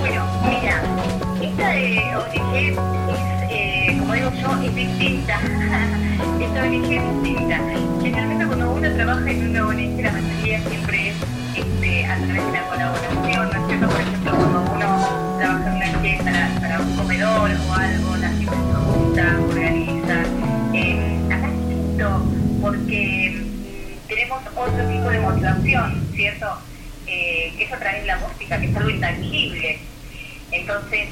[0.00, 0.82] Bueno, mira,
[1.40, 2.93] esta de
[4.14, 5.40] digo yo, es distinta.
[6.40, 7.60] esta ONG es distinta.
[8.00, 11.16] Generalmente cuando uno trabaja en una ONG, la mayoría siempre es
[11.56, 13.88] este, a través de la colaboración, ¿no es cierto?
[13.88, 18.44] Por ejemplo, cuando uno trabaja en una ONG para, un comedor o algo, la gente
[18.44, 20.22] se junta, organiza.
[20.74, 22.22] Eh, acá es distinto
[22.60, 26.46] porque mm, tenemos otro tipo de motivación, ¿cierto?
[27.06, 29.78] Eh, que es a través de la música, que es algo intangible.
[30.52, 31.08] Entonces,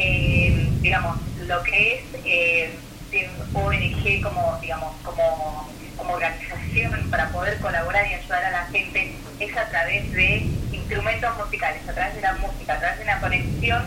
[0.00, 5.68] eh, digamos, lo que es eh, ONG como, digamos, como,
[6.08, 10.38] organización para poder colaborar y ayudar a la gente es a través de
[10.72, 13.82] instrumentos musicales, a través de la música, a través de una conexión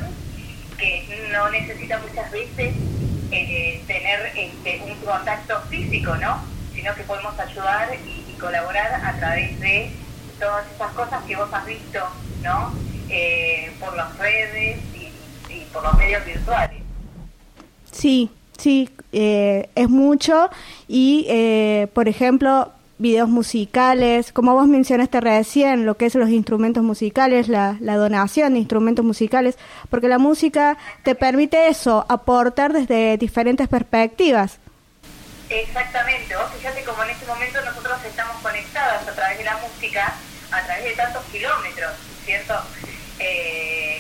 [0.78, 2.76] que no necesita muchas veces
[3.32, 6.42] eh, tener este, un contacto físico, ¿no?
[6.74, 9.90] Sino que podemos ayudar y, colaborar a través de
[10.40, 12.00] todas esas cosas que vos has visto,
[12.42, 12.74] ¿no?
[13.10, 14.80] Eh, por las redes
[15.74, 16.82] por los medios virtuales.
[17.92, 20.50] Sí, sí, eh, es mucho.
[20.88, 26.84] Y, eh, por ejemplo, videos musicales, como vos mencionaste recién, lo que es los instrumentos
[26.84, 29.58] musicales, la, la donación de instrumentos musicales,
[29.90, 34.60] porque la música te permite eso, aportar desde diferentes perspectivas.
[35.50, 40.14] Exactamente, vos fíjate como en este momento nosotros estamos conectados a través de la música,
[40.52, 41.92] a través de tantos kilómetros,
[42.26, 42.54] ¿cierto?
[43.20, 43.93] Eh,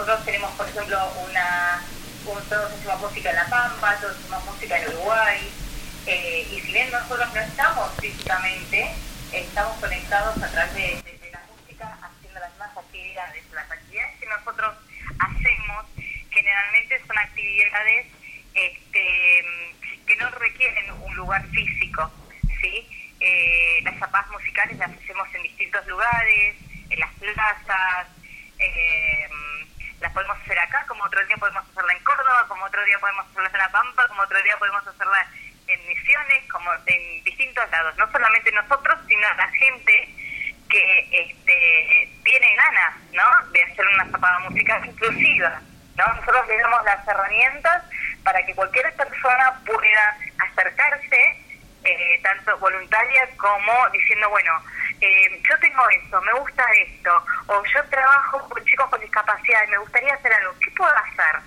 [0.00, 1.82] nosotros tenemos, por ejemplo, una,
[2.24, 5.52] un, todos hacemos música en La Pampa, todos hacemos música en Uruguay,
[6.06, 8.94] eh, y si bien nosotros no estamos físicamente,
[9.30, 13.44] estamos conectados a través de, la música, haciendo las mismas actividades.
[13.52, 14.74] Las actividades que nosotros
[15.18, 15.84] hacemos
[16.30, 18.06] generalmente son actividades
[18.54, 19.54] este,
[20.06, 22.10] que no requieren un lugar físico,
[22.62, 22.88] ¿sí?
[23.20, 26.56] Eh, las zapadas musicales las hacemos en distintos lugares,
[26.88, 28.06] en las plazas,
[28.58, 29.28] eh,
[30.00, 33.26] las podemos hacer acá, como otro día podemos hacerla en Córdoba, como otro día podemos
[33.26, 35.26] hacerla en La Pampa, como otro día podemos hacerla
[35.66, 37.96] en Misiones, como en distintos lados.
[37.96, 40.14] No solamente nosotros, sino la gente
[40.68, 43.46] que este, tiene ganas, ¿no?
[43.52, 45.60] De hacer una zapada musical inclusiva,
[45.96, 46.06] ¿no?
[46.14, 47.84] Nosotros le damos las herramientas
[48.24, 51.42] para que cualquier persona pueda acercarse,
[51.84, 54.62] eh, tanto voluntaria como diciendo, bueno,
[55.00, 59.70] eh, yo tengo esto, me gusta esto, o yo trabajo con chicos con discapacidad y
[59.70, 61.40] me gustaría hacer algo, ¿qué puedo hacer?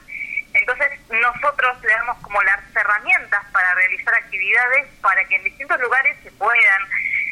[0.54, 6.18] Entonces nosotros le damos como las herramientas para realizar actividades para que en distintos lugares
[6.24, 6.82] se puedan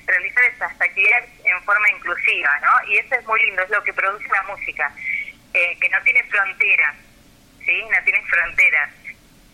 [0.06, 2.88] realizar esas actividades en forma inclusiva, ¿no?
[2.88, 4.92] Y eso es muy lindo, es lo que produce la música,
[5.54, 6.96] eh, que no tiene fronteras,
[7.66, 7.84] ¿sí?
[7.84, 8.90] No tiene fronteras.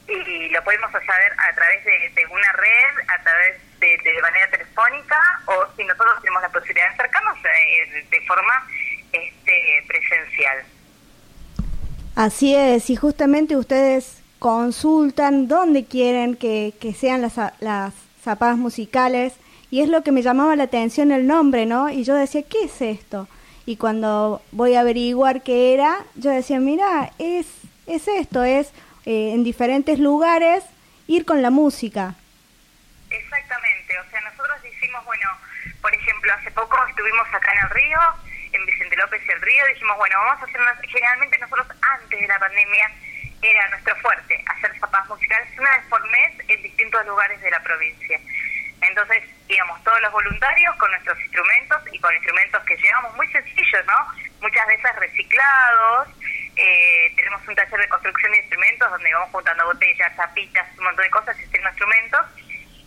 [0.07, 5.17] Y lo podemos hacer a través de, de una red, a través de, manera telefónica,
[5.45, 8.67] o si nosotros tenemos la posibilidad de acercarnos eh, de, forma
[9.11, 10.65] este, presencial.
[12.15, 17.93] Así es, y justamente ustedes consultan dónde quieren que, que sean las, las
[18.23, 19.33] zapadas musicales,
[19.69, 21.89] y es lo que me llamaba la atención el nombre, ¿no?
[21.89, 23.27] Y yo decía, ¿qué es esto?
[23.65, 27.47] Y cuando voy a averiguar qué era, yo decía, mira, es,
[27.85, 28.71] es esto, es
[29.05, 30.63] eh, en diferentes lugares
[31.07, 32.15] ir con la música.
[33.09, 35.29] Exactamente, o sea, nosotros decimos, bueno,
[35.81, 37.99] por ejemplo, hace poco estuvimos acá en el río,
[38.51, 42.19] en Vicente López y el río, dijimos, bueno, vamos a hacer unas, generalmente nosotros antes
[42.19, 42.91] de la pandemia
[43.41, 47.61] era nuestro fuerte, hacer zapadas musicales una vez por mes en distintos lugares de la
[47.61, 48.19] provincia.
[48.81, 53.85] Entonces íbamos todos los voluntarios con nuestros instrumentos y con instrumentos que llevamos muy sencillos,
[53.85, 54.13] ¿no?
[54.41, 56.09] Muchas veces reciclados.
[56.55, 61.05] Eh, tenemos un taller de construcción de instrumentos donde vamos juntando botellas, tapitas, un montón
[61.05, 62.21] de cosas y haciendo instrumentos.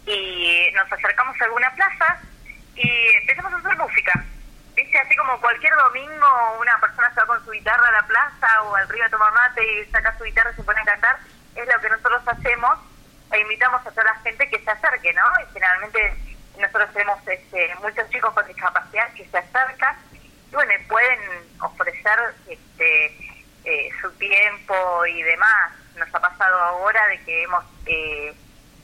[0.06, 2.18] Y nos acercamos a alguna plaza
[2.74, 2.90] y
[3.20, 4.24] empezamos a hacer música.
[4.74, 4.98] ¿Viste?
[4.98, 6.26] así como cualquier domingo
[6.60, 9.32] una persona se va con su guitarra a la plaza o al río a tomar
[9.32, 11.18] mate y saca su guitarra y se pone a cantar,
[11.54, 12.78] es lo que nosotros hacemos
[13.32, 15.22] e invitamos a toda la gente que se acerque, ¿no?
[15.42, 16.14] Y generalmente
[16.58, 19.96] nosotros tenemos este, muchos chicos con discapacidad que se acercan
[20.50, 21.20] y bueno, pueden
[21.60, 22.18] ofrecer
[22.48, 23.06] este,
[23.64, 25.72] eh, su tiempo y demás.
[25.96, 28.34] Nos ha pasado ahora de que hemos eh,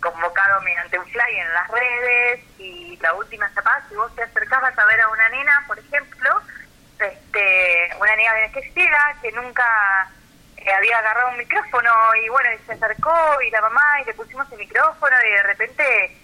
[0.01, 4.77] convocado mediante un fly en las redes y la última etapa, si vos te acercabas
[4.79, 6.41] a ver a una nena, por ejemplo,
[6.99, 10.09] este, una niña beneficiada que nunca
[10.57, 11.91] eh, había agarrado un micrófono
[12.23, 15.43] y bueno, y se acercó y la mamá y le pusimos el micrófono y de
[15.43, 16.17] repente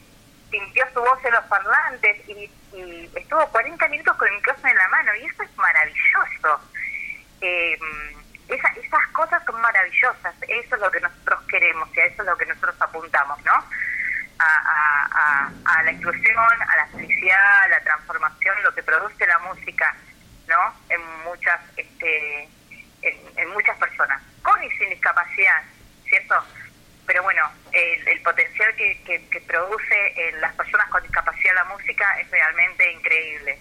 [0.50, 4.78] sintió su voz en los parlantes y, y estuvo 40 minutos con el micrófono en
[4.78, 6.60] la mano y eso es maravilloso.
[7.40, 7.78] Eh,
[8.48, 12.28] esa, esas cosas son maravillosas, eso es lo que nosotros queremos y a eso es
[12.28, 13.52] lo que nosotros apuntamos, ¿no?
[13.52, 19.26] A, a, a, a la inclusión, a la felicidad, a la transformación, lo que produce
[19.26, 19.94] la música,
[20.48, 20.74] ¿no?
[20.88, 22.48] En muchas, este,
[23.02, 25.62] en, en muchas personas, con y sin discapacidad,
[26.08, 26.44] ¿cierto?
[27.06, 31.64] Pero bueno, el, el potencial que, que, que produce en las personas con discapacidad la
[31.64, 33.58] música es realmente increíble.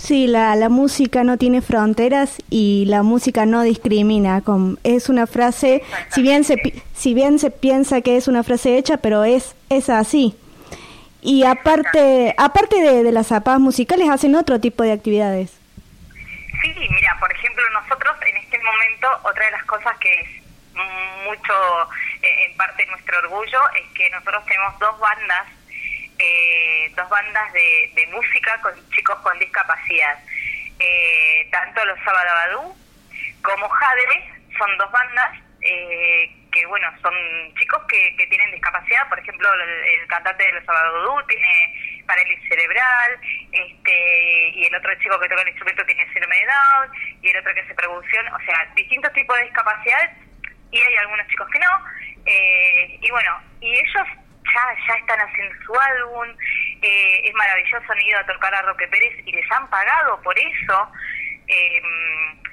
[0.00, 4.40] Sí, la, la música no tiene fronteras y la música no discrimina.
[4.40, 6.56] Con, es una frase, si bien se
[6.94, 10.34] si bien se piensa que es una frase hecha, pero es es así.
[11.20, 15.50] Y aparte aparte de, de las zapadas musicales hacen otro tipo de actividades.
[16.62, 20.28] Sí, mira, por ejemplo, nosotros en este momento, otra de las cosas que es
[21.26, 21.52] mucho,
[22.22, 25.46] eh, en parte nuestro orgullo, es que nosotros tenemos dos bandas,
[26.20, 30.18] eh, dos bandas de, de música con chicos con discapacidad.
[30.78, 32.76] Eh, tanto los Sabadabadú
[33.42, 37.14] como Jadre son dos bandas eh, que, bueno, son
[37.58, 39.08] chicos que, que tienen discapacidad.
[39.08, 43.20] Por ejemplo, el, el cantante de los Sabadabadú tiene parálisis cerebral,
[43.52, 46.90] este, y el otro chico que toca el instrumento tiene síndrome de Down,
[47.22, 50.10] y el otro que hace producción, o sea, distintos tipos de discapacidad,
[50.72, 51.84] y hay algunos chicos que no,
[52.26, 54.08] eh, y bueno, y ellos
[54.44, 56.28] ya, ya están haciendo su álbum,
[56.82, 60.38] eh, es maravilloso, han ido a tocar a Roque Pérez y les han pagado por
[60.38, 60.92] eso,
[61.46, 61.82] eh,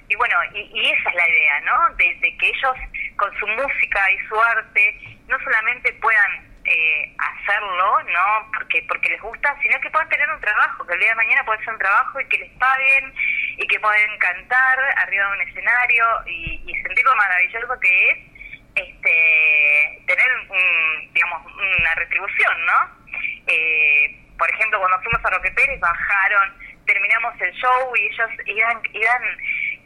[0.09, 1.95] y bueno, y, y esa es la idea, ¿no?
[1.95, 2.77] De, que ellos
[3.17, 8.51] con su música y su arte no solamente puedan eh, hacerlo, ¿no?
[8.53, 11.43] Porque porque les gusta, sino que puedan tener un trabajo, que el día de mañana
[11.45, 13.13] puede ser un trabajo y que les paguen
[13.57, 18.36] y que pueden cantar arriba de un escenario y, y sentir lo maravilloso que es
[18.77, 23.07] este tener un, digamos una retribución, ¿no?
[23.47, 26.53] Eh, por ejemplo, cuando fuimos a Roque Pérez bajaron,
[26.85, 29.23] terminamos el show y ellos iban iban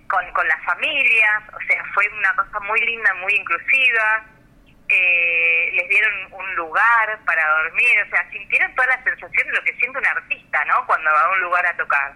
[0.07, 4.25] con, con las familias, o sea, fue una cosa muy linda, muy inclusiva
[4.89, 9.63] eh, les dieron un lugar para dormir, o sea, sintieron toda la sensación de lo
[9.63, 10.85] que siente un artista, ¿no?
[10.85, 12.13] Cuando va a un lugar a tocar.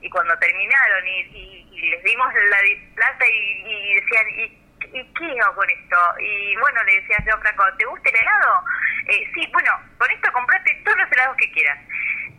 [0.00, 2.56] Y cuando terminaron y, y- y les dimos la
[2.94, 4.58] plata y, y decían, ¿y,
[4.92, 5.96] ¿y qué hago con esto?
[6.20, 8.64] Y bueno, le decía yo, Franco, ¿te gusta el helado?
[9.08, 11.78] Eh, sí, bueno, con esto comprate todos los helados que quieras.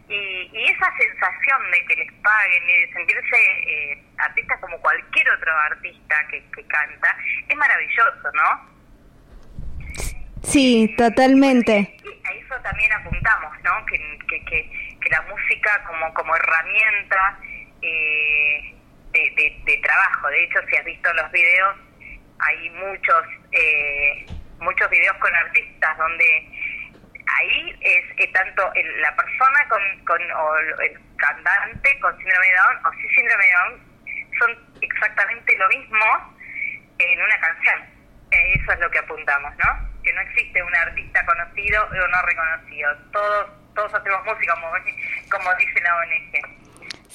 [0.10, 5.30] Y, y esa sensación de que les paguen y de sentirse eh, artistas como cualquier
[5.32, 7.18] otro artista que, que canta,
[7.48, 8.78] es maravilloso, ¿no?
[10.44, 11.98] Sí, totalmente.
[12.24, 13.86] a eso también apuntamos, ¿no?
[13.86, 13.98] Que,
[14.30, 17.40] que, que, que la música como, como herramienta
[17.82, 18.74] eh,
[19.12, 20.30] de, de, de trabajo.
[20.30, 21.76] De hecho, si has visto los videos,
[22.40, 24.26] hay muchos eh,
[24.60, 26.26] muchos videos con artistas donde
[27.40, 32.54] ahí es eh, tanto el- la persona con, con o el cantante con síndrome de
[32.56, 33.82] Down o sin síndrome de Down
[34.40, 36.38] son exactamente lo mismo
[37.00, 37.86] en una canción.
[38.32, 40.02] Eso es lo que apuntamos, ¿no?
[40.04, 42.96] Que no existe un artista conocido o no reconocido.
[43.12, 44.72] Todos todos hacemos música, como,
[45.30, 46.67] como dice la ONG.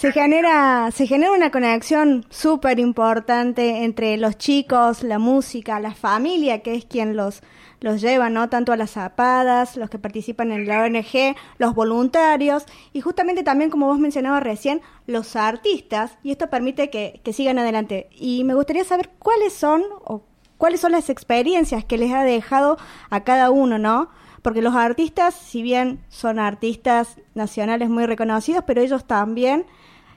[0.02, 6.60] Se genera, se genera una conexión súper importante entre los chicos, la música, la familia,
[6.60, 7.40] que es quien los,
[7.78, 8.48] los lleva, ¿no?
[8.48, 13.70] Tanto a las zapadas, los que participan en la ONG, los voluntarios y justamente también,
[13.70, 18.08] como vos mencionabas recién, los artistas, y esto permite que, que sigan adelante.
[18.10, 20.24] Y me gustaría saber cuáles son o
[20.58, 22.76] cuáles son las experiencias que les ha dejado
[23.08, 24.10] a cada uno, ¿no?
[24.42, 29.64] Porque los artistas, si bien son artistas nacionales muy reconocidos, pero ellos también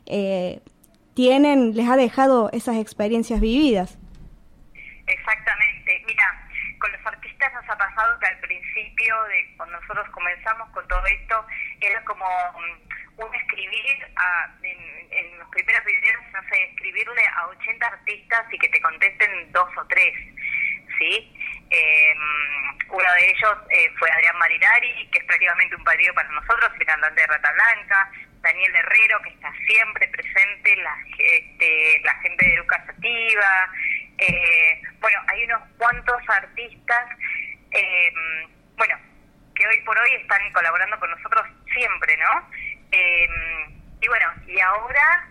[0.06, 0.61] eh,
[1.15, 3.98] tienen, les ha dejado esas experiencias vividas.
[5.07, 6.03] Exactamente.
[6.06, 6.48] Mira,
[6.80, 11.06] con los artistas nos ha pasado que al principio, de cuando nosotros comenzamos con todo
[11.06, 11.45] esto,
[11.80, 17.88] era como mm, un escribir, a, en, los primeros videos, no sé, escribirle a 80
[17.88, 20.14] artistas y que te contesten dos o tres,
[20.99, 21.32] ¿sí?
[21.69, 22.15] Eh,
[22.90, 26.86] uno de ellos eh, fue Adrián Marinari, que es prácticamente un padrino para nosotros, el
[26.86, 28.11] cantante de Rata Blanca.
[28.46, 33.72] Daniel Herrero, que está siempre presente, la, este, la gente de Educativa,
[34.20, 37.10] eh, bueno, hay unos cuantos artistas,
[37.72, 38.14] eh,
[38.78, 38.96] bueno,
[39.56, 41.44] que hoy por hoy están colaborando con nosotros
[41.74, 42.50] siempre, ¿no?
[42.92, 43.28] Eh,
[44.02, 45.28] y bueno, y ahora,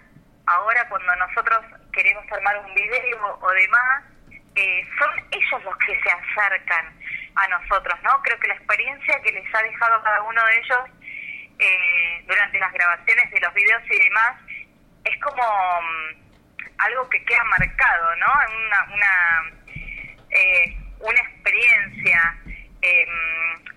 [0.47, 1.61] ahora cuando nosotros
[1.93, 4.05] queremos armar un video o demás,
[4.57, 6.99] eh, son ellos los que se acercan
[7.37, 8.21] a nosotros, ¿no?
[8.23, 10.81] Creo que la experiencia que les ha dejado cada uno de ellos
[11.65, 14.37] eh, durante las grabaciones de los videos y demás
[15.05, 16.25] es como mm,
[16.79, 18.27] algo que queda marcado, ¿no?
[18.67, 19.53] Una, una,
[20.31, 22.37] eh, una experiencia,
[22.83, 23.07] eh,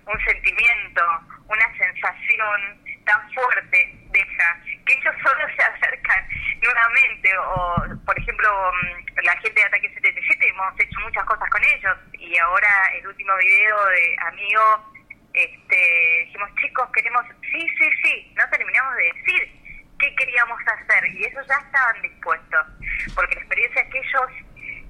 [0.06, 1.02] un sentimiento,
[1.48, 6.28] una sensación tan fuerte deja que ellos solo se acercan
[6.60, 11.64] nuevamente o por ejemplo mm, la gente de Ataque 77 hemos hecho muchas cosas con
[11.64, 14.97] ellos y ahora el último video de Amigo
[15.34, 19.52] este, dijimos chicos queremos sí sí sí no terminamos de decir
[19.98, 22.66] qué queríamos hacer y ellos ya estaban dispuestos
[23.14, 24.30] porque la experiencia que ellos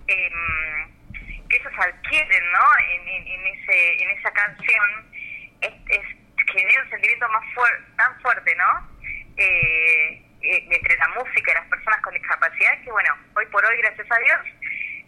[0.06, 5.12] em, que ellos adquieren no en, en, en ese en esa canción
[5.60, 6.06] es, es
[6.52, 8.89] genera un sentimiento más fuerte tan fuerte no
[9.36, 13.77] eh, eh, entre la música y las personas con discapacidad que bueno hoy por hoy
[13.78, 14.40] gracias a Dios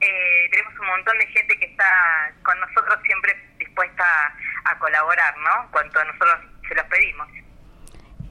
[0.01, 5.35] eh, tenemos un montón de gente que está con nosotros siempre dispuesta a, a colaborar
[5.39, 6.35] no cuanto nosotros
[6.69, 7.29] se los pedimos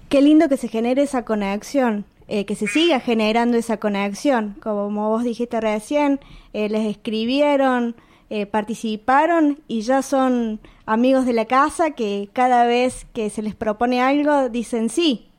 [0.10, 4.56] Qué lindo que se genere esa conexión, eh, que se siga generando esa conexión.
[4.56, 6.20] Como vos dijiste recién,
[6.54, 7.96] eh, les escribieron,
[8.32, 13.54] eh, participaron y ya son amigos de la casa que cada vez que se les
[13.54, 15.30] propone algo dicen sí.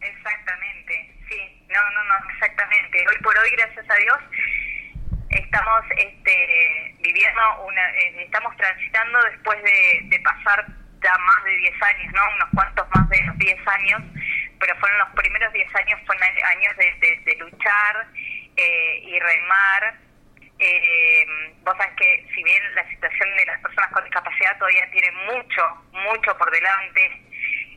[0.00, 2.98] Exactamente, sí, no, no, no, exactamente.
[2.98, 4.18] Hoy por hoy, gracias a Dios,
[5.32, 10.64] estamos este, viviendo una, eh, estamos transitando después de, pasar
[11.02, 12.20] ya más de 10 años, ¿no?
[12.36, 14.02] Unos cuantos más de los 10 años,
[14.60, 18.06] pero fueron los primeros 10 años, fueron años de, de, de luchar
[18.56, 19.94] eh, y remar.
[20.58, 21.26] Eh,
[21.64, 25.62] vos sabés que si bien la situación de las personas con discapacidad todavía tiene mucho,
[25.90, 27.20] mucho por delante,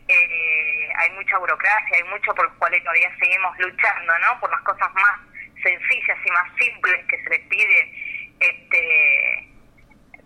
[0.07, 4.39] eh, hay mucha burocracia, hay mucho por lo cual todavía seguimos luchando, ¿no?
[4.39, 5.19] Por las cosas más
[5.65, 7.79] sencillas y más simples que se les pide,
[8.39, 9.47] este,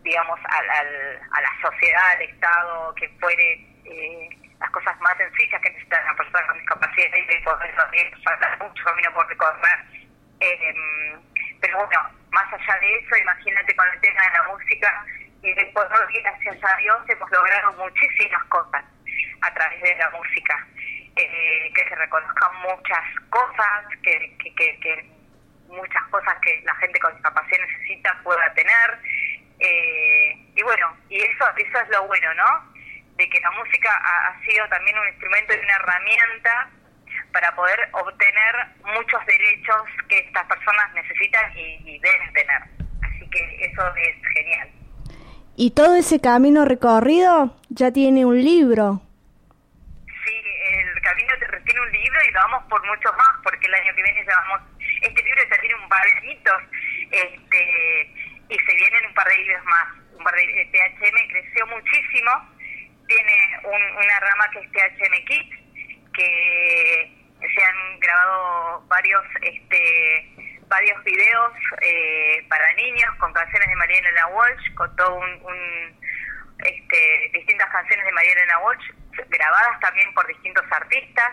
[0.04, 4.30] digamos, al, al, a la sociedad, al Estado, que fuere eh,
[4.60, 8.84] las cosas más sencillas que necesitan las personas con discapacidad y eso también falta mucho
[8.84, 9.80] camino por recorrer.
[10.42, 10.74] Eh,
[11.62, 15.06] pero bueno, más allá de eso, imagínate con el tema de la música
[15.42, 18.84] y después, gracias a Dios, hemos logrado muchísimas cosas
[19.42, 20.68] a través de la música.
[21.16, 25.06] Eh, que se reconozcan muchas cosas, que, que, que, que,
[25.70, 29.00] muchas cosas que la gente con discapacidad necesita pueda tener.
[29.60, 32.74] Eh, y bueno, y eso, eso es lo bueno, ¿no?
[33.16, 36.70] De que la música ha, ha sido también un instrumento y una herramienta
[37.34, 42.62] para poder obtener muchos derechos que estas personas necesitan y, y deben tener.
[43.04, 44.70] Así que eso es genial.
[45.56, 49.02] Y todo ese camino recorrido ya tiene un libro.
[50.06, 50.36] Sí,
[50.72, 51.34] el camino
[51.66, 54.36] tiene un libro y lo vamos por muchos más, porque el año que viene ya
[54.48, 54.62] vamos,
[55.02, 56.62] este libro ya tiene un par de añitos,
[57.12, 58.14] este,
[58.50, 59.88] y se vienen un par de libros más.
[60.18, 62.32] Un par de, THM creció muchísimo,
[63.08, 65.58] tiene un, una rama que es THM Kids,
[66.14, 73.98] que se han grabado varios este varios videos eh, para niños con canciones de María
[73.98, 76.00] Elena Walsh, con todo un, un
[76.60, 78.92] este, distintas canciones de María Elena Walsh,
[79.30, 81.32] grabadas también por distintos artistas,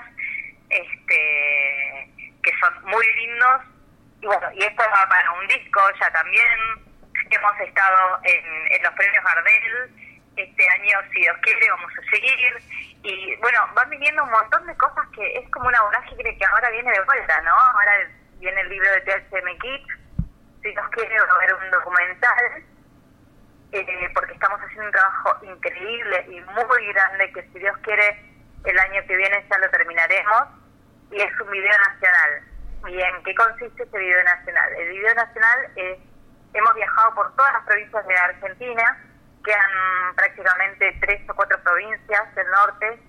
[0.70, 2.09] este
[2.47, 3.62] que son muy lindos.
[4.23, 6.59] Y bueno, y esto va para un disco ya también.
[7.28, 9.90] Hemos estado en, en los premios Gardel,
[10.36, 12.62] este año, si Dios quiere, vamos a seguir.
[13.02, 16.70] Y bueno, van viniendo un montón de cosas que es como una vorágine que ahora
[16.70, 17.52] viene de vuelta, ¿no?
[17.52, 17.93] Ahora
[18.39, 19.98] viene el libro de THM Kids,
[20.62, 22.64] si Dios quiere, va a haber un documental,
[23.73, 28.23] eh, porque estamos haciendo un trabajo increíble y muy grande que si Dios quiere,
[28.64, 30.55] el año que viene ya lo terminaremos.
[31.10, 32.42] Y es un video nacional.
[32.88, 34.72] ¿Y en qué consiste este video nacional?
[34.74, 35.98] El video nacional es,
[36.52, 38.98] hemos viajado por todas las provincias de Argentina,
[39.44, 43.00] quedan prácticamente tres o cuatro provincias del norte,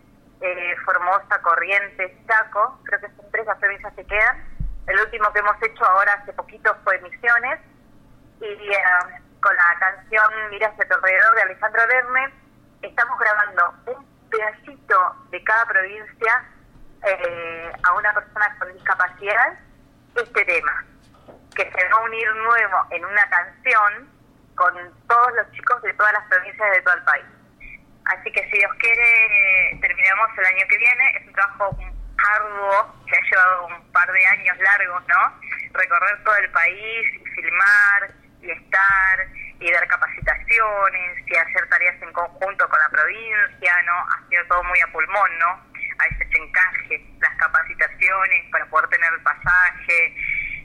[0.41, 4.45] eh, Formosa, Corrientes, Chaco, creo que son tres las provincias que quedan.
[4.87, 7.59] El último que hemos hecho ahora hace poquito fue Misiones,
[8.39, 8.83] y eh,
[9.41, 12.33] con la canción Mira hacia tu alrededor de Alejandro Verne,
[12.81, 16.45] estamos grabando un pedacito de cada provincia
[17.03, 19.59] eh, a una persona con discapacidad
[20.15, 20.85] este tema,
[21.55, 24.09] que se va a unir nuevo en una canción
[24.55, 24.73] con
[25.07, 27.25] todos los chicos de todas las provincias de todo el país.
[28.05, 31.17] Así que si Dios quiere, terminamos el año que viene.
[31.17, 31.77] Es un trabajo
[32.35, 35.41] arduo que ha llevado un par de años largos, ¿no?
[35.73, 37.05] Recorrer todo el país,
[37.35, 38.11] filmar
[38.41, 39.27] y estar
[39.59, 43.93] y dar capacitaciones y hacer tareas en conjunto con la provincia, ¿no?
[43.93, 45.66] Ha sido todo muy a pulmón, ¿no?
[45.99, 50.15] A veces encaje las capacitaciones para poder tener el pasaje,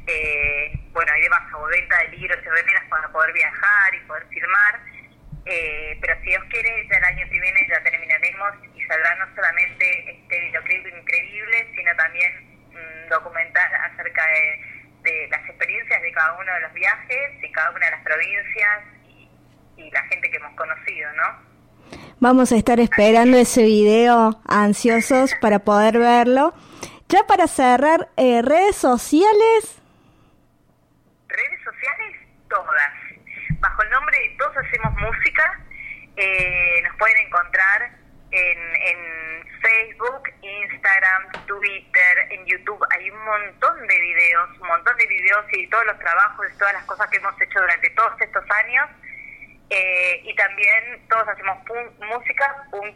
[0.06, 4.26] eh, bueno, hay demás, o venta de libros y remeras para poder viajar y poder
[4.28, 4.80] filmar.
[5.44, 9.34] Eh, pero si Dios quiere, ya el año que viene ya terminaremos y saldrá no
[9.34, 16.32] solamente este videoclip increíble, sino también un documental acerca de, de las experiencias de cada
[16.38, 18.84] uno de los viajes y cada una de las provincias
[19.76, 21.51] y la gente que hemos conocido, ¿no?
[22.20, 26.54] Vamos a estar esperando ese video ansiosos para poder verlo.
[27.08, 29.82] Ya para cerrar, eh, redes sociales.
[31.28, 32.16] Redes sociales,
[32.48, 32.92] todas.
[33.60, 35.60] Bajo el nombre de Todos Hacemos Música,
[36.16, 37.90] eh, nos pueden encontrar
[38.30, 42.82] en, en Facebook, Instagram, Twitter, en YouTube.
[42.90, 46.74] Hay un montón de videos, un montón de videos y todos los trabajos, y todas
[46.74, 48.88] las cosas que hemos hecho durante todos estos años.
[49.74, 51.56] Eh, y también todos hacemos
[51.98, 52.92] música.ong.ar.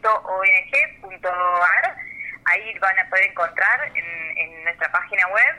[2.45, 5.55] Ahí van a poder encontrar en, nuestra página web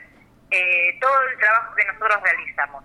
[0.51, 2.85] eh, todo el trabajo que nosotros realizamos.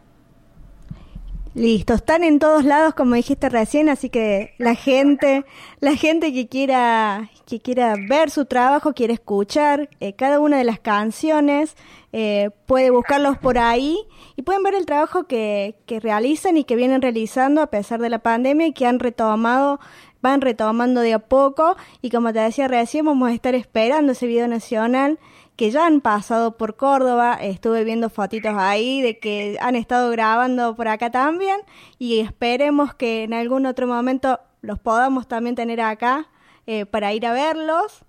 [1.54, 5.46] Listo, están en todos lados como dijiste recién, así que la gente,
[5.80, 10.64] la gente que quiera, que quiera ver su trabajo, quiere escuchar eh, cada una de
[10.64, 11.76] las canciones,
[12.16, 13.98] eh, puede buscarlos por ahí
[14.36, 18.10] y pueden ver el trabajo que, que realizan y que vienen realizando a pesar de
[18.10, 19.80] la pandemia y que han retomado,
[20.22, 21.76] van retomando de a poco.
[22.04, 25.20] Y como te decía recién vamos a estar esperando ese video nacional
[25.56, 30.76] que ya han pasado por Córdoba, estuve viendo fotitos ahí de que han estado grabando
[30.76, 31.62] por acá también
[31.98, 36.28] y esperemos que en algún otro momento los podamos también tener acá
[36.68, 38.06] eh, para ir a verlos.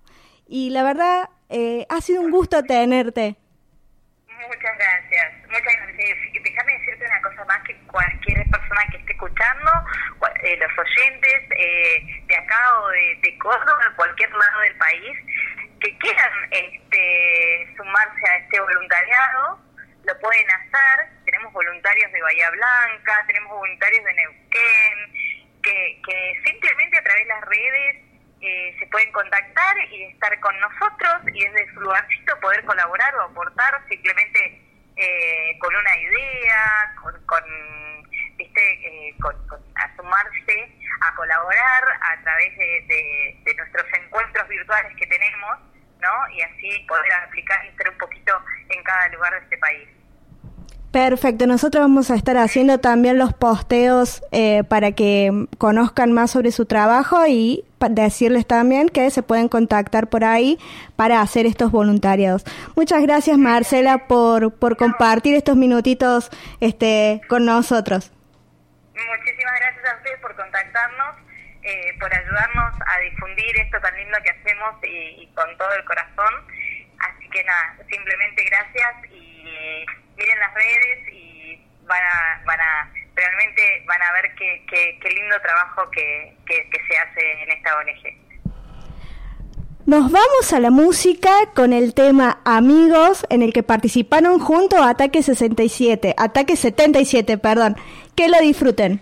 [0.47, 3.37] Y la verdad eh, ha sido un gusto tenerte.
[4.47, 6.17] Muchas gracias, muchas gracias.
[6.43, 9.71] Déjame decirte una cosa más que cualquier persona que esté escuchando,
[10.43, 15.17] eh, los oyentes eh, de acá o de, de Córdoba, de cualquier lado del país,
[15.79, 19.59] que quieran este, sumarse a este voluntariado,
[20.03, 21.09] lo pueden hacer.
[21.25, 27.33] Tenemos voluntarios de Bahía Blanca, tenemos voluntarios de Neuquén, que, que simplemente a través de
[27.33, 28.14] las redes
[28.45, 33.21] eh, se pueden contactar y estar con nosotros y desde su lugarcito poder colaborar o
[33.23, 34.61] aportar simplemente
[34.95, 37.43] eh, con una idea, con, con
[38.37, 39.35] viste, eh, con,
[39.75, 42.85] a sumarse, a colaborar a través de,
[43.45, 45.57] de- nuestros encuentros virtuales que tenemos,
[46.01, 46.29] ¿no?
[46.33, 48.33] Y así poder aplicar y estar un poquito
[48.69, 49.87] en cada lugar de este país.
[50.91, 56.51] Perfecto, nosotros vamos a estar haciendo también los posteos eh, para que conozcan más sobre
[56.51, 60.57] su trabajo y decirles también que se pueden contactar por ahí
[60.95, 62.43] para hacer estos voluntariados.
[62.75, 66.29] Muchas gracias Marcela por, por compartir estos minutitos
[66.59, 68.11] este, con nosotros.
[68.93, 71.15] Muchísimas gracias a ustedes por contactarnos,
[71.63, 75.83] eh, por ayudarnos a difundir esto tan lindo que hacemos y, y con todo el
[75.85, 76.33] corazón.
[76.99, 79.85] Así que nada, simplemente gracias y
[80.17, 85.09] miren las redes y van a, van a realmente van a ver qué, qué, qué
[85.09, 88.25] lindo trabajo que, que, se hace en esta ONG.
[89.85, 94.89] Nos vamos a la música con el tema Amigos, en el que participaron junto a
[94.89, 97.77] Ataque 67, Ataque 77, perdón.
[98.15, 99.01] Que lo disfruten.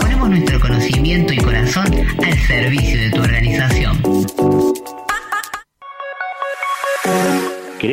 [0.01, 1.85] Ponemos nuestro conocimiento y corazón
[2.23, 3.04] al servicio de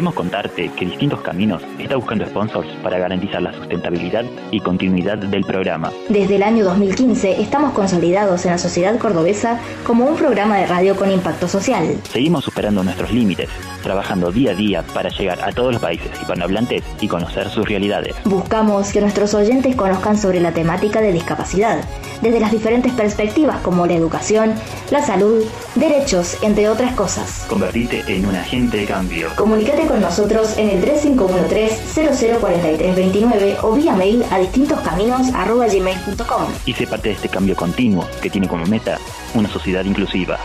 [0.02, 5.44] Queremos contarte que Distintos Caminos está buscando sponsors para garantizar la sustentabilidad y continuidad del
[5.44, 5.92] programa.
[6.08, 10.96] Desde el año 2015 estamos consolidados en la sociedad cordobesa como un programa de radio
[10.96, 12.00] con impacto social.
[12.10, 13.48] Seguimos superando nuestros límites,
[13.84, 18.16] trabajando día a día para llegar a todos los países hispanohablantes y conocer sus realidades.
[18.24, 21.78] Buscamos que nuestros oyentes conozcan sobre la temática de discapacidad,
[22.22, 24.54] desde las diferentes perspectivas como la educación,
[24.90, 25.44] la salud,
[25.76, 27.46] derechos, entre otras cosas.
[27.48, 29.28] Convertirte en un agente de cambio.
[29.36, 36.46] Comunícate con nosotros en el 3513-004329 o vía mail a distintoscaminos.gmail.com.
[36.64, 38.96] Y sé parte de este cambio continuo que tiene como meta
[39.34, 40.38] una sociedad inclusiva.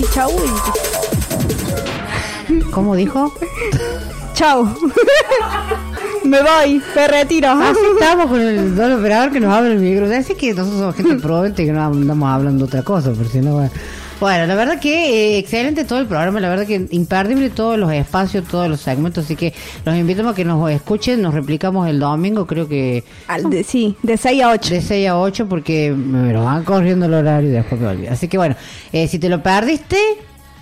[0.00, 0.30] Y chau.
[2.70, 3.32] ¿Cómo dijo?
[4.34, 4.68] Chau.
[6.24, 7.50] Me voy, me retiro.
[7.50, 10.06] Así estamos con el don operador que nos habla el micro.
[10.06, 13.40] Así que nosotros somos gente prudente y que no andamos hablando otra cosa, por si
[13.40, 13.54] no.
[13.54, 13.70] Bueno.
[14.20, 17.92] Bueno, la verdad que eh, excelente todo el programa, la verdad que imperdible todos los
[17.92, 19.52] espacios, todos los segmentos, así que
[19.84, 23.02] los invitamos a que nos escuchen, nos replicamos el domingo, creo que...
[23.26, 24.74] Al de, sí, de 6 a 8.
[24.74, 28.12] De 6 a 8 porque me lo van corriendo el horario y después me olvido.
[28.12, 28.54] Así que bueno,
[28.92, 29.98] eh, si te lo perdiste,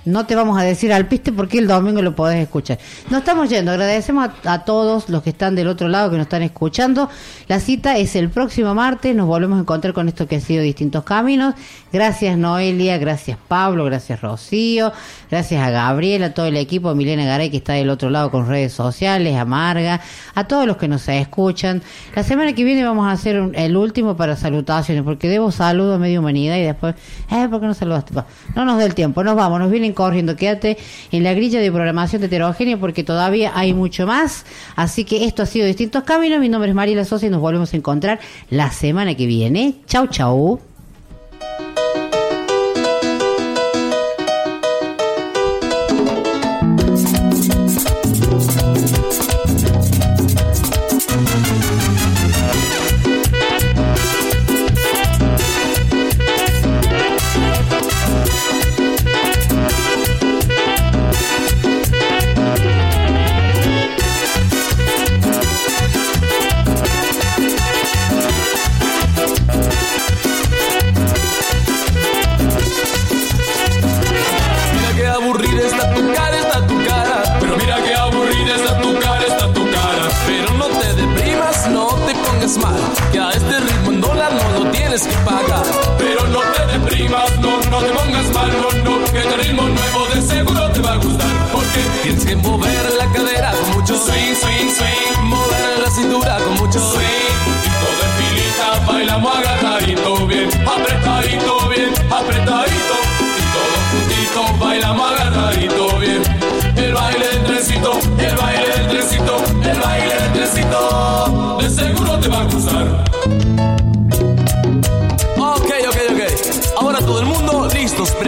[0.05, 2.79] no te vamos a decir al piste porque el domingo lo podés escuchar.
[3.11, 6.43] Nos estamos yendo, agradecemos a, todos los que están del otro lado que nos están
[6.43, 7.09] escuchando.
[7.49, 10.63] La cita es el próximo martes, nos volvemos a encontrar con esto que ha sido
[10.63, 11.55] Distintos Caminos.
[11.93, 14.93] Gracias Noelia, gracias Pablo, gracias Rocío,
[15.31, 18.31] gracias a Gabriela, a todo el equipo, a Milena Garay que está del otro lado
[18.31, 20.01] con redes sociales, a Marga,
[20.35, 21.83] a todos los que nos escuchan.
[22.15, 25.95] La semana que viene vamos a hacer un- el último para salutaciones, porque debo saludo
[25.95, 26.95] a media humanidad y después,
[27.31, 28.15] eh, ¿por qué no saludaste?
[28.57, 30.79] No nos da el tiempo, nos vamos, nos vienen corriendo, quédate
[31.11, 34.45] en la grilla de programación de heterogénea porque todavía hay mucho más.
[34.77, 37.73] Así que esto ha sido Distintos Caminos, mi nombre es Mariela Sosa y nos volvemos
[37.73, 38.21] a encontrar
[38.51, 39.77] la semana que viene.
[39.87, 40.61] Chau, chau.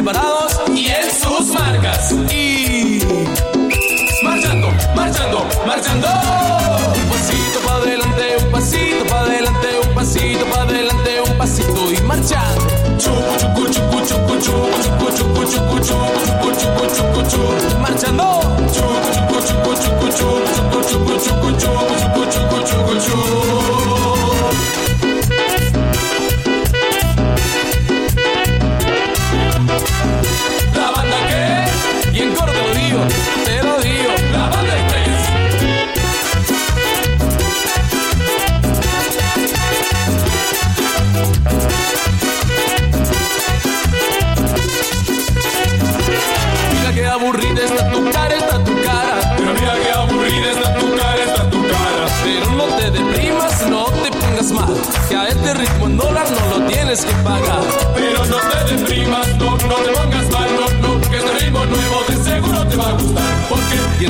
[0.05, 2.13] Preparados y en sus marcas.
[2.31, 3.01] Y.
[4.23, 6.09] Marchando, marchando, marchando.
[6.95, 12.01] Un pasito para adelante, un pasito para adelante, un pasito para adelante, un pasito y
[12.03, 12.67] marchando.
[12.99, 15.43] Chucu, chucu, chucu, chucu, chucu,
[17.81, 18.27] Marchando.
[18.73, 18.95] Chucu.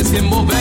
[0.05, 0.54] Zimbabwe